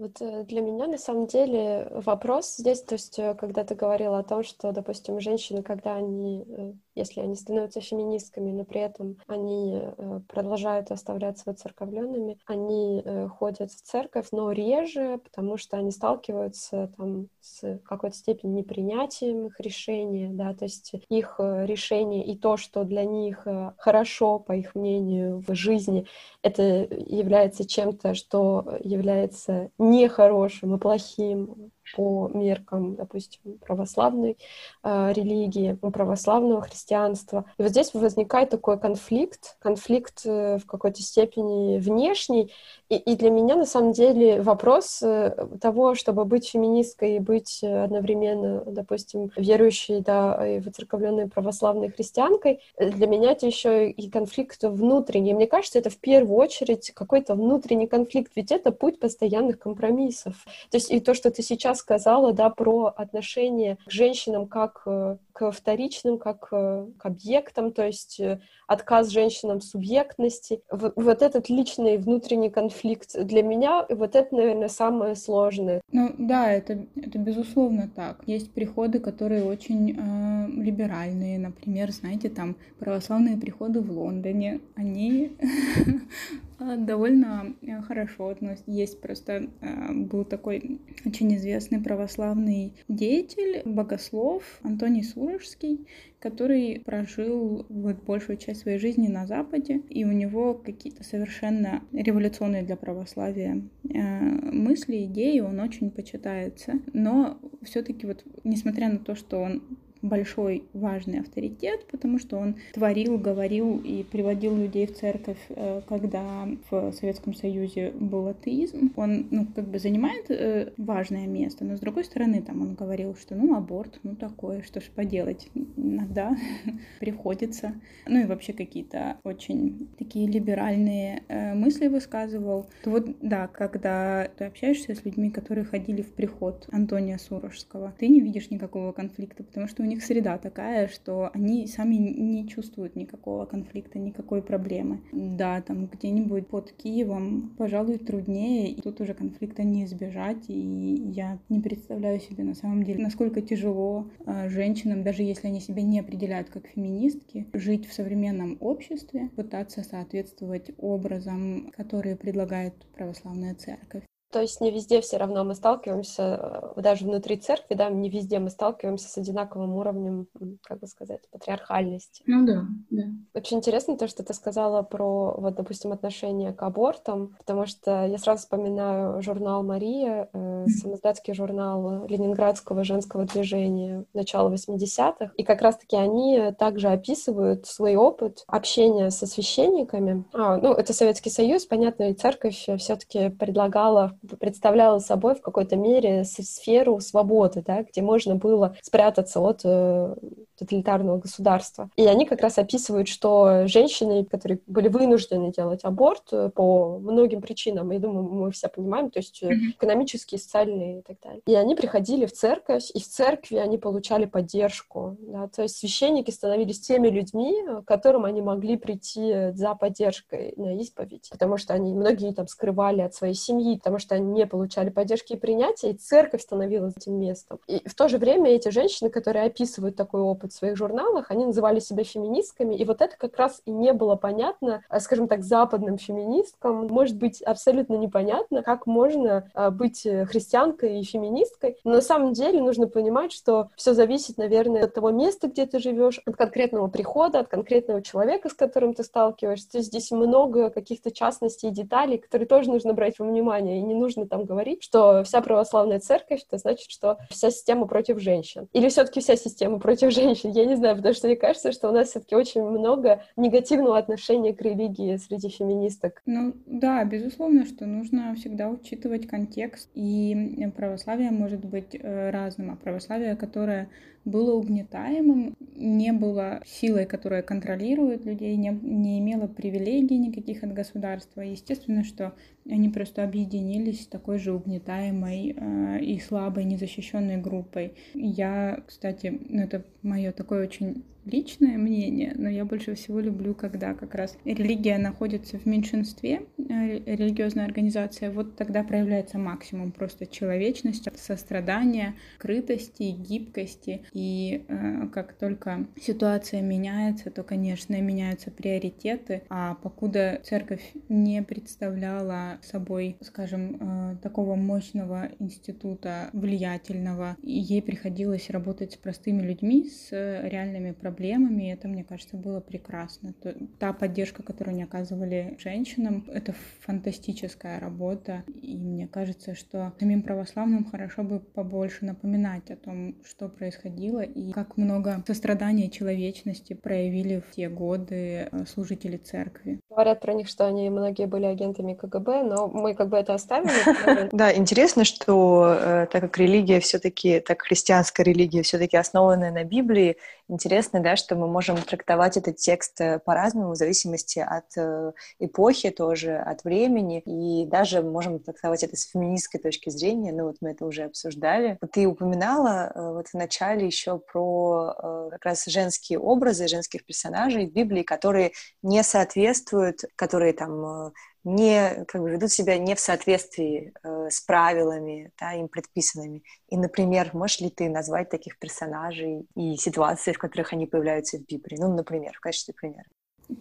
Вот 0.00 0.22
э, 0.22 0.44
для 0.44 0.62
меня 0.62 0.86
на 0.86 0.96
самом 0.96 1.26
деле 1.26 1.86
вопрос 1.90 2.56
здесь, 2.56 2.82
то 2.82 2.94
есть 2.94 3.18
э, 3.18 3.34
когда 3.34 3.64
ты 3.64 3.74
говорила 3.74 4.18
о 4.18 4.22
том, 4.22 4.42
что, 4.42 4.72
допустим, 4.72 5.20
женщины, 5.20 5.62
когда 5.62 5.94
они, 5.94 6.42
э, 6.48 6.72
если 7.00 7.20
они 7.20 7.34
становятся 7.34 7.80
феминистками, 7.80 8.52
но 8.52 8.64
при 8.64 8.80
этом 8.80 9.16
они 9.26 9.82
продолжают 10.28 10.90
оставляться 10.90 11.44
воцерковленными, 11.46 12.38
они 12.46 13.02
ходят 13.38 13.72
в 13.72 13.82
церковь, 13.82 14.28
но 14.32 14.52
реже, 14.52 15.18
потому 15.24 15.56
что 15.56 15.76
они 15.76 15.90
сталкиваются 15.90 16.92
там 16.96 17.28
с 17.40 17.78
какой-то 17.84 18.16
степенью 18.16 18.56
непринятием 18.56 19.46
их 19.46 19.58
решения, 19.60 20.30
да, 20.32 20.54
то 20.54 20.64
есть 20.64 20.92
их 21.08 21.36
решение 21.38 22.24
и 22.24 22.36
то, 22.36 22.56
что 22.56 22.84
для 22.84 23.04
них 23.04 23.46
хорошо, 23.78 24.38
по 24.38 24.52
их 24.52 24.74
мнению, 24.74 25.42
в 25.46 25.54
жизни, 25.54 26.06
это 26.42 26.62
является 26.62 27.66
чем-то, 27.66 28.14
что 28.14 28.78
является 28.80 29.70
нехорошим 29.78 30.74
и 30.74 30.78
плохим 30.78 31.72
по 31.94 32.28
меркам, 32.32 32.94
допустим, 32.94 33.58
православной 33.64 34.36
э, 34.82 35.12
религии, 35.12 35.74
православного 35.74 36.62
христианства. 36.62 37.44
И 37.58 37.62
вот 37.62 37.70
здесь 37.70 37.92
возникает 37.94 38.50
такой 38.50 38.78
конфликт, 38.78 39.56
конфликт 39.60 40.22
э, 40.24 40.58
в 40.58 40.66
какой-то 40.66 41.02
степени 41.02 41.78
внешний. 41.78 42.52
И, 42.88 42.96
и 42.96 43.16
для 43.16 43.30
меня, 43.30 43.56
на 43.56 43.66
самом 43.66 43.92
деле, 43.92 44.42
вопрос 44.42 45.02
э, 45.02 45.34
того, 45.60 45.94
чтобы 45.94 46.24
быть 46.24 46.48
феминисткой 46.48 47.16
и 47.16 47.18
быть 47.20 47.62
одновременно, 47.62 48.62
допустим, 48.66 49.30
верующей, 49.36 50.00
да, 50.00 50.46
и 50.46 50.60
воцерковленной 50.60 51.28
православной 51.28 51.90
христианкой, 51.90 52.60
для 52.78 53.06
меня 53.06 53.32
это 53.32 53.46
еще 53.46 53.90
и 53.90 54.10
конфликт 54.10 54.62
внутренний. 54.62 55.34
Мне 55.34 55.46
кажется, 55.46 55.78
это 55.78 55.90
в 55.90 55.98
первую 55.98 56.36
очередь 56.36 56.90
какой-то 56.92 57.34
внутренний 57.34 57.86
конфликт, 57.86 58.32
ведь 58.34 58.52
это 58.52 58.72
путь 58.72 58.98
постоянных 59.00 59.58
компромиссов. 59.58 60.34
То 60.70 60.76
есть 60.76 60.90
и 60.90 61.00
то, 61.00 61.14
что 61.14 61.30
ты 61.30 61.42
сейчас 61.42 61.79
сказала, 61.80 62.32
да, 62.32 62.50
про 62.50 62.92
отношение 62.96 63.76
к 63.86 63.90
женщинам 63.90 64.46
как 64.46 64.82
э, 64.86 65.16
к 65.32 65.50
вторичным, 65.52 66.18
как 66.18 66.48
э, 66.52 66.86
к 66.98 67.06
объектам, 67.06 67.72
то 67.72 67.84
есть 67.84 68.20
э, 68.20 68.40
отказ 68.66 69.08
женщинам 69.08 69.60
субъектности. 69.60 70.60
Вот 70.70 71.22
этот 71.22 71.48
личный 71.48 71.96
внутренний 71.96 72.50
конфликт 72.50 73.18
для 73.18 73.42
меня, 73.42 73.86
вот 73.88 74.14
это, 74.16 74.34
наверное, 74.34 74.68
самое 74.68 75.16
сложное. 75.16 75.80
Ну 75.92 76.14
да, 76.18 76.52
это, 76.52 76.86
это 76.96 77.18
безусловно 77.18 77.90
так. 77.94 78.22
Есть 78.26 78.52
приходы, 78.52 79.00
которые 79.00 79.44
очень 79.44 79.96
э, 79.98 80.62
либеральные, 80.62 81.38
например, 81.38 81.90
знаете, 81.90 82.28
там 82.28 82.56
православные 82.78 83.36
приходы 83.36 83.80
в 83.80 83.90
Лондоне, 83.90 84.60
они 84.76 85.32
довольно 86.78 87.54
э, 87.62 87.80
хорошо 87.82 88.28
относится. 88.28 88.70
Есть 88.70 89.00
просто 89.00 89.50
э, 89.60 89.92
был 89.92 90.24
такой 90.24 90.80
очень 91.04 91.34
известный 91.36 91.80
православный 91.80 92.74
деятель, 92.88 93.62
богослов 93.64 94.42
Антоний 94.62 95.02
Сурожский, 95.02 95.86
который 96.18 96.82
прожил 96.84 97.66
вот 97.68 98.02
большую 98.04 98.36
часть 98.36 98.60
своей 98.60 98.78
жизни 98.78 99.08
на 99.08 99.26
Западе, 99.26 99.80
и 99.88 100.04
у 100.04 100.12
него 100.12 100.54
какие-то 100.54 101.02
совершенно 101.02 101.82
революционные 101.92 102.62
для 102.62 102.76
православия 102.76 103.62
э, 103.88 104.20
мысли, 104.20 105.04
идеи, 105.04 105.40
он 105.40 105.60
очень 105.60 105.90
почитается. 105.90 106.74
Но 106.92 107.38
все-таки 107.62 108.06
вот, 108.06 108.24
несмотря 108.44 108.90
на 108.90 108.98
то, 108.98 109.14
что 109.14 109.38
он 109.38 109.62
большой 110.02 110.64
важный 110.72 111.20
авторитет, 111.20 111.86
потому 111.90 112.18
что 112.18 112.38
он 112.38 112.56
творил, 112.72 113.18
говорил 113.18 113.78
и 113.78 114.02
приводил 114.02 114.56
людей 114.56 114.86
в 114.86 114.96
церковь, 114.96 115.38
э, 115.50 115.82
когда 115.88 116.48
в 116.70 116.92
Советском 116.92 117.34
Союзе 117.34 117.92
был 117.92 118.28
атеизм. 118.28 118.92
Он, 118.96 119.26
ну, 119.30 119.46
как 119.54 119.68
бы 119.68 119.78
занимает 119.78 120.30
э, 120.30 120.72
важное 120.76 121.26
место, 121.26 121.64
но 121.64 121.76
с 121.76 121.80
другой 121.80 122.04
стороны, 122.04 122.42
там 122.42 122.62
он 122.62 122.74
говорил, 122.74 123.14
что, 123.14 123.34
ну, 123.34 123.54
аборт, 123.54 124.00
ну, 124.02 124.14
такое, 124.14 124.62
что 124.62 124.80
ж 124.80 124.84
поделать, 124.94 125.48
иногда 125.76 126.36
приходится. 127.00 127.74
Ну, 128.06 128.20
и 128.20 128.26
вообще 128.26 128.52
какие-то 128.52 129.16
очень 129.24 129.88
такие 129.98 130.26
либеральные 130.26 131.22
э, 131.28 131.54
мысли 131.54 131.88
высказывал. 131.88 132.66
То 132.82 132.90
вот, 132.90 133.16
да, 133.20 133.46
когда 133.48 134.28
ты 134.36 134.44
общаешься 134.44 134.94
с 134.94 135.04
людьми, 135.04 135.30
которые 135.30 135.64
ходили 135.64 136.02
в 136.02 136.12
приход 136.12 136.68
Антония 136.72 137.18
Сурожского, 137.18 137.94
ты 137.98 138.08
не 138.08 138.20
видишь 138.20 138.50
никакого 138.50 138.92
конфликта, 138.92 139.44
потому 139.44 139.68
что 139.68 139.82
у 139.82 139.86
них 139.90 140.02
среда 140.02 140.38
такая, 140.38 140.88
что 140.88 141.30
они 141.34 141.66
сами 141.66 141.96
не 141.96 142.48
чувствуют 142.48 142.96
никакого 142.96 143.44
конфликта, 143.44 143.98
никакой 143.98 144.42
проблемы. 144.42 145.00
Да, 145.12 145.60
там 145.60 145.86
где-нибудь 145.86 146.46
под 146.46 146.72
Киевом, 146.72 147.54
пожалуй, 147.58 147.98
труднее, 147.98 148.70
и 148.70 148.80
тут 148.80 149.00
уже 149.00 149.14
конфликта 149.14 149.62
не 149.62 149.84
избежать, 149.84 150.48
и 150.48 150.54
я 150.54 151.38
не 151.48 151.60
представляю 151.60 152.20
себе 152.20 152.44
на 152.44 152.54
самом 152.54 152.84
деле, 152.84 153.02
насколько 153.02 153.42
тяжело 153.42 154.08
э, 154.24 154.48
женщинам, 154.48 155.02
даже 155.02 155.22
если 155.22 155.48
они 155.48 155.60
себя 155.60 155.82
не 155.82 156.00
определяют 156.00 156.48
как 156.50 156.66
феминистки, 156.66 157.46
жить 157.52 157.86
в 157.86 157.92
современном 157.92 158.56
обществе, 158.60 159.28
пытаться 159.36 159.82
соответствовать 159.82 160.70
образам, 160.78 161.72
которые 161.76 162.16
предлагает 162.16 162.74
православная 162.94 163.54
церковь. 163.54 164.04
То 164.30 164.40
есть 164.40 164.60
не 164.60 164.70
везде 164.70 165.00
все 165.00 165.16
равно 165.16 165.42
мы 165.44 165.54
сталкиваемся, 165.54 166.72
э, 166.76 166.80
даже 166.80 167.04
внутри 167.04 167.36
церкви, 167.36 167.74
да, 167.74 167.90
не 167.90 168.08
везде 168.08 168.38
мы 168.38 168.50
сталкиваемся 168.50 169.08
с 169.08 169.18
одинаковым 169.18 169.74
уровнем, 169.74 170.28
как 170.62 170.78
бы 170.78 170.86
сказать, 170.86 171.28
патриархальности. 171.30 172.22
Ну 172.26 172.46
да, 172.46 172.64
да. 172.90 173.02
Очень 173.34 173.58
интересно 173.58 173.96
то, 173.96 174.06
что 174.06 174.22
ты 174.22 174.32
сказала 174.32 174.82
про, 174.82 175.34
вот, 175.36 175.54
допустим, 175.54 175.92
отношение 175.92 176.52
к 176.52 176.62
абортам, 176.62 177.34
потому 177.38 177.66
что 177.66 178.06
я 178.06 178.18
сразу 178.18 178.42
вспоминаю 178.42 179.20
журнал 179.20 179.64
«Мария», 179.64 180.28
э, 180.32 180.66
самоздатский 180.68 181.34
журнал 181.34 182.06
Ленинградского 182.06 182.84
женского 182.84 183.24
движения 183.24 184.04
начала 184.14 184.48
80-х, 184.48 185.32
и 185.36 185.42
как 185.42 185.60
раз-таки 185.60 185.96
они 185.96 186.52
также 186.56 186.88
описывают 186.88 187.66
свой 187.66 187.96
опыт 187.96 188.44
общения 188.46 189.10
со 189.10 189.26
священниками. 189.26 190.24
А, 190.32 190.56
ну, 190.56 190.72
это 190.72 190.92
Советский 190.92 191.30
Союз, 191.30 191.66
понятно, 191.66 192.10
и 192.10 192.14
церковь 192.14 192.68
все 192.78 192.96
таки 192.96 193.30
предлагала 193.30 194.16
представляла 194.38 194.98
собой 194.98 195.34
в 195.34 195.42
какой-то 195.42 195.76
мере 195.76 196.24
сферу 196.24 197.00
свободы, 197.00 197.62
да, 197.66 197.82
где 197.82 198.02
можно 198.02 198.36
было 198.36 198.76
спрятаться 198.82 199.40
от 199.40 199.60
э, 199.64 200.14
тоталитарного 200.58 201.18
государства. 201.18 201.90
И 201.96 202.06
они 202.06 202.26
как 202.26 202.40
раз 202.40 202.58
описывают, 202.58 203.08
что 203.08 203.66
женщины, 203.66 204.24
которые 204.24 204.60
были 204.66 204.88
вынуждены 204.88 205.52
делать 205.52 205.80
аборт 205.84 206.24
э, 206.32 206.50
по 206.54 206.98
многим 206.98 207.40
причинам, 207.40 207.90
я 207.90 207.98
думаю, 207.98 208.24
мы 208.24 208.50
все 208.52 208.68
понимаем, 208.68 209.10
то 209.10 209.18
есть 209.18 209.42
mm-hmm. 209.42 209.76
экономические, 209.76 210.38
социальные 210.38 211.00
и 211.00 211.02
так 211.02 211.16
далее. 211.22 211.42
И 211.46 211.54
они 211.54 211.74
приходили 211.74 212.26
в 212.26 212.32
церковь, 212.32 212.90
и 212.94 213.00
в 213.00 213.08
церкви 213.08 213.56
они 213.56 213.78
получали 213.78 214.26
поддержку. 214.26 215.16
Да, 215.20 215.48
то 215.48 215.62
есть 215.62 215.76
священники 215.76 216.30
становились 216.30 216.80
теми 216.80 217.08
людьми, 217.08 217.54
к 217.84 217.84
которым 217.84 218.24
они 218.24 218.42
могли 218.42 218.76
прийти 218.76 219.52
за 219.52 219.74
поддержкой 219.74 220.52
на 220.56 220.76
исповедь, 220.78 221.28
потому 221.30 221.56
что 221.56 221.74
они 221.74 221.94
многие 221.94 222.32
там 222.32 222.46
скрывали 222.46 223.00
от 223.00 223.14
своей 223.14 223.34
семьи, 223.34 223.76
потому 223.76 223.98
что 223.98 224.09
они 224.14 224.32
не 224.32 224.46
получали 224.46 224.90
поддержки 224.90 225.34
и 225.34 225.36
принятия, 225.36 225.90
и 225.90 225.94
церковь 225.94 226.42
становилась 226.42 226.96
этим 226.96 227.18
местом. 227.18 227.58
И 227.66 227.86
в 227.88 227.94
то 227.94 228.08
же 228.08 228.18
время 228.18 228.50
эти 228.50 228.68
женщины, 228.68 229.10
которые 229.10 229.46
описывают 229.46 229.96
такой 229.96 230.20
опыт, 230.20 230.52
в 230.52 230.56
своих 230.56 230.76
журналах, 230.76 231.30
они 231.30 231.46
называли 231.46 231.80
себя 231.80 232.04
феминистками, 232.04 232.74
и 232.74 232.84
вот 232.84 233.00
это 233.02 233.16
как 233.16 233.36
раз 233.36 233.62
и 233.64 233.70
не 233.70 233.92
было 233.92 234.16
понятно, 234.16 234.82
а, 234.88 235.00
скажем 235.00 235.28
так, 235.28 235.44
западным 235.44 235.98
феминисткам. 235.98 236.86
Может 236.88 237.16
быть 237.16 237.42
абсолютно 237.42 237.94
непонятно, 237.94 238.62
как 238.62 238.86
можно 238.86 239.50
а, 239.54 239.70
быть 239.70 240.02
христианкой 240.02 241.00
и 241.00 241.04
феминисткой. 241.04 241.76
Но 241.84 241.92
на 241.92 242.00
самом 242.00 242.32
деле 242.32 242.60
нужно 242.60 242.86
понимать, 242.86 243.32
что 243.32 243.70
все 243.76 243.94
зависит, 243.94 244.38
наверное, 244.38 244.84
от 244.84 244.94
того 244.94 245.10
места, 245.10 245.48
где 245.48 245.66
ты 245.66 245.78
живешь, 245.78 246.20
от 246.24 246.36
конкретного 246.36 246.88
прихода, 246.88 247.40
от 247.40 247.48
конкретного 247.48 248.02
человека, 248.02 248.48
с 248.48 248.54
которым 248.54 248.94
ты 248.94 249.04
сталкиваешься. 249.04 249.80
Здесь 249.80 250.10
много 250.10 250.70
каких-то 250.70 251.10
частностей 251.10 251.68
и 251.68 251.72
деталей, 251.72 252.18
которые 252.18 252.46
тоже 252.46 252.70
нужно 252.70 252.92
брать 252.92 253.18
во 253.18 253.26
внимание. 253.26 253.78
И 253.78 253.82
не 253.82 253.94
нужно 254.00 254.26
там 254.26 254.44
говорить, 254.44 254.82
что 254.82 255.22
вся 255.24 255.40
православная 255.40 256.00
церковь, 256.00 256.42
это 256.46 256.58
значит, 256.58 256.90
что 256.90 257.18
вся 257.30 257.50
система 257.50 257.86
против 257.86 258.18
женщин. 258.20 258.68
Или 258.72 258.88
все-таки 258.88 259.20
вся 259.20 259.36
система 259.36 259.78
против 259.78 260.10
женщин. 260.14 260.50
Я 260.50 260.64
не 260.64 260.76
знаю, 260.76 260.96
потому 260.96 261.14
что 261.14 261.26
мне 261.26 261.36
кажется, 261.36 261.72
что 261.72 261.88
у 261.88 261.92
нас 261.92 262.08
все-таки 262.08 262.34
очень 262.34 262.62
много 262.62 263.22
негативного 263.36 263.98
отношения 263.98 264.54
к 264.54 264.60
религии 264.62 265.16
среди 265.16 265.48
феминисток. 265.48 266.22
Ну 266.26 266.54
да, 266.66 267.04
безусловно, 267.04 267.66
что 267.66 267.86
нужно 267.86 268.34
всегда 268.34 268.68
учитывать 268.68 269.26
контекст. 269.26 269.90
И 269.94 270.68
православие 270.76 271.30
может 271.30 271.64
быть 271.64 271.94
э, 271.94 272.30
разным, 272.30 272.72
а 272.72 272.76
православие, 272.76 273.36
которое 273.36 273.88
было 274.24 274.54
угнетаемым, 274.54 275.56
не 275.76 276.12
было 276.12 276.62
силой, 276.66 277.06
которая 277.06 277.42
контролирует 277.42 278.24
людей, 278.26 278.56
не, 278.56 278.68
не 278.68 279.18
имело 279.18 279.46
привилегий 279.46 280.18
никаких 280.18 280.62
от 280.62 280.74
государства. 280.74 281.40
Естественно, 281.40 282.04
что 282.04 282.34
они 282.68 282.90
просто 282.90 283.24
объединились 283.24 284.02
с 284.02 284.06
такой 284.06 284.38
же 284.38 284.52
угнетаемой 284.52 285.56
э, 285.56 286.00
и 286.00 286.20
слабой, 286.20 286.64
незащищенной 286.64 287.38
группой. 287.38 287.94
Я, 288.14 288.82
кстати, 288.86 289.40
ну, 289.48 289.62
это 289.62 289.84
мое 290.02 290.32
такое 290.32 290.66
очень 290.66 291.04
личное 291.24 291.78
мнение, 291.78 292.32
но 292.36 292.48
я 292.48 292.64
больше 292.64 292.94
всего 292.94 293.20
люблю, 293.20 293.54
когда 293.54 293.94
как 293.94 294.14
раз 294.14 294.36
религия 294.44 294.98
находится 294.98 295.58
в 295.58 295.66
меньшинстве, 295.66 296.42
э, 296.58 296.98
религиозная 297.06 297.66
организация, 297.66 298.30
вот 298.30 298.56
тогда 298.56 298.82
проявляется 298.82 299.38
максимум 299.38 299.92
просто 299.92 300.26
человечности, 300.26 301.10
сострадания, 301.16 302.14
крытости, 302.38 303.10
гибкости. 303.10 304.02
И 304.12 304.64
э, 304.68 305.08
как 305.12 305.34
только 305.34 305.86
ситуация 306.00 306.62
меняется, 306.62 307.30
то, 307.30 307.42
конечно, 307.42 308.00
меняются 308.00 308.50
приоритеты, 308.50 309.42
а 309.48 309.74
покуда 309.74 310.40
церковь 310.44 310.92
не 311.08 311.42
представляла 311.42 312.58
собой, 312.62 313.16
скажем, 313.20 313.76
э, 313.80 314.16
такого 314.22 314.56
мощного 314.56 315.30
института, 315.38 316.30
влиятельного, 316.32 317.36
ей 317.42 317.82
приходилось 317.82 318.50
работать 318.50 318.92
с 318.92 318.96
простыми 318.96 319.42
людьми, 319.42 319.88
с 319.88 320.10
реальными 320.12 320.92
проблемами, 320.92 321.19
проблемами, 321.20 321.64
и 321.64 321.72
это, 321.72 321.86
мне 321.86 322.02
кажется, 322.02 322.36
было 322.36 322.60
прекрасно. 322.60 323.34
Та 323.78 323.92
поддержка, 323.92 324.42
которую 324.42 324.72
они 324.72 324.84
оказывали 324.84 325.54
женщинам, 325.58 326.24
это 326.32 326.54
фантастическая 326.86 327.78
работа, 327.78 328.42
и 328.62 328.78
мне 328.78 329.06
кажется, 329.06 329.54
что 329.54 329.92
самим 330.00 330.22
православным 330.22 330.86
хорошо 330.90 331.22
бы 331.22 331.40
побольше 331.40 332.06
напоминать 332.06 332.70
о 332.70 332.76
том, 332.76 333.16
что 333.22 333.48
происходило, 333.48 334.20
и 334.20 334.52
как 334.52 334.78
много 334.78 335.22
сострадания 335.26 335.90
человечности 335.90 336.72
проявили 336.72 337.42
в 337.46 337.54
те 337.54 337.68
годы 337.68 338.48
э, 338.50 338.64
служители 338.66 339.18
церкви. 339.18 339.78
Говорят 339.90 340.20
про 340.20 340.32
них, 340.32 340.48
что 340.48 340.66
они 340.66 340.88
многие 340.88 341.26
были 341.26 341.44
агентами 341.44 341.92
КГБ, 341.92 342.44
но 342.44 342.68
мы 342.68 342.94
как 342.94 343.10
бы 343.10 343.18
это 343.18 343.34
оставили. 343.34 344.30
Да, 344.32 344.56
интересно, 344.56 345.04
что 345.04 345.76
э, 345.78 346.06
так 346.10 346.22
как 346.22 346.38
религия 346.38 346.80
все-таки, 346.80 347.40
так 347.40 347.60
христианская 347.62 348.22
религия 348.22 348.62
все-таки 348.62 348.96
основанная 348.96 349.52
на 349.52 349.64
Библии, 349.64 350.16
интересно, 350.50 351.00
да, 351.00 351.16
что 351.16 351.36
мы 351.36 351.46
можем 351.46 351.76
трактовать 351.76 352.36
этот 352.36 352.56
текст 352.56 353.00
э, 353.00 353.18
по-разному 353.20 353.72
в 353.72 353.76
зависимости 353.76 354.38
от 354.38 354.76
э, 354.76 355.12
эпохи 355.38 355.90
тоже, 355.90 356.36
от 356.36 356.64
времени, 356.64 357.20
и 357.20 357.66
даже 357.66 358.02
можем 358.02 358.40
трактовать 358.40 358.82
это 358.82 358.96
с 358.96 359.08
феминистской 359.08 359.60
точки 359.60 359.90
зрения, 359.90 360.32
ну 360.32 360.44
вот 360.44 360.56
мы 360.60 360.70
это 360.70 360.84
уже 360.84 361.04
обсуждали. 361.04 361.78
Ты 361.92 362.06
упоминала 362.06 362.92
э, 362.94 363.12
вот 363.12 363.28
в 363.28 363.34
начале 363.34 363.86
еще 363.86 364.18
про 364.18 365.28
как 365.30 365.44
раз 365.44 365.64
женские 365.66 366.18
образы, 366.18 366.68
женских 366.68 367.04
персонажей 367.04 367.66
в 367.66 367.72
Библии, 367.72 368.02
которые 368.02 368.52
не 368.82 369.02
соответствуют, 369.02 370.00
которые 370.16 370.52
там 370.52 371.12
не 371.44 372.04
как 372.06 372.20
бы 372.20 372.30
ведут 372.30 372.50
себя 372.50 372.78
не 372.78 372.94
в 372.94 373.00
соответствии 373.00 373.92
э, 374.02 374.28
с 374.30 374.40
правилами, 374.40 375.32
да, 375.38 375.54
им 375.54 375.68
предписанными. 375.68 376.42
И, 376.68 376.76
например, 376.76 377.30
можешь 377.32 377.60
ли 377.60 377.70
ты 377.70 377.88
назвать 377.88 378.28
таких 378.30 378.58
персонажей 378.58 379.46
и 379.54 379.76
ситуации, 379.76 380.32
в 380.32 380.38
которых 380.38 380.72
они 380.72 380.86
появляются 380.86 381.38
в 381.38 381.46
Библии? 381.46 381.78
Ну, 381.78 381.94
например, 381.94 382.32
в 382.34 382.40
качестве 382.40 382.74
примера. 382.74 383.06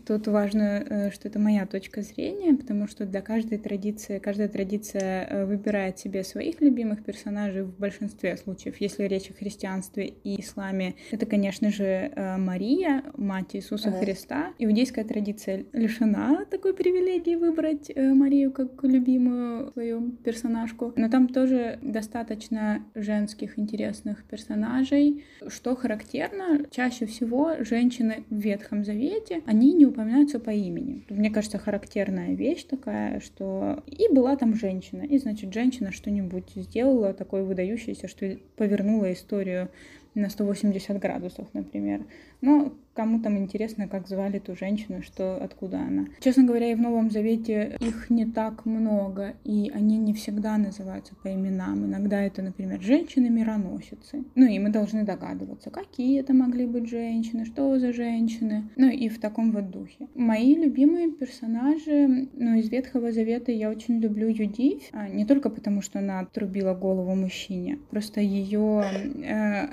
Тут 0.06 0.28
важно, 0.28 0.84
э, 0.90 1.12
что 1.12 1.28
это 1.28 1.40
моя 1.40 1.66
точка 1.66 2.02
зрения, 2.02 2.56
потому 2.56 2.88
что 2.88 3.06
для 3.06 3.22
каждой 3.22 3.58
традиции, 3.58 4.20
каждая 4.20 4.48
традиция 4.48 5.28
э, 5.28 5.46
выбирает 5.46 6.00
себе 6.00 6.24
своих 6.24 6.62
любимых 6.62 7.04
персонажей 7.04 7.64
в 7.64 7.78
большинстве 7.78 8.38
случаев. 8.38 8.78
Если 8.80 9.04
речь 9.04 9.30
о 9.30 9.34
христианстве 9.34 10.14
и 10.24 10.40
исламе, 10.42 10.96
это, 11.12 11.26
конечно 11.26 11.72
же, 11.72 11.84
э, 11.84 12.38
Мария, 12.38 13.04
мать 13.16 13.56
Иисуса 13.56 13.90
ага. 13.90 14.00
Христа. 14.00 14.54
Иудейская 14.60 15.06
традиция 15.06 15.66
лишена 15.74 16.46
такой 16.50 16.74
привилегии 16.74 17.36
выбрать 17.36 17.92
Марию 17.96 18.52
как 18.52 18.84
любимую 18.84 19.72
свою 19.74 20.12
персонажку. 20.12 20.94
Но 20.96 21.10
там 21.10 21.28
тоже 21.28 21.80
достаточно 21.82 22.84
женских 22.96 23.58
интересных 23.58 24.24
персонажей. 24.26 25.24
Что 25.48 25.76
характерно, 25.76 26.66
чаще 26.72 27.06
всего 27.06 27.64
женщины 27.64 28.24
в 28.30 28.40
Ветхом 28.40 28.84
Завете, 28.84 29.42
они 29.46 29.79
не 29.80 29.86
упоминаются 29.86 30.40
по 30.40 30.50
имени. 30.50 31.04
Мне 31.10 31.32
кажется, 31.32 31.58
характерная 31.58 32.36
вещь 32.36 32.64
такая, 32.66 33.22
что 33.22 33.82
и 33.88 34.14
была 34.14 34.36
там 34.36 34.54
женщина, 34.54 35.04
и, 35.04 35.18
значит, 35.18 35.54
женщина 35.54 35.92
что-нибудь 35.92 36.52
сделала 36.56 37.14
такое 37.14 37.44
выдающееся, 37.44 38.08
что 38.10 38.38
повернула 38.58 39.12
историю 39.14 39.70
на 40.16 40.30
180 40.30 41.00
градусов, 41.00 41.48
например. 41.54 42.06
Но 42.42 42.74
кому 43.00 43.20
там 43.20 43.38
интересно, 43.38 43.88
как 43.88 44.10
звали 44.10 44.40
ту 44.40 44.58
женщину, 44.58 45.02
что 45.02 45.42
откуда 45.42 45.80
она. 45.80 46.08
Честно 46.20 46.44
говоря, 46.44 46.70
и 46.70 46.76
в 46.76 46.82
Новом 46.82 47.10
Завете 47.10 47.78
их 47.80 48.10
не 48.10 48.26
так 48.26 48.66
много, 48.66 49.36
и 49.46 49.72
они 49.74 49.98
не 49.98 50.14
всегда 50.14 50.58
называются 50.58 51.16
по 51.16 51.34
именам. 51.34 51.86
Иногда 51.86 52.22
это, 52.22 52.42
например, 52.42 52.82
женщины-мироносицы. 52.82 54.26
Ну 54.36 54.46
и 54.46 54.60
мы 54.60 54.70
должны 54.70 55.06
догадываться, 55.06 55.70
какие 55.70 56.20
это 56.20 56.34
могли 56.34 56.66
быть 56.66 56.90
женщины, 56.90 57.46
что 57.46 57.80
за 57.80 57.94
женщины. 57.94 58.70
Ну 58.76 58.90
и 58.90 59.08
в 59.08 59.18
таком 59.22 59.54
вот 59.54 59.70
духе. 59.70 60.10
Мои 60.14 60.56
любимые 60.56 61.10
персонажи, 61.10 62.28
ну 62.34 62.56
из 62.58 62.70
Ветхого 62.70 63.14
Завета 63.14 63.54
я 63.54 63.70
очень 63.70 64.00
люблю 64.00 64.28
Юдивь, 64.28 64.90
а 64.92 65.08
не 65.08 65.26
только 65.26 65.50
потому, 65.50 65.82
что 65.82 66.00
она 66.00 66.20
отрубила 66.20 66.74
голову 66.74 67.16
мужчине, 67.16 67.80
просто 67.92 68.20
ее... 68.20 68.84
Э, 69.24 69.70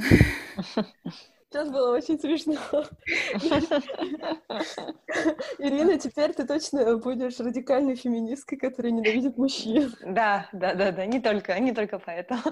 Сейчас 1.48 1.70
было 1.70 1.94
очень 1.96 2.18
смешно. 2.18 2.56
Ирина, 5.58 5.96
теперь 5.96 6.34
ты 6.34 6.44
точно 6.44 6.98
будешь 6.98 7.38
радикальной 7.38 7.94
феминисткой, 7.94 8.58
которая 8.58 8.92
ненавидит 8.92 9.38
мужчин. 9.38 9.92
Да, 10.04 10.48
да, 10.52 10.74
да, 10.74 10.90
да, 10.90 11.06
не 11.06 11.20
только, 11.20 11.58
не 11.60 11.72
только 11.72 12.00
поэтому. 12.00 12.42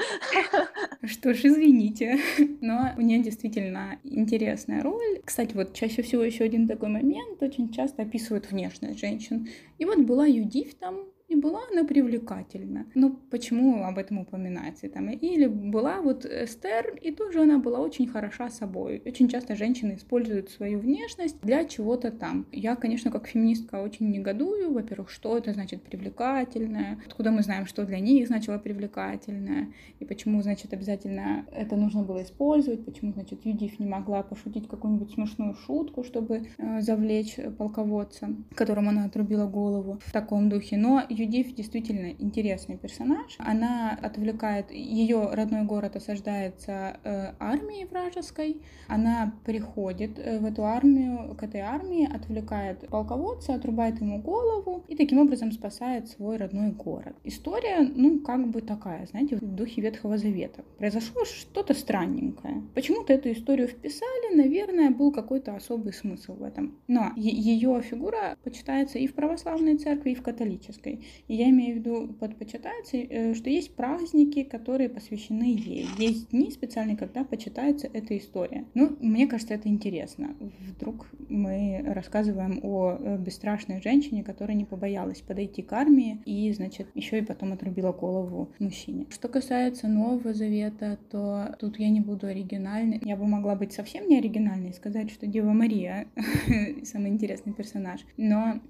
Что 1.03 1.35
ж, 1.35 1.45
извините. 1.45 2.21
Но 2.61 2.95
у 2.97 3.01
нее 3.01 3.21
действительно 3.21 3.99
интересная 4.05 4.81
роль. 4.83 5.21
Кстати, 5.25 5.55
вот 5.55 5.75
чаще 5.75 6.03
всего 6.03 6.23
еще 6.23 6.45
один 6.45 6.69
такой 6.69 6.89
момент. 6.89 7.43
Очень 7.43 7.73
часто 7.73 8.03
описывают 8.03 8.51
внешность 8.51 9.01
женщин. 9.01 9.49
И 9.79 9.85
вот 9.85 9.99
была 9.99 10.27
Юдив 10.27 10.73
там, 10.77 11.07
и 11.29 11.37
была 11.37 11.61
она 11.73 11.85
привлекательна. 11.85 12.87
Ну, 12.95 13.19
почему 13.31 13.85
об 13.85 13.99
этом 13.99 14.19
упоминается 14.19 14.89
там? 14.89 15.09
Или 15.11 15.47
была 15.47 16.03
вот 16.03 16.27
Эстер, 16.27 16.99
и 17.01 17.11
тоже 17.13 17.43
она 17.43 17.59
была 17.59 17.79
очень 17.81 18.07
хороша 18.07 18.51
собой. 18.51 19.03
Очень 19.05 19.29
часто 19.29 19.57
женщины 19.57 19.95
используют 19.97 20.51
свою 20.51 20.79
внешность 20.79 21.41
для 21.41 21.65
чего-то 21.65 22.11
там. 22.11 22.47
Я, 22.53 22.77
конечно, 22.77 23.11
как 23.11 23.27
феминистка 23.27 23.83
очень 23.83 24.11
негодую. 24.11 24.73
Во-первых, 24.73 25.11
что 25.11 25.39
это 25.39 25.53
значит 25.53 25.83
привлекательное? 25.83 27.01
Откуда 27.07 27.31
мы 27.31 27.43
знаем, 27.43 27.67
что 27.67 27.85
для 27.85 28.01
них 28.01 28.27
значило 28.27 28.59
привлекательное? 28.59 29.73
И 30.01 30.05
почему, 30.05 30.43
значит, 30.43 30.73
обязательно 30.73 31.47
это 31.53 31.77
нужно 31.77 32.03
было 32.03 32.23
использовать? 32.23 32.85
Почему, 32.85 33.13
значит, 33.13 33.45
Юдив 33.45 33.79
не 33.79 33.87
могла 33.87 34.23
пошутить 34.23 34.69
какую-нибудь 34.69 35.13
смешную 35.13 35.55
шутку, 35.55 36.05
чтобы 36.05 36.49
э, 36.59 36.81
завлечь 36.81 37.37
полководца, 37.57 38.29
которому 38.55 38.91
она 38.91 39.05
отрубила 39.05 39.47
голову 39.47 39.99
в 40.05 40.13
таком 40.13 40.49
духе? 40.51 40.77
Но 40.77 41.03
Юдив 41.15 41.55
действительно 41.55 42.11
интересный 42.11 42.77
персонаж. 42.77 43.37
Она 43.39 43.99
отвлекает, 44.03 44.71
ее 44.71 45.31
родной 45.33 45.63
город 45.63 45.97
осаждается 45.97 46.99
э, 47.05 47.33
армией 47.39 47.87
вражеской. 47.87 48.61
Она 48.89 49.35
приходит 49.45 50.19
э, 50.19 50.39
в 50.41 50.45
эту 50.45 50.65
армию, 50.65 51.35
к 51.37 51.43
этой 51.43 51.61
армии, 51.61 52.13
отвлекает 52.13 52.89
полководца, 52.89 53.55
отрубает 53.55 54.01
ему 54.01 54.21
голову 54.21 54.85
и 54.89 54.97
таким 54.97 55.19
образом 55.19 55.53
спасает 55.53 56.09
свой 56.09 56.37
родной 56.37 56.73
город. 56.73 57.17
История, 57.25 57.81
ну, 57.81 58.21
как 58.21 58.49
бы 58.49 58.61
такая, 58.61 59.07
знаете, 59.07 59.37
в 59.37 59.41
духе 59.41 59.83
Ветхого 59.83 60.19
Завета. 60.19 60.65
Произошло 60.79 61.25
что-то 61.25 61.75
странненькое. 61.75 62.63
Почему-то 62.75 63.13
эту 63.13 63.31
историю 63.33 63.69
вписали, 63.69 64.35
наверное, 64.35 64.91
был 64.91 65.13
какой-то 65.13 65.55
особый 65.55 65.93
смысл 65.93 66.35
в 66.35 66.43
этом. 66.43 66.77
Но 66.89 67.13
ее 67.17 67.81
фигура 67.83 68.37
почитается 68.43 68.99
и 68.99 69.07
в 69.07 69.15
православной 69.15 69.77
церкви, 69.77 70.11
и 70.11 70.15
в 70.15 70.23
католической. 70.23 71.04
И 71.29 71.35
я 71.35 71.49
имею 71.51 71.75
в 71.75 71.79
виду 71.79 72.09
под 72.21 72.37
почитается, 72.37 72.97
э, 72.97 73.35
что 73.35 73.51
есть 73.51 73.75
праздники, 73.75 74.43
которые 74.43 74.89
посвящены 74.89 75.55
ей. 75.57 75.87
Есть 75.99 76.31
дни 76.31 76.51
специальные, 76.51 76.97
когда 76.97 77.25
почитается 77.25 77.89
эта 77.93 78.17
история. 78.17 78.65
Ну, 78.75 78.97
мне 79.01 79.27
кажется, 79.27 79.55
это 79.55 79.69
интересно. 79.69 80.35
Вдруг 80.41 81.07
мы 81.29 81.83
рассказываем 81.87 82.61
о 82.63 82.97
э, 82.99 83.19
бесстрашной 83.19 83.81
женщине, 83.83 84.23
которая 84.23 84.57
не 84.57 84.65
побоялась 84.65 85.21
подойти 85.21 85.63
к 85.63 85.73
армии 85.73 86.21
и, 86.25 86.53
значит, 86.53 86.89
еще 86.95 87.19
и 87.19 87.23
потом 87.23 87.53
отрубила 87.53 87.93
голову 87.93 88.51
мужчине. 88.59 89.07
Что 89.11 89.29
касается 89.29 89.89
Нового 89.89 90.35
Завета, 90.35 90.99
то 91.11 91.57
тут 91.59 91.79
я 91.79 91.91
не 91.91 92.01
буду 92.01 92.27
оригинальной. 92.27 93.01
Я 93.05 93.17
бы 93.17 93.27
могла 93.27 93.55
быть 93.55 93.73
совсем 93.73 94.09
не 94.09 94.19
оригинальной 94.19 94.71
и 94.71 94.75
сказать, 94.75 95.11
что 95.11 95.27
Дева 95.27 95.53
Мария 95.53 96.07
самый 96.85 97.11
интересный 97.11 97.53
персонаж. 97.53 98.01
Но 98.17 98.61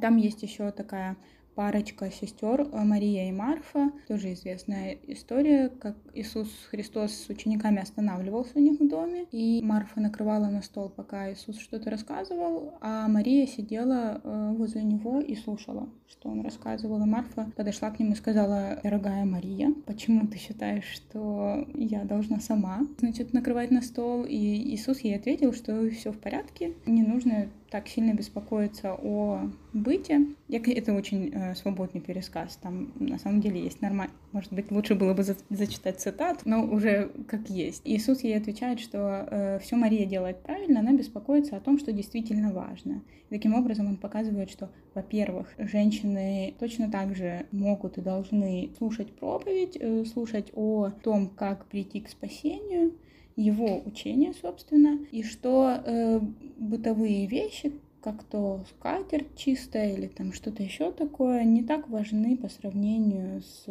там 0.00 0.16
есть 0.16 0.42
еще 0.42 0.70
такая 0.70 1.16
парочка 1.54 2.10
сестер 2.10 2.62
э, 2.62 2.84
Мария 2.84 3.28
и 3.28 3.32
Марфа. 3.32 3.90
Тоже 4.08 4.32
известная 4.32 4.98
история, 5.06 5.68
как 5.68 5.96
Иисус 6.14 6.48
Христос 6.70 7.12
с 7.12 7.28
учениками 7.28 7.80
останавливался 7.80 8.52
у 8.56 8.60
них 8.60 8.80
в 8.80 8.88
доме, 8.88 9.26
и 9.30 9.60
Марфа 9.62 10.00
накрывала 10.00 10.46
на 10.46 10.62
стол, 10.62 10.88
пока 10.88 11.32
Иисус 11.32 11.58
что-то 11.58 11.90
рассказывал, 11.90 12.74
а 12.80 13.08
Мария 13.08 13.46
сидела 13.46 14.20
э, 14.22 14.54
возле 14.56 14.82
него 14.82 15.20
и 15.20 15.34
слушала, 15.34 15.88
что 16.08 16.28
он 16.28 16.42
рассказывал. 16.42 17.02
И 17.02 17.06
Марфа 17.06 17.50
подошла 17.56 17.90
к 17.90 17.98
нему 17.98 18.12
и 18.12 18.16
сказала, 18.16 18.80
дорогая 18.82 19.24
Мария, 19.24 19.72
почему 19.86 20.26
ты 20.26 20.38
считаешь, 20.38 20.84
что 20.84 21.66
я 21.74 22.04
должна 22.04 22.40
сама, 22.40 22.86
значит, 22.98 23.32
накрывать 23.32 23.70
на 23.70 23.82
стол? 23.82 24.24
И 24.24 24.36
Иисус 24.74 25.00
ей 25.00 25.16
ответил, 25.16 25.52
что 25.52 25.88
все 25.90 26.12
в 26.12 26.18
порядке, 26.18 26.72
не 26.86 27.02
нужно 27.02 27.48
так 27.72 27.88
сильно 27.88 28.12
беспокоиться 28.12 28.94
о 29.02 29.50
быте. 29.72 30.26
Я, 30.46 30.60
это 30.60 30.92
очень 30.92 31.30
э, 31.32 31.54
свободный 31.54 32.02
пересказ. 32.02 32.56
Там 32.56 32.92
на 33.00 33.18
самом 33.18 33.40
деле 33.40 33.62
есть 33.62 33.80
нормально. 33.80 34.12
Может 34.32 34.52
быть, 34.52 34.70
лучше 34.70 34.94
было 34.94 35.14
бы 35.14 35.22
за, 35.22 35.36
зачитать 35.48 35.98
цитат, 35.98 36.42
но 36.44 36.62
уже 36.64 37.10
как 37.26 37.48
есть. 37.48 37.80
Иисус 37.86 38.24
ей 38.24 38.36
отвечает, 38.36 38.78
что 38.78 39.26
э, 39.30 39.58
все 39.60 39.76
Мария 39.76 40.04
делает 40.04 40.42
правильно, 40.42 40.80
она 40.80 40.92
беспокоится 40.92 41.56
о 41.56 41.60
том, 41.60 41.78
что 41.78 41.92
действительно 41.92 42.52
важно. 42.52 43.02
И 43.30 43.34
таким 43.34 43.54
образом 43.54 43.86
он 43.86 43.96
показывает, 43.96 44.50
что, 44.50 44.70
во-первых, 44.92 45.48
женщины 45.56 46.54
точно 46.60 46.90
так 46.90 47.16
же 47.16 47.46
могут 47.52 47.96
и 47.96 48.02
должны 48.02 48.68
слушать 48.76 49.10
проповедь, 49.12 49.78
э, 49.80 50.04
слушать 50.04 50.50
о 50.52 50.90
том, 51.02 51.30
как 51.30 51.64
прийти 51.64 52.02
к 52.02 52.10
спасению, 52.10 52.92
его 53.36 53.82
учение, 53.84 54.32
собственно, 54.34 54.98
и 55.10 55.22
что 55.22 55.80
э, 55.84 56.20
бытовые 56.58 57.26
вещи, 57.26 57.72
как 58.02 58.24
то 58.24 58.64
скатерть 58.68 59.36
чистая 59.36 59.94
или 59.94 60.08
там 60.08 60.32
что-то 60.32 60.62
еще 60.62 60.90
такое, 60.90 61.44
не 61.44 61.62
так 61.62 61.88
важны 61.88 62.36
по 62.36 62.48
сравнению 62.48 63.42
с 63.42 63.64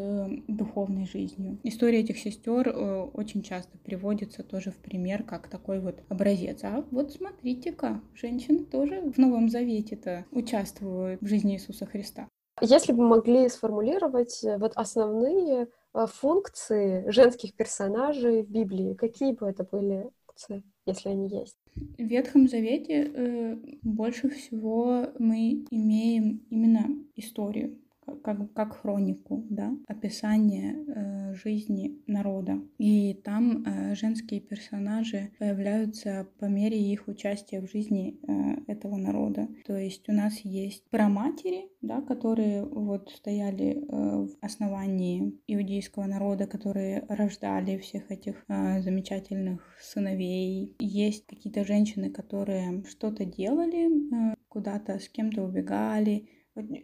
духовной 0.47 1.05
жизнью. 1.05 1.59
История 1.63 1.99
этих 1.99 2.17
сестер 2.17 2.69
э, 2.69 3.01
очень 3.13 3.43
часто 3.43 3.77
приводится 3.77 4.43
тоже 4.43 4.71
в 4.71 4.77
пример 4.77 5.23
как 5.23 5.49
такой 5.49 5.79
вот 5.79 6.01
образец. 6.09 6.63
А 6.63 6.85
вот 6.91 7.11
смотрите-ка, 7.11 8.01
женщины 8.15 8.63
тоже 8.63 9.01
в 9.01 9.17
Новом 9.17 9.49
Завете-то 9.49 10.25
участвуют 10.31 11.21
в 11.21 11.27
жизни 11.27 11.55
Иисуса 11.55 11.85
Христа. 11.85 12.27
Если 12.61 12.93
бы 12.93 13.07
могли 13.07 13.49
сформулировать 13.49 14.43
э, 14.43 14.57
вот 14.57 14.73
основные 14.75 15.63
э, 15.63 15.67
функции 15.93 17.09
женских 17.09 17.55
персонажей 17.55 18.43
в 18.43 18.49
Библии, 18.49 18.93
какие 18.93 19.33
бы 19.33 19.47
это 19.47 19.63
были 19.63 20.09
функции, 20.25 20.63
если 20.85 21.09
они 21.09 21.27
есть? 21.29 21.57
В 21.75 22.03
Ветхом 22.03 22.47
Завете 22.47 23.11
э, 23.13 23.55
больше 23.81 24.29
всего 24.29 25.07
мы 25.19 25.65
имеем 25.69 26.45
именно 26.49 26.87
историю 27.15 27.77
как, 28.23 28.53
как 28.53 28.81
хронику, 28.81 29.45
да, 29.49 29.73
описание 29.87 30.75
э, 30.75 31.33
жизни 31.35 32.01
народа. 32.07 32.61
И 32.77 33.13
там 33.13 33.63
э, 33.63 33.95
женские 33.95 34.41
персонажи 34.41 35.31
появляются 35.39 36.27
по 36.39 36.45
мере 36.45 36.79
их 36.79 37.07
участия 37.07 37.61
в 37.61 37.69
жизни 37.69 38.19
э, 38.27 38.71
этого 38.71 38.97
народа. 38.97 39.47
То 39.65 39.77
есть 39.77 40.07
у 40.09 40.13
нас 40.13 40.39
есть 40.39 40.89
праматери, 40.89 41.69
да, 41.81 42.01
которые 42.01 42.65
вот 42.65 43.09
стояли 43.09 43.71
э, 43.71 44.27
в 44.27 44.35
основании 44.41 45.39
иудейского 45.47 46.05
народа, 46.05 46.47
которые 46.47 47.05
рождали 47.09 47.77
всех 47.77 48.11
этих 48.11 48.43
э, 48.47 48.81
замечательных 48.81 49.61
сыновей. 49.81 50.75
Есть 50.79 51.25
какие-то 51.25 51.65
женщины, 51.65 52.09
которые 52.09 52.83
что-то 52.87 53.25
делали, 53.25 54.31
э, 54.31 54.35
куда-то 54.47 54.99
с 54.99 55.09
кем-то 55.09 55.43
убегали, 55.43 56.27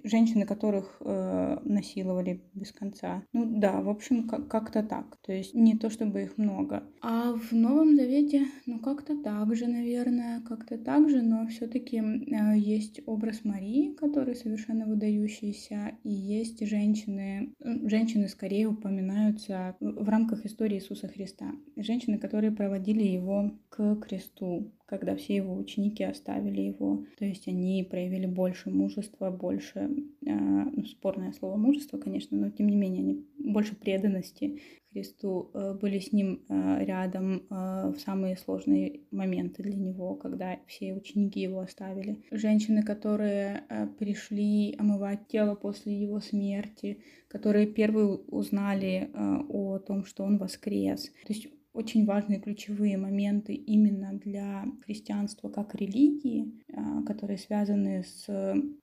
женщины, 0.04 0.46
которых 0.46 0.98
э, 1.02 1.58
насиловали 1.64 2.42
без 2.54 2.72
конца. 2.72 3.24
Ну 3.34 3.60
да, 3.60 3.82
в 3.82 3.90
общем, 3.90 4.28
как- 4.28 4.48
как-то 4.48 4.84
так. 4.84 5.18
То 5.26 5.34
есть 5.34 5.54
не 5.54 5.78
то, 5.78 5.90
чтобы 5.90 6.24
их 6.24 6.38
много. 6.38 6.84
А 7.02 7.34
в 7.34 7.52
Новом 7.52 7.96
Завете, 7.96 8.48
ну 8.66 8.80
как-то 8.80 9.22
так 9.22 9.56
же, 9.56 9.68
наверное, 9.68 10.42
как-то 10.42 10.78
так 10.78 11.10
же, 11.10 11.22
но 11.22 11.48
все-таки 11.48 11.98
э, 11.98 12.58
есть 12.58 13.02
образ 13.06 13.44
Марии, 13.44 13.94
который 13.96 14.36
совершенно 14.36 14.86
выдающийся, 14.86 15.98
и 16.04 16.10
есть 16.10 16.66
женщины, 16.66 17.54
женщины 17.60 18.28
скорее 18.28 18.68
упоминаются 18.68 19.76
в 19.80 20.08
рамках 20.10 20.46
истории 20.46 20.78
Иисуса 20.78 21.08
Христа. 21.08 21.52
Женщины, 21.76 22.18
которые 22.18 22.52
проводили 22.52 23.04
его 23.04 23.52
к 23.70 23.96
кресту, 23.98 24.72
когда 24.88 25.16
все 25.16 25.36
его 25.36 25.56
ученики 25.56 26.04
оставили 26.04 26.62
его. 26.62 27.06
То 27.20 27.26
есть 27.26 27.48
они 27.48 27.88
проявили 27.88 28.26
больше 28.26 28.72
мужества, 28.72 29.30
больше, 29.30 29.92
э, 30.26 30.32
ну, 30.32 30.84
спорное 30.86 31.34
слово 31.34 31.58
мужество, 31.58 31.98
конечно, 31.98 32.36
но 32.38 32.50
тем 32.50 32.68
не 32.68 32.76
менее 32.76 33.02
они 33.02 33.26
больше 33.38 33.76
преданности 33.76 34.60
Христу, 34.98 35.52
э, 35.54 35.76
были 35.80 36.00
с 36.00 36.12
ним 36.12 36.42
э, 36.50 36.84
рядом 36.86 37.44
э, 37.50 37.94
в 37.96 38.00
самые 38.00 38.36
сложные 38.36 39.02
моменты 39.12 39.62
для 39.62 39.76
него, 39.76 40.16
когда 40.16 40.58
все 40.66 40.94
ученики 40.96 41.40
его 41.40 41.60
оставили. 41.60 42.24
Женщины, 42.32 42.82
которые 42.82 43.64
пришли 44.00 44.76
омывать 44.80 45.28
тело 45.28 45.54
после 45.54 45.94
его 45.94 46.20
смерти, 46.20 47.04
которые 47.28 47.68
первые 47.68 48.08
узнали 48.08 49.12
о 49.50 49.78
том, 49.80 50.04
что 50.06 50.24
он 50.24 50.38
воскрес. 50.38 51.10
То 51.28 51.34
есть 51.34 51.48
очень 51.78 52.06
важные 52.06 52.40
ключевые 52.40 52.98
моменты 52.98 53.54
именно 53.54 54.14
для 54.14 54.66
христианства 54.84 55.50
как 55.50 55.76
религии, 55.76 56.52
а, 56.74 57.04
которые 57.04 57.38
связаны 57.38 58.04
с 58.04 58.26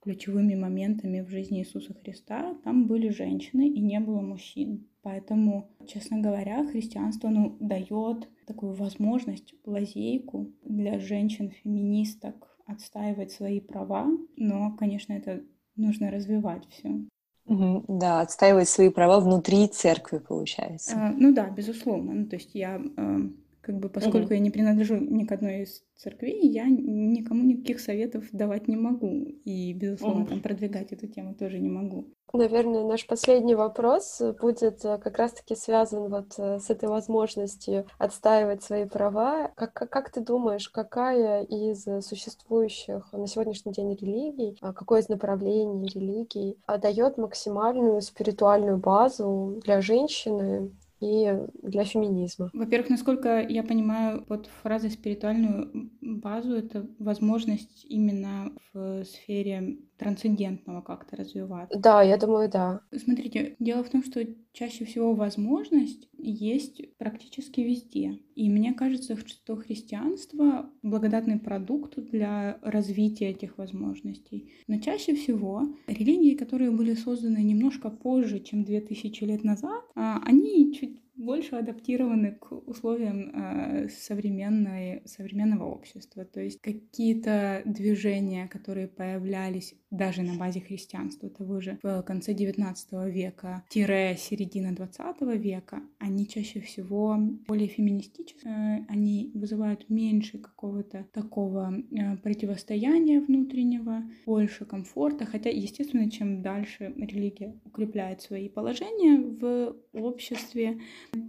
ключевыми 0.00 0.54
моментами 0.54 1.20
в 1.20 1.28
жизни 1.28 1.60
Иисуса 1.60 1.92
Христа, 1.92 2.54
там 2.62 2.86
были 2.86 3.08
женщины 3.08 3.68
и 3.68 3.80
не 3.80 3.98
было 3.98 4.20
мужчин. 4.20 4.86
Поэтому, 5.02 5.70
честно 5.86 6.20
говоря, 6.20 6.64
христианство 6.66 7.28
ну, 7.28 7.56
дает 7.60 8.28
такую 8.46 8.74
возможность, 8.74 9.54
лазейку 9.66 10.52
для 10.64 11.00
женщин-феминисток 11.00 12.56
отстаивать 12.66 13.32
свои 13.32 13.60
права, 13.60 14.06
но, 14.36 14.74
конечно, 14.76 15.12
это 15.12 15.42
нужно 15.76 16.10
развивать 16.10 16.66
все. 16.70 17.04
Да, 17.46 18.20
отстаивать 18.20 18.68
свои 18.68 18.88
права 18.88 19.20
внутри 19.20 19.68
церкви, 19.68 20.18
получается. 20.18 20.96
А, 20.96 21.12
ну 21.16 21.34
да, 21.34 21.50
безусловно. 21.50 22.14
Ну, 22.14 22.26
то 22.26 22.36
есть 22.36 22.54
я, 22.54 22.80
э, 22.96 23.18
как 23.64 23.78
бы, 23.78 23.88
поскольку 23.88 24.26
угу. 24.26 24.34
я 24.34 24.40
не 24.40 24.50
принадлежу 24.50 24.96
ни 24.96 25.24
к 25.24 25.32
одной 25.32 25.62
из 25.62 25.82
церквей, 25.96 26.46
я 26.48 26.66
никому 26.66 27.44
никаких 27.44 27.80
советов 27.80 28.24
давать 28.32 28.68
не 28.68 28.76
могу. 28.76 29.26
И, 29.44 29.72
безусловно, 29.72 30.22
угу. 30.22 30.30
там 30.30 30.40
продвигать 30.40 30.92
эту 30.92 31.06
тему 31.06 31.34
тоже 31.34 31.58
не 31.58 31.68
могу. 31.68 32.06
Наверное, 32.34 32.84
наш 32.84 33.06
последний 33.06 33.54
вопрос 33.54 34.20
будет 34.40 34.84
э, 34.84 34.98
как 34.98 35.18
раз-таки 35.18 35.54
связан 35.54 36.10
вот 36.10 36.34
э, 36.36 36.58
с 36.58 36.68
этой 36.68 36.88
возможностью 36.88 37.86
отстаивать 37.96 38.62
свои 38.62 38.86
права. 38.86 39.52
Как, 39.54 39.72
как, 39.72 39.90
как 39.90 40.10
ты 40.10 40.20
думаешь, 40.20 40.68
какая 40.68 41.44
из 41.44 41.84
существующих 42.04 43.12
на 43.12 43.28
сегодняшний 43.28 43.72
день 43.72 43.94
религий, 43.94 44.58
а 44.60 44.72
какое 44.72 45.00
из 45.00 45.08
направлений 45.08 45.86
религий 45.86 46.58
дает 46.82 47.18
максимальную 47.18 48.00
спиритуальную 48.02 48.78
базу 48.78 49.60
для 49.64 49.80
женщины 49.80 50.72
и 51.00 51.36
для 51.62 51.84
феминизма. 51.84 52.50
Во-первых, 52.52 52.90
насколько 52.90 53.40
я 53.40 53.62
понимаю, 53.62 54.24
под 54.24 54.46
фразой 54.62 54.90
спиритуальную 54.90 55.90
базу 56.00 56.54
это 56.54 56.86
возможность 56.98 57.84
именно 57.88 58.52
в 58.72 59.04
сфере 59.04 59.78
трансцендентного 59.96 60.80
как-то 60.80 61.16
развиваться. 61.16 61.78
Да, 61.78 62.02
я 62.02 62.16
думаю, 62.16 62.50
да. 62.50 62.80
Смотрите, 62.96 63.56
дело 63.58 63.84
в 63.84 63.90
том, 63.90 64.02
что 64.02 64.26
чаще 64.52 64.84
всего 64.84 65.14
возможность 65.14 66.08
есть 66.18 66.82
практически 66.96 67.60
везде. 67.60 68.18
И 68.34 68.48
мне 68.48 68.72
кажется, 68.72 69.16
что 69.16 69.56
христианство— 69.56 70.70
благодатный 70.82 71.38
продукт 71.38 71.96
для 71.96 72.58
развития 72.62 73.30
этих 73.30 73.58
возможностей. 73.58 74.52
Но 74.66 74.80
чаще 74.80 75.14
всего 75.14 75.74
религии, 75.86 76.34
которые 76.34 76.70
были 76.70 76.94
созданы 76.94 77.42
немножко 77.42 77.90
позже, 77.90 78.40
чем 78.40 78.64
2000 78.64 79.24
лет 79.24 79.44
назад, 79.44 79.84
а, 79.94 80.20
они 80.24 80.74
чуть 80.74 81.03
больше 81.16 81.56
адаптированы 81.56 82.32
к 82.32 82.52
условиям 82.52 83.30
э, 83.34 83.88
современной, 83.88 85.02
современного 85.06 85.64
общества. 85.64 86.24
То 86.24 86.40
есть 86.40 86.60
какие-то 86.60 87.62
движения, 87.64 88.48
которые 88.48 88.88
появлялись 88.88 89.74
даже 89.90 90.22
на 90.22 90.34
базе 90.34 90.60
христианства 90.60 91.28
того 91.30 91.60
же 91.60 91.78
в 91.82 92.02
конце 92.02 92.32
XIX 92.32 92.74
века, 93.10 93.64
тире 93.68 94.16
середина 94.18 94.72
XX 94.72 95.36
века, 95.38 95.82
они 95.98 96.26
чаще 96.26 96.60
всего 96.60 97.16
более 97.46 97.68
феминистические, 97.68 98.86
они 98.88 99.30
вызывают 99.34 99.88
меньше 99.88 100.38
какого-то 100.38 101.06
такого 101.12 101.72
э, 101.72 102.16
противостояния 102.18 103.20
внутреннего, 103.20 104.02
больше 104.26 104.64
комфорта, 104.64 105.26
хотя, 105.26 105.50
естественно, 105.50 106.10
чем 106.10 106.42
дальше 106.42 106.92
религия 106.96 107.54
укрепляет 107.64 108.20
свои 108.20 108.48
положения 108.48 109.18
в 109.18 109.76
обществе, 109.92 110.80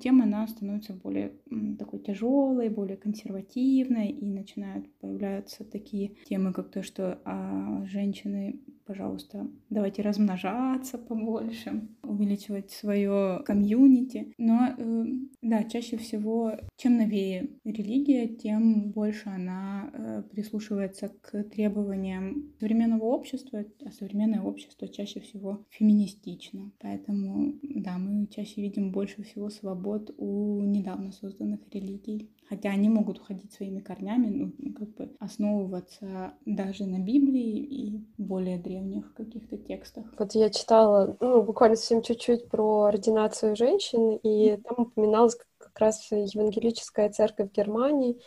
тем 0.02 0.22
она 0.22 0.48
становится 0.48 0.94
более 0.94 1.34
такой 1.78 2.00
тяжелой, 2.00 2.70
более 2.70 2.98
консервативной, 2.98 4.10
и 4.10 4.30
начинают 4.30 4.92
появляться 5.00 5.64
такие 5.64 6.16
темы, 6.26 6.54
как 6.54 6.70
то, 6.72 6.84
что 6.84 7.20
а, 7.26 7.86
женщины 7.86 8.60
пожалуйста, 8.86 9.48
давайте 9.70 10.02
размножаться 10.02 10.98
побольше, 10.98 11.88
увеличивать 12.04 12.72
свое 12.72 13.42
комьюнити. 13.46 14.34
Но 14.38 14.76
э, 14.78 15.06
да, 15.42 15.64
чаще 15.64 15.98
всего, 15.98 16.54
чем 16.78 16.98
новее 16.98 17.50
религия, 17.64 18.28
тем 18.28 18.92
больше 18.92 19.30
она 19.30 19.90
э, 19.94 20.24
прислушивается 20.32 21.10
к 21.22 21.44
требованиям 21.46 22.54
современного 22.60 23.06
общества, 23.06 23.66
а 23.86 23.92
современное 23.92 24.42
общество 24.42 24.88
чаще 24.88 25.20
всего 25.20 25.66
феминистично. 25.70 26.72
Поэтому, 26.80 27.56
да, 27.64 27.98
мы 27.98 28.28
чаще 28.28 28.62
видим 28.62 28.92
больше 28.92 29.24
всего 29.24 29.50
свобод 29.50 30.14
у 30.18 30.62
недавно 30.62 31.12
созданных 31.12 31.60
религий 31.72 32.30
хотя 32.50 32.70
они 32.70 32.90
могут 32.90 33.20
уходить 33.20 33.54
своими 33.54 33.80
корнями, 33.80 34.54
ну, 34.58 34.74
как 34.74 34.90
бы 34.96 35.16
основываться 35.20 36.34
даже 36.46 36.86
на 36.86 37.00
Библии 37.00 37.58
и 37.58 38.06
более 38.18 38.58
древних 38.58 39.14
каких-то 39.14 39.58
текстах. 39.58 40.06
Вот 40.18 40.34
я 40.36 40.50
читала, 40.50 41.18
ну, 41.20 41.42
буквально 41.42 41.76
совсем 41.76 42.02
чуть-чуть 42.02 42.50
про 42.50 42.84
ординацию 42.84 43.56
женщин, 43.56 44.20
и 44.22 44.58
там 44.58 44.86
упоминалось 44.86 45.38
как 45.58 45.80
раз 45.80 46.10
Евангелическая 46.12 47.10
церковь 47.10 47.52
Германии, 47.52 48.22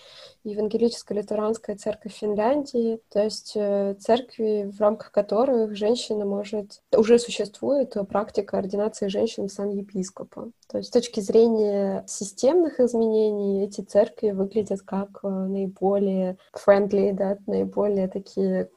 Евангелическая 0.44 1.14
лютеранская 1.14 1.76
церковь 1.76 2.12
Финляндии, 2.12 3.00
то 3.10 3.22
есть 3.22 3.52
э, 3.54 3.94
церкви, 3.98 4.70
в 4.70 4.80
рамках 4.80 5.12
которых 5.12 5.76
женщина 5.76 6.24
может... 6.24 6.82
Уже 6.94 7.18
существует 7.18 7.94
практика 8.08 8.58
ординации 8.58 9.08
женщин 9.08 9.48
в 9.48 9.52
сан 9.52 9.70
епископа. 9.70 10.50
То 10.68 10.78
есть 10.78 10.90
с 10.90 10.92
точки 10.92 11.20
зрения 11.20 12.04
системных 12.06 12.78
изменений 12.78 13.64
эти 13.64 13.80
церкви 13.80 14.32
выглядят 14.32 14.82
как 14.82 15.20
э, 15.22 15.28
наиболее 15.28 16.36
friendly, 16.54 17.14
да, 17.14 17.38
наиболее 17.46 18.06
такие 18.06 18.68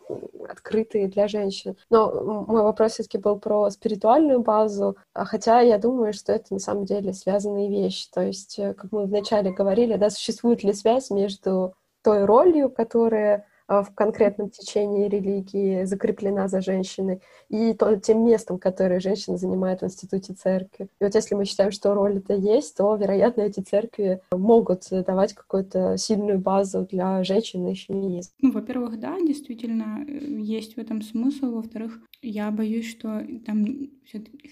открытые 0.47 1.09
для 1.09 1.27
женщин. 1.27 1.75
Но 1.89 2.45
мой 2.47 2.63
вопрос 2.63 2.93
все-таки 2.93 3.17
был 3.17 3.37
про 3.39 3.69
спиритуальную 3.69 4.41
базу, 4.41 4.95
а 5.13 5.25
хотя 5.25 5.59
я 5.59 5.77
думаю, 5.77 6.13
что 6.13 6.31
это 6.31 6.53
на 6.53 6.59
самом 6.59 6.85
деле 6.85 7.11
связанные 7.11 7.69
вещи. 7.69 8.07
То 8.13 8.21
есть, 8.21 8.57
э, 8.57 8.73
как 8.73 8.91
мы 8.93 9.05
вначале 9.05 9.51
говорили, 9.51 9.97
да, 9.97 10.09
существует 10.09 10.63
ли 10.63 10.71
связь 10.71 11.09
между 11.09 11.75
той 12.03 12.23
ролью, 12.23 12.69
которая 12.69 13.47
в 13.71 13.93
конкретном 13.95 14.49
течении 14.49 15.07
религии 15.07 15.85
закреплена 15.85 16.47
за 16.47 16.61
женщиной, 16.61 17.21
и 17.49 17.73
то, 17.73 17.95
тем 17.97 18.25
местом, 18.25 18.59
которое 18.59 18.99
женщина 18.99 19.37
занимает 19.37 19.81
в 19.81 19.85
институте 19.85 20.33
церкви. 20.33 20.87
И 20.99 21.03
вот 21.03 21.15
если 21.15 21.35
мы 21.35 21.45
считаем, 21.45 21.71
что 21.71 21.93
роль 21.93 22.17
это 22.17 22.33
есть, 22.33 22.75
то, 22.77 22.95
вероятно, 22.95 23.41
эти 23.41 23.61
церкви 23.61 24.21
могут 24.31 24.87
давать 24.89 25.33
какую-то 25.33 25.97
сильную 25.97 26.39
базу 26.39 26.87
для 26.89 27.23
женщин 27.23 27.67
и 27.67 27.75
феминизма. 27.75 28.33
Ну, 28.41 28.51
во-первых, 28.51 28.99
да, 28.99 29.17
действительно, 29.19 30.03
э, 30.07 30.39
есть 30.39 30.75
в 30.75 30.77
этом 30.77 31.01
смысл. 31.01 31.51
Во-вторых, 31.51 31.99
я 32.21 32.51
боюсь, 32.51 32.89
что 32.89 33.25
там 33.45 33.65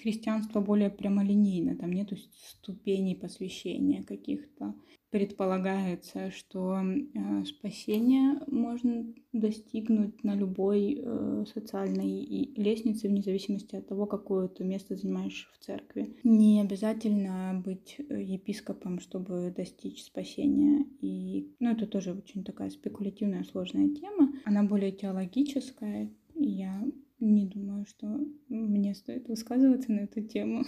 христианство 0.02 0.60
более 0.62 0.90
прямолинейно, 0.90 1.76
там 1.76 1.92
нету 1.92 2.16
ступеней 2.50 3.16
посвящения 3.16 4.04
каких-то. 4.04 4.74
Предполагается, 5.10 6.32
что 6.32 6.80
э, 6.82 7.46
спасение 7.46 8.40
можно 8.48 9.06
достигнуть 9.34 10.24
на 10.24 10.36
любой 10.36 11.02
э, 11.02 11.46
социальной 11.52 12.52
лестнице, 12.56 13.08
вне 13.08 13.22
зависимости 13.22 13.76
от 13.76 13.88
того, 13.88 14.06
какое 14.06 14.48
ты 14.48 14.64
место 14.64 14.96
занимаешь 14.96 15.50
в 15.54 15.66
церкви. 15.66 16.16
Не 16.24 16.62
обязательно 16.62 17.62
быть 17.64 17.98
э, 17.98 18.22
епископом, 18.22 19.00
чтобы 19.00 19.54
достичь 19.56 20.04
спасения. 20.04 20.86
И, 21.02 21.56
ну, 21.60 21.72
это 21.72 21.88
тоже 21.88 22.14
очень 22.14 22.44
такая 22.44 22.70
спекулятивная, 22.70 23.44
сложная 23.44 23.90
тема. 23.90 24.34
Она 24.46 24.64
более 24.64 24.92
теологическая. 24.92 26.12
И 26.36 26.50
я 26.50 26.84
не 27.20 27.46
думаю, 27.46 27.86
что 27.86 28.08
мне 28.48 28.94
стоит 28.94 29.28
высказываться 29.28 29.92
на 29.92 30.02
эту 30.02 30.22
тему. 30.22 30.64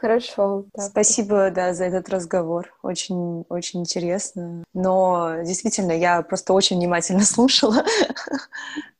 Хорошо. 0.00 0.66
Так. 0.72 0.86
Спасибо, 0.90 1.50
да, 1.50 1.74
за 1.74 1.84
этот 1.86 2.08
разговор. 2.08 2.72
Очень, 2.82 3.44
очень 3.48 3.80
интересно. 3.80 4.64
Но 4.72 5.42
действительно, 5.44 5.92
я 5.92 6.22
просто 6.22 6.52
очень 6.52 6.76
внимательно 6.76 7.20
слушала, 7.24 7.84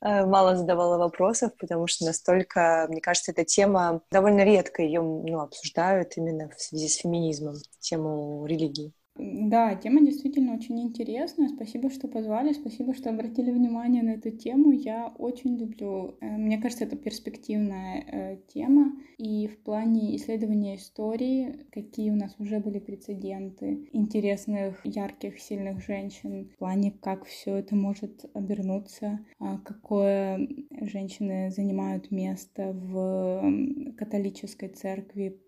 э, 0.01 0.26
мало 0.26 0.57
задавала 0.57 0.99
вопросов, 0.99 1.53
потому 1.59 1.86
что 1.86 2.05
настолько, 2.05 2.86
мне 2.88 3.01
кажется, 3.01 3.30
эта 3.30 3.44
тема 3.44 4.01
довольно 4.11 4.42
редко 4.42 4.82
ее 4.82 5.01
ну, 5.01 5.40
обсуждают 5.40 6.16
именно 6.16 6.49
в 6.49 6.61
связи 6.61 6.88
с 6.88 6.96
феминизмом, 6.96 7.55
тему 7.80 8.44
религии. 8.46 8.92
Да, 9.18 9.74
тема 9.74 10.00
действительно 10.00 10.54
очень 10.54 10.80
интересная. 10.80 11.48
Спасибо, 11.48 11.90
что 11.90 12.06
позвали, 12.06 12.52
спасибо, 12.52 12.94
что 12.94 13.10
обратили 13.10 13.50
внимание 13.50 14.04
на 14.04 14.10
эту 14.10 14.30
тему. 14.30 14.70
Я 14.70 15.12
очень 15.18 15.56
люблю. 15.56 16.16
Э, 16.20 16.36
мне 16.36 16.58
кажется, 16.58 16.84
это 16.84 16.96
перспективная 16.96 18.04
э, 18.06 18.38
тема. 18.46 18.92
И 19.18 19.48
в 19.48 19.58
плане 19.64 20.14
исследования 20.14 20.76
истории, 20.76 21.66
какие 21.72 22.10
у 22.10 22.14
нас 22.14 22.36
уже 22.38 22.60
были 22.60 22.78
прецеденты 22.78 23.88
интересных, 23.92 24.86
ярких, 24.86 25.40
сильных 25.40 25.84
женщин, 25.84 26.50
в 26.54 26.58
плане, 26.58 26.92
как 26.92 27.24
все 27.24 27.56
это 27.56 27.74
может 27.74 28.24
обернуться, 28.34 29.18
а 29.40 29.58
какое 29.58 30.48
женщины 30.80 31.50
занимают 31.50 32.12
место 32.12 32.72
в 32.72 33.94
католической 33.96 34.68
церкви, 34.68 35.40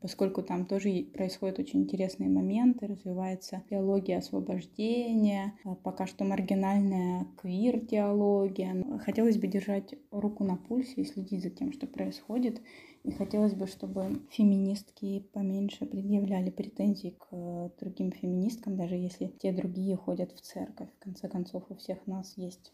поскольку 0.00 0.42
там 0.42 0.66
тоже 0.66 1.06
происходят 1.12 1.58
очень 1.58 1.82
интересные 1.82 2.28
моменты, 2.28 2.86
развивается 2.86 3.62
теология 3.70 4.18
освобождения, 4.18 5.54
а 5.64 5.74
пока 5.74 6.06
что 6.06 6.24
маргинальная 6.24 7.26
квир-теология. 7.40 8.98
Хотелось 9.00 9.38
бы 9.38 9.46
держать 9.46 9.94
руку 10.10 10.44
на 10.44 10.56
пульсе 10.56 11.02
и 11.02 11.04
следить 11.04 11.42
за 11.42 11.50
тем, 11.50 11.72
что 11.72 11.86
происходит, 11.86 12.60
и 13.08 13.12
хотелось 13.12 13.54
бы, 13.54 13.66
чтобы 13.66 14.20
феминистки 14.30 15.24
поменьше 15.32 15.86
предъявляли 15.86 16.50
претензий 16.50 17.12
к 17.12 17.26
э, 17.32 17.70
другим 17.80 18.12
феминисткам, 18.12 18.76
даже 18.76 18.96
если 18.96 19.26
те 19.26 19.50
другие 19.50 19.96
ходят 19.96 20.32
в 20.32 20.40
церковь. 20.40 20.88
В 21.00 21.04
конце 21.04 21.28
концов, 21.28 21.62
у 21.70 21.74
всех 21.74 21.98
нас 22.06 22.34
есть 22.36 22.72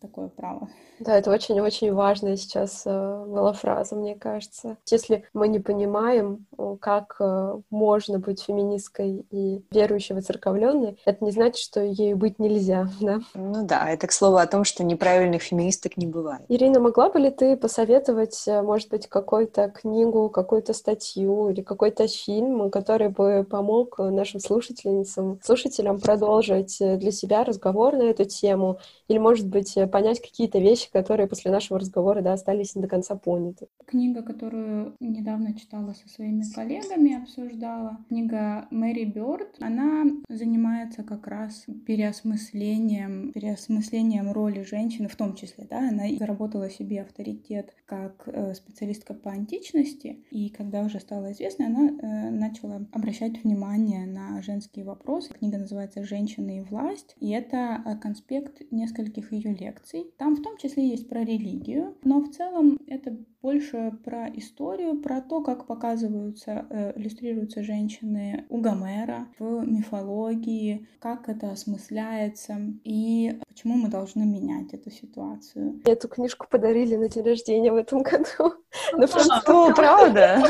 такое 0.00 0.28
право. 0.28 0.68
Да, 0.98 1.16
это 1.16 1.30
очень-очень 1.30 1.92
важная 1.92 2.36
сейчас 2.36 2.82
э, 2.84 3.24
была 3.26 3.52
фраза, 3.52 3.94
мне 3.94 4.16
кажется. 4.16 4.76
Если 4.90 5.24
мы 5.32 5.48
не 5.48 5.60
понимаем, 5.60 6.46
как 6.80 7.16
э, 7.20 7.60
можно 7.70 8.18
быть 8.18 8.42
феминисткой 8.42 9.24
и 9.30 9.64
верующей 9.70 10.14
воцерковленной, 10.14 10.98
это 11.04 11.24
не 11.24 11.30
значит, 11.30 11.58
что 11.58 11.80
ей 11.80 12.14
быть 12.14 12.38
нельзя, 12.38 12.88
да? 13.00 13.20
Ну 13.34 13.66
да, 13.66 13.88
это 13.88 14.06
к 14.06 14.12
слову 14.12 14.36
о 14.36 14.46
том, 14.46 14.64
что 14.64 14.82
неправильных 14.82 15.42
феминисток 15.42 15.96
не 15.96 16.06
бывает. 16.06 16.42
Ирина, 16.48 16.80
могла 16.80 17.10
бы 17.10 17.20
ли 17.20 17.30
ты 17.30 17.56
посоветовать, 17.56 18.44
может 18.46 18.88
быть, 18.88 19.06
какой-то 19.06 19.59
какую-то 19.60 19.80
книгу, 19.80 20.28
какую-то 20.30 20.72
статью 20.72 21.50
или 21.50 21.62
какой-то 21.62 22.06
фильм, 22.06 22.70
который 22.70 23.08
бы 23.08 23.46
помог 23.48 23.98
нашим 23.98 24.40
слушательницам, 24.40 25.38
слушателям 25.42 26.00
продолжить 26.00 26.78
для 26.78 27.10
себя 27.10 27.44
разговор 27.44 27.96
на 27.96 28.04
эту 28.04 28.24
тему, 28.24 28.78
или, 29.08 29.18
может 29.18 29.48
быть, 29.48 29.76
понять 29.92 30.20
какие-то 30.20 30.58
вещи, 30.58 30.90
которые 30.92 31.26
после 31.26 31.50
нашего 31.50 31.78
разговора 31.78 32.22
да, 32.22 32.32
остались 32.32 32.74
не 32.74 32.82
до 32.82 32.88
конца 32.88 33.14
поняты. 33.16 33.66
Книга, 33.86 34.22
которую 34.22 34.94
недавно 35.00 35.54
читала 35.54 35.94
со 35.94 36.08
своими 36.08 36.42
коллегами, 36.54 37.20
обсуждала, 37.20 37.98
книга 38.08 38.66
Мэри 38.70 39.04
Бёрд, 39.04 39.56
она 39.60 40.04
занимается 40.28 41.02
как 41.02 41.26
раз 41.26 41.66
переосмыслением, 41.86 43.32
переосмыслением 43.32 44.32
роли 44.32 44.62
женщины, 44.62 45.08
в 45.08 45.16
том 45.16 45.34
числе, 45.34 45.66
да, 45.68 45.88
она 45.88 46.04
заработала 46.18 46.70
себе 46.70 47.02
авторитет 47.02 47.74
как 47.86 48.22
э, 48.26 48.54
специалистка 48.54 49.14
по 49.14 49.30
античности, 49.50 50.24
и 50.30 50.48
когда 50.48 50.82
уже 50.82 51.00
стало 51.00 51.32
известно, 51.32 51.66
она 51.66 51.88
э, 51.88 52.30
начала 52.30 52.86
обращать 52.92 53.42
внимание 53.42 54.06
на 54.06 54.40
женские 54.42 54.84
вопросы. 54.84 55.32
Книга 55.34 55.58
называется 55.58 56.04
«Женщины 56.04 56.58
и 56.58 56.60
власть», 56.60 57.16
и 57.18 57.30
это 57.30 57.82
э, 57.84 57.96
конспект 57.98 58.62
нескольких 58.70 59.32
ее 59.32 59.54
лекций. 59.54 60.12
Там 60.18 60.36
в 60.36 60.42
том 60.42 60.56
числе 60.56 60.88
есть 60.88 61.08
про 61.08 61.22
религию, 61.24 61.96
но 62.04 62.20
в 62.20 62.30
целом 62.30 62.78
это 62.86 63.16
больше 63.42 63.92
про 64.04 64.28
историю, 64.34 65.00
про 65.00 65.20
то, 65.20 65.42
как 65.42 65.66
показываются, 65.66 66.66
э, 66.70 66.92
иллюстрируются 66.96 67.62
женщины 67.62 68.44
у 68.48 68.58
Гомера 68.58 69.28
в 69.38 69.64
мифологии, 69.66 70.86
как 71.00 71.28
это 71.28 71.50
осмысляется 71.50 72.58
и 72.84 73.40
почему 73.48 73.76
мы 73.76 73.88
должны 73.88 74.26
менять 74.26 74.74
эту 74.74 74.90
ситуацию. 74.90 75.80
Эту 75.84 76.08
книжку 76.08 76.46
подарили 76.50 76.96
на 76.96 77.08
день 77.08 77.24
рождения 77.24 77.72
в 77.72 77.76
этом 77.76 78.02
году. 78.02 78.54
На 78.92 79.06
французском, 79.06 79.74
правда? 79.74 80.42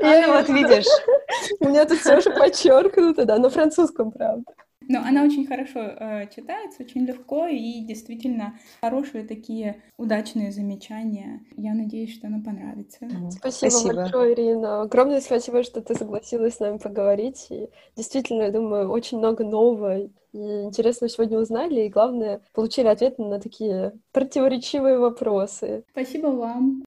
Я 0.00 0.32
вот 0.32 0.48
видишь. 0.48 0.86
У 1.60 1.68
меня 1.68 1.84
тут 1.84 1.98
все 1.98 2.20
же 2.20 2.30
подчеркнуто, 2.30 3.24
да, 3.24 3.38
на 3.38 3.50
французском, 3.50 4.10
правда. 4.10 4.44
Но 4.90 4.98
она 5.04 5.22
очень 5.22 5.46
хорошо 5.46 5.78
э, 5.78 6.26
читается, 6.34 6.82
очень 6.82 7.06
легко 7.06 7.46
и 7.46 7.80
действительно 7.82 8.58
хорошие 8.80 9.22
такие 9.22 9.84
удачные 9.96 10.50
замечания. 10.50 11.44
Я 11.56 11.74
надеюсь, 11.74 12.12
что 12.12 12.26
она 12.26 12.42
понравится. 12.44 12.98
Спасибо, 13.30 13.70
спасибо. 13.70 13.94
большое, 13.94 14.34
Ирина. 14.34 14.82
Огромное 14.82 15.20
спасибо, 15.20 15.62
что 15.62 15.80
ты 15.80 15.94
согласилась 15.94 16.56
с 16.56 16.58
нами 16.58 16.78
поговорить. 16.78 17.46
И 17.50 17.68
действительно, 17.94 18.42
я 18.42 18.50
думаю, 18.50 18.90
очень 18.90 19.18
много 19.18 19.44
нового 19.44 19.96
и 19.96 20.10
интересного 20.32 21.08
сегодня 21.08 21.38
узнали, 21.38 21.82
и 21.82 21.88
главное, 21.88 22.40
получили 22.52 22.88
ответы 22.88 23.22
на 23.22 23.38
такие 23.38 23.92
противоречивые 24.10 24.98
вопросы. 24.98 25.84
Спасибо 25.92 26.26
вам. 26.26 26.82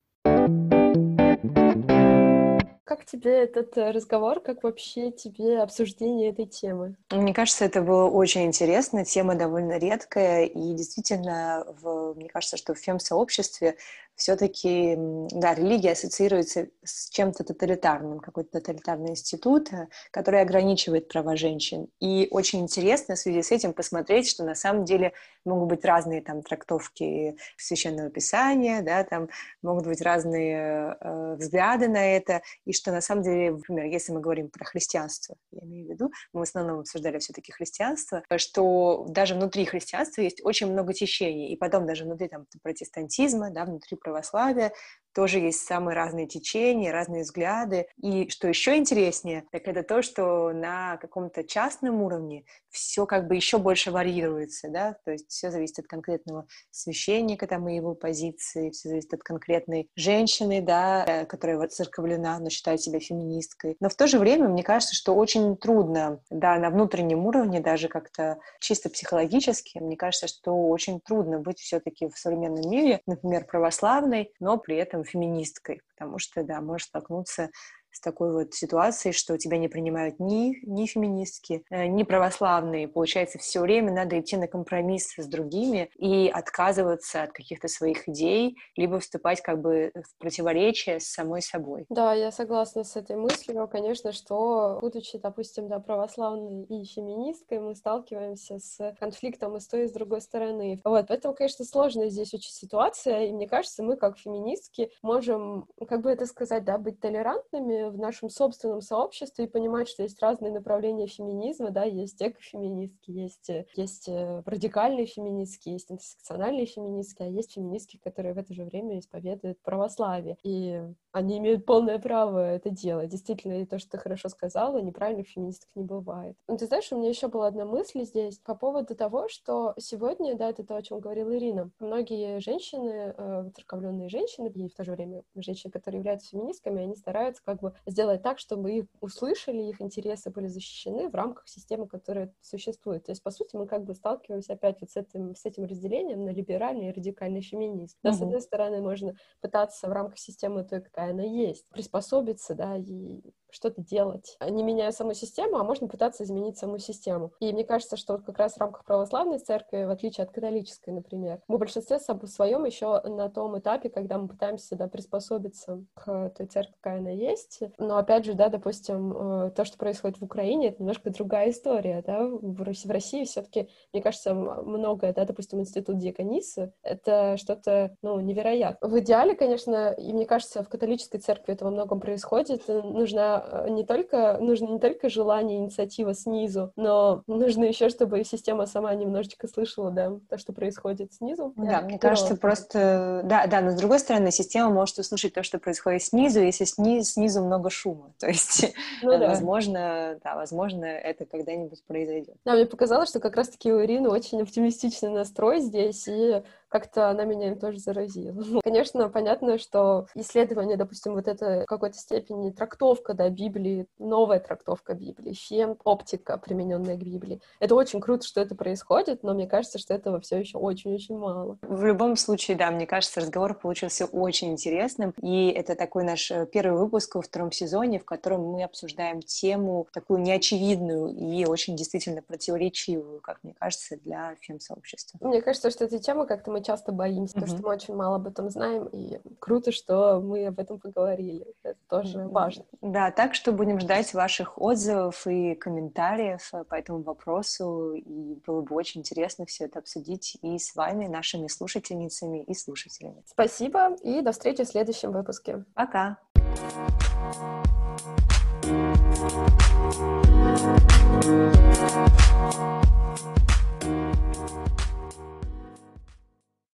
Как 2.85 3.05
тебе 3.05 3.43
этот 3.43 3.77
э, 3.77 3.91
разговор, 3.91 4.41
как 4.41 4.63
вообще 4.63 5.09
тебе 5.09 5.59
обсуждение 5.59 6.31
этой 6.31 6.45
темы? 6.45 6.97
Мне 7.11 7.33
кажется, 7.33 7.63
это 7.63 7.81
было 7.81 8.09
очень 8.09 8.43
интересно, 8.45 9.05
тема 9.05 9.35
довольно 9.35 9.77
редкая, 9.77 10.45
и 10.45 10.73
действительно, 10.73 11.65
в, 11.81 12.13
мне 12.15 12.27
кажется, 12.27 12.57
что 12.57 12.73
в 12.73 12.79
фем-сообществе 12.79 13.77
все-таки, 14.15 14.95
да, 15.31 15.55
религия 15.55 15.91
ассоциируется 15.91 16.67
с 16.83 17.09
чем-то 17.09 17.43
тоталитарным, 17.43 18.19
какой-то 18.19 18.59
тоталитарный 18.59 19.11
институт, 19.11 19.71
э, 19.73 19.87
который 20.11 20.41
ограничивает 20.41 21.07
права 21.07 21.35
женщин. 21.35 21.87
И 21.99 22.27
очень 22.31 22.61
интересно 22.61 23.15
в 23.15 23.19
связи 23.19 23.41
с 23.41 23.51
этим 23.51 23.73
посмотреть, 23.73 24.29
что 24.29 24.43
на 24.43 24.55
самом 24.55 24.85
деле 24.85 25.13
могут 25.45 25.69
быть 25.69 25.85
разные 25.85 26.21
там 26.21 26.41
трактовки 26.43 27.35
священного 27.57 28.09
писания, 28.09 28.81
да, 28.81 29.03
там 29.03 29.29
могут 29.61 29.85
быть 29.85 30.01
разные 30.01 30.95
э, 30.99 31.35
взгляды 31.35 31.87
на 31.87 32.15
это, 32.15 32.41
и 32.65 32.73
что 32.73 32.91
на 32.91 33.01
самом 33.01 33.23
деле, 33.23 33.51
например, 33.51 33.85
если 33.85 34.13
мы 34.13 34.21
говорим 34.21 34.49
про 34.49 34.63
христианство, 34.65 35.35
я 35.51 35.61
имею 35.63 35.87
в 35.87 35.89
виду, 35.89 36.11
мы 36.33 36.41
в 36.41 36.43
основном 36.43 36.79
обсуждали 36.81 37.17
все-таки 37.19 37.51
христианство, 37.51 38.23
что 38.37 39.05
даже 39.09 39.35
внутри 39.35 39.65
христианства 39.65 40.21
есть 40.21 40.41
очень 40.43 40.71
много 40.71 40.93
течений, 40.93 41.51
и 41.51 41.57
потом 41.57 41.85
даже 41.85 42.05
внутри 42.05 42.27
там 42.27 42.45
протестантизма, 42.61 43.49
да, 43.49 43.65
внутри 43.65 43.97
православия 44.03 44.71
тоже 45.13 45.39
есть 45.39 45.65
самые 45.65 45.95
разные 45.95 46.27
течения, 46.27 46.91
разные 46.91 47.23
взгляды. 47.23 47.87
И 48.01 48.29
что 48.29 48.47
еще 48.47 48.75
интереснее, 48.77 49.45
так 49.51 49.67
это 49.67 49.83
то, 49.83 50.01
что 50.01 50.51
на 50.51 50.97
каком-то 50.97 51.43
частном 51.43 52.01
уровне 52.01 52.45
все 52.69 53.05
как 53.05 53.27
бы 53.27 53.35
еще 53.35 53.57
больше 53.57 53.91
варьируется, 53.91 54.69
да, 54.69 54.95
то 55.05 55.11
есть 55.11 55.29
все 55.29 55.51
зависит 55.51 55.79
от 55.79 55.87
конкретного 55.87 56.47
священника 56.71 57.47
там 57.47 57.69
и 57.69 57.75
его 57.75 57.93
позиции, 57.93 58.71
все 58.71 58.89
зависит 58.89 59.13
от 59.13 59.23
конкретной 59.23 59.89
женщины, 59.95 60.61
да, 60.61 61.05
э, 61.05 61.25
которая 61.25 61.67
церковлена, 61.67 62.39
но 62.39 62.49
считает 62.49 62.81
себя 62.81 62.99
феминисткой. 62.99 63.75
Но 63.79 63.89
в 63.89 63.95
то 63.95 64.07
же 64.07 64.19
время 64.19 64.47
мне 64.47 64.63
кажется, 64.63 64.95
что 64.95 65.15
очень 65.15 65.55
трудно, 65.57 66.19
да, 66.29 66.57
на 66.57 66.69
внутреннем 66.69 67.25
уровне, 67.25 67.59
даже 67.59 67.87
как-то 67.87 68.39
чисто 68.59 68.89
психологически, 68.89 69.77
мне 69.79 69.95
кажется, 69.95 70.27
что 70.27 70.67
очень 70.67 70.99
трудно 70.99 71.39
быть 71.39 71.59
все-таки 71.59 72.09
в 72.09 72.17
современном 72.17 72.69
мире, 72.69 73.01
например, 73.05 73.45
православной, 73.45 74.31
но 74.39 74.57
при 74.57 74.77
этом 74.77 75.02
феминисткой, 75.03 75.81
потому 75.89 76.19
что, 76.19 76.43
да, 76.43 76.61
может 76.61 76.87
столкнуться 76.87 77.49
с 77.93 77.99
такой 77.99 78.31
вот 78.31 78.53
ситуацией, 78.53 79.13
что 79.13 79.37
тебя 79.37 79.57
не 79.57 79.67
принимают 79.67 80.19
ни, 80.19 80.59
ни 80.65 80.85
феминистки, 80.85 81.63
э, 81.69 81.85
ни 81.85 82.03
православные. 82.03 82.87
Получается, 82.87 83.37
все 83.37 83.61
время 83.61 83.93
надо 83.93 84.19
идти 84.19 84.35
на 84.35 84.47
компромисс 84.47 85.13
с 85.17 85.27
другими 85.27 85.89
и 85.97 86.27
отказываться 86.27 87.23
от 87.23 87.31
каких-то 87.31 87.67
своих 87.67 88.09
идей, 88.09 88.57
либо 88.75 88.99
вступать 88.99 89.41
как 89.41 89.61
бы 89.61 89.91
в 89.95 90.19
противоречие 90.19 90.99
с 90.99 91.07
самой 91.07 91.41
собой. 91.41 91.85
Да, 91.89 92.13
я 92.13 92.31
согласна 92.31 92.83
с 92.83 92.95
этой 92.95 93.15
мыслью, 93.15 93.67
конечно, 93.71 94.11
что, 94.11 94.79
будучи, 94.81 95.17
допустим, 95.17 95.67
да, 95.67 95.79
православной 95.79 96.63
и 96.63 96.85
феминисткой, 96.85 97.59
мы 97.59 97.75
сталкиваемся 97.75 98.59
с 98.59 98.95
конфликтом 98.99 99.55
и 99.57 99.59
с 99.59 99.67
той, 99.67 99.85
и 99.85 99.87
с 99.87 99.91
другой 99.91 100.21
стороны. 100.21 100.81
Вот, 100.83 101.07
поэтому, 101.07 101.35
конечно, 101.35 101.65
сложная 101.65 102.09
здесь 102.09 102.33
очень 102.33 102.51
ситуация, 102.51 103.25
и 103.25 103.31
мне 103.31 103.47
кажется, 103.47 103.83
мы, 103.83 103.97
как 103.97 104.17
феминистки, 104.17 104.89
можем, 105.01 105.67
как 105.87 106.01
бы 106.01 106.09
это 106.11 106.25
сказать, 106.25 106.63
да, 106.63 106.77
быть 106.77 106.99
толерантными 106.99 107.82
в 107.89 107.97
нашем 107.97 108.29
собственном 108.29 108.81
сообществе 108.81 109.45
и 109.45 109.47
понимать, 109.47 109.87
что 109.87 110.03
есть 110.03 110.21
разные 110.21 110.51
направления 110.51 111.07
феминизма, 111.07 111.71
да, 111.71 111.83
есть 111.83 112.21
экофеминистки, 112.21 113.11
есть, 113.11 113.49
есть 113.75 114.09
э, 114.09 114.41
радикальные 114.45 115.05
феминистки, 115.05 115.69
есть 115.69 115.91
интерсекциональные 115.91 116.65
феминистки, 116.65 117.23
а 117.23 117.27
есть 117.27 117.53
феминистки, 117.53 117.99
которые 118.03 118.33
в 118.33 118.37
это 118.37 118.53
же 118.53 118.63
время 118.63 118.99
исповедуют 118.99 119.61
православие. 119.61 120.37
И 120.43 120.81
они 121.11 121.37
имеют 121.37 121.65
полное 121.65 121.99
право 121.99 122.39
это 122.39 122.69
делать. 122.69 123.09
Действительно, 123.09 123.61
и 123.61 123.65
то, 123.65 123.77
что 123.79 123.91
ты 123.91 123.97
хорошо 123.97 124.29
сказала, 124.29 124.79
неправильных 124.79 125.27
феминисток 125.27 125.69
не 125.75 125.83
бывает. 125.83 126.35
Но 126.47 126.57
ты 126.57 126.65
знаешь, 126.65 126.91
у 126.91 126.97
меня 126.97 127.09
еще 127.09 127.27
была 127.27 127.47
одна 127.47 127.65
мысль 127.65 128.03
здесь 128.03 128.39
по 128.39 128.55
поводу 128.55 128.95
того, 128.95 129.27
что 129.29 129.73
сегодня, 129.77 130.35
да, 130.35 130.49
это 130.49 130.63
то, 130.63 130.75
о 130.75 130.81
чем 130.81 130.99
говорила 130.99 131.35
Ирина, 131.37 131.71
многие 131.79 132.39
женщины, 132.39 133.13
э, 133.15 133.51
церковленные 133.55 134.09
женщины, 134.09 134.47
и 134.47 134.67
в 134.67 134.73
то 134.73 134.83
же 134.83 134.91
время 134.91 135.23
женщины, 135.35 135.71
которые 135.71 135.99
являются 135.99 136.29
феминистками, 136.29 136.81
они 136.83 136.95
стараются 136.95 137.43
как 137.43 137.61
бы 137.61 137.72
сделать 137.85 138.21
так, 138.21 138.39
чтобы 138.39 138.71
их 138.71 138.85
услышали, 139.01 139.61
их 139.63 139.81
интересы 139.81 140.29
были 140.29 140.47
защищены 140.47 141.09
в 141.09 141.15
рамках 141.15 141.47
системы, 141.47 141.87
которая 141.87 142.33
существует. 142.41 143.05
То 143.05 143.11
есть, 143.11 143.23
по 143.23 143.31
сути, 143.31 143.55
мы 143.55 143.67
как 143.67 143.83
бы 143.83 143.93
сталкиваемся 143.93 144.53
опять 144.53 144.81
вот 144.81 144.91
с 144.91 144.97
этим, 144.97 145.35
с 145.35 145.45
этим 145.45 145.65
разделением 145.65 146.25
на 146.25 146.29
либеральный 146.29 146.89
и 146.89 146.91
радикальный 146.91 147.41
феминизм. 147.41 147.97
Да, 148.03 148.09
mm-hmm. 148.09 148.13
с 148.13 148.21
одной 148.21 148.41
стороны, 148.41 148.81
можно 148.81 149.15
пытаться 149.41 149.87
в 149.87 149.91
рамках 149.91 150.19
системы 150.19 150.63
той, 150.63 150.81
какая 150.81 151.11
она 151.11 151.23
есть, 151.23 151.67
приспособиться, 151.69 152.55
да, 152.55 152.77
и 152.77 153.21
что-то 153.53 153.81
делать, 153.81 154.37
не 154.41 154.63
меняя 154.63 154.91
саму 154.91 155.13
систему, 155.13 155.57
а 155.57 155.63
можно 155.63 155.87
пытаться 155.87 156.23
изменить 156.23 156.57
саму 156.57 156.77
систему. 156.79 157.31
И 157.39 157.51
мне 157.53 157.63
кажется, 157.63 157.97
что 157.97 158.13
вот 158.13 158.23
как 158.23 158.37
раз 158.37 158.55
в 158.55 158.59
рамках 158.59 158.83
православной 158.85 159.39
церкви, 159.39 159.85
в 159.85 159.89
отличие 159.89 160.23
от 160.23 160.31
католической, 160.31 160.89
например, 160.89 161.41
мы 161.47 161.57
в 161.57 161.59
большинстве 161.59 161.99
своем 161.99 162.65
еще 162.65 163.01
на 163.01 163.29
том 163.29 163.57
этапе, 163.57 163.89
когда 163.89 164.17
мы 164.17 164.27
пытаемся 164.27 164.75
да, 164.75 164.87
приспособиться 164.87 165.83
к 165.93 166.29
той 166.31 166.47
церкви, 166.47 166.73
какая 166.81 166.99
она 166.99 167.11
есть. 167.11 167.61
Но 167.77 167.97
опять 167.97 168.25
же, 168.25 168.33
да, 168.33 168.49
допустим, 168.49 169.13
э, 169.15 169.51
то, 169.51 169.65
что 169.65 169.77
происходит 169.77 170.19
в 170.19 170.23
Украине, 170.23 170.69
это 170.69 170.81
немножко 170.81 171.09
другая 171.11 171.49
история, 171.51 172.03
да, 172.05 172.25
в 172.25 172.89
России, 172.89 173.25
все-таки, 173.25 173.69
мне 173.91 174.01
кажется, 174.01 174.33
многое, 174.33 175.13
да, 175.13 175.25
допустим, 175.25 175.59
институт 175.59 175.97
диаконисы, 175.97 176.73
это 176.81 177.37
что-то, 177.37 177.95
ну, 178.01 178.19
невероятное. 178.19 178.89
В 178.89 178.99
идеале, 178.99 179.35
конечно, 179.35 179.91
и 179.91 180.13
мне 180.13 180.25
кажется, 180.25 180.63
в 180.63 180.69
католической 180.69 181.19
церкви 181.19 181.53
это 181.53 181.65
во 181.65 181.71
многом 181.71 181.99
происходит, 181.99 182.67
нужна 182.67 183.42
Э, 183.51 183.69
не 183.69 183.83
только, 183.83 184.37
нужно 184.39 184.67
не 184.67 184.79
только 184.79 185.09
желание, 185.09 185.59
инициатива 185.59 186.13
снизу, 186.13 186.71
но 186.75 187.23
нужно 187.27 187.65
еще, 187.65 187.89
чтобы 187.89 188.23
система 188.23 188.65
сама 188.65 188.93
немножечко 188.95 189.47
слышала, 189.47 189.91
да, 189.91 190.13
то, 190.29 190.37
что 190.37 190.53
происходит 190.53 191.13
снизу. 191.13 191.53
Да, 191.55 191.81
мне 191.81 191.99
кажется, 191.99 192.35
просто, 192.35 193.21
да, 193.25 193.47
да, 193.47 193.61
но 193.61 193.71
с 193.71 193.75
другой 193.75 193.99
стороны, 193.99 194.31
система 194.31 194.69
может 194.69 194.97
услышать 194.99 195.33
то, 195.33 195.43
что 195.43 195.59
происходит 195.59 196.03
снизу, 196.03 196.41
если 196.41 196.65
сниз, 196.65 197.13
снизу 197.13 197.43
много 197.43 197.69
шума. 197.69 198.13
То 198.19 198.27
есть, 198.27 198.73
ну, 199.01 199.17
да. 199.17 199.27
возможно, 199.27 200.19
да, 200.23 200.35
возможно, 200.35 200.85
это 200.85 201.25
когда-нибудь 201.25 201.83
произойдет. 201.85 202.35
Да, 202.45 202.53
мне 202.53 202.65
показалось, 202.65 203.09
что 203.09 203.19
как 203.19 203.35
раз-таки 203.35 203.71
у 203.71 203.83
Ирины 203.83 204.09
очень 204.09 204.41
оптимистичный 204.41 205.09
настрой 205.09 205.59
здесь, 205.59 206.07
и 206.07 206.43
как-то 206.73 207.11
она 207.11 207.23
меня 207.25 207.49
им 207.49 207.59
тоже 207.59 207.77
заразила. 207.77 208.43
Конечно, 208.63 209.07
понятно, 209.07 209.59
что 209.59 210.07
исследование, 210.15 210.75
допустим, 210.75 211.13
вот 211.13 211.27
это 211.27 211.61
в 211.61 211.65
какой-то 211.67 211.99
степени 211.99 212.49
трактовка, 212.49 213.13
да, 213.13 213.29
Библии, 213.29 213.85
новая 213.99 214.39
трактовка 214.39 214.95
Библии, 214.95 215.33
фем, 215.33 215.77
оптика, 215.83 216.35
примененная 216.39 216.95
к 216.95 217.03
Библии. 217.03 217.41
Это 217.59 217.75
очень 217.75 218.01
круто, 218.01 218.25
что 218.25 218.41
это 218.41 218.55
происходит, 218.55 219.21
но 219.21 219.35
мне 219.35 219.45
кажется, 219.45 219.77
что 219.77 219.93
этого 219.93 220.19
все 220.19 220.39
еще 220.39 220.57
очень-очень 220.57 221.15
мало. 221.15 221.59
В 221.61 221.85
любом 221.85 222.15
случае, 222.15 222.57
да, 222.57 222.71
мне 222.71 222.87
кажется, 222.87 223.21
разговор 223.21 223.53
получился 223.53 224.07
очень 224.07 224.49
интересным, 224.49 225.13
и 225.21 225.49
это 225.51 225.75
такой 225.75 226.03
наш 226.03 226.31
э, 226.31 226.47
первый 226.47 226.79
выпуск 226.79 227.13
во 227.13 227.21
втором 227.21 227.51
сезоне, 227.51 227.99
в 227.99 228.05
котором 228.05 228.47
мы 228.47 228.63
обсуждаем 228.63 229.21
тему 229.21 229.85
такую 229.93 230.21
неочевидную 230.21 231.09
и 231.09 231.45
очень 231.45 231.75
действительно 231.75 232.23
противоречивую, 232.23 233.21
как 233.21 233.43
мне 233.43 233.53
кажется, 233.59 233.95
для 233.97 234.35
фем-сообщества. 234.41 235.19
Мне 235.21 235.43
кажется, 235.43 235.69
что 235.69 235.85
эта 235.85 235.99
тема 235.99 236.25
как-то 236.25 236.49
мы 236.49 236.62
часто 236.63 236.91
боимся, 236.91 237.33
потому 237.35 237.51
что 237.51 237.63
мы 237.63 237.73
очень 237.73 237.95
мало 237.95 238.15
об 238.15 238.27
этом 238.27 238.49
знаем, 238.49 238.87
и 238.91 239.19
круто, 239.39 239.71
что 239.71 240.19
мы 240.21 240.47
об 240.47 240.59
этом 240.59 240.79
поговорили. 240.79 241.45
Это 241.63 241.77
тоже 241.89 242.27
важно. 242.27 242.65
Да, 242.81 243.11
так 243.11 243.35
что 243.35 243.51
будем 243.51 243.79
ждать 243.79 244.13
ваших 244.13 244.59
отзывов 244.61 245.27
и 245.27 245.55
комментариев 245.55 246.51
по 246.69 246.75
этому 246.75 247.01
вопросу, 247.01 247.93
и 247.93 248.35
было 248.45 248.61
бы 248.61 248.75
очень 248.75 249.01
интересно 249.01 249.45
все 249.45 249.65
это 249.65 249.79
обсудить 249.79 250.37
и 250.41 250.57
с 250.57 250.75
вами, 250.75 251.07
нашими 251.07 251.47
слушательницами 251.47 252.43
и 252.43 252.53
слушателями. 252.53 253.23
Спасибо, 253.25 253.95
и 254.03 254.21
до 254.21 254.31
встречи 254.31 254.63
в 254.63 254.67
следующем 254.67 255.11
выпуске. 255.11 255.63
Пока! 255.73 256.17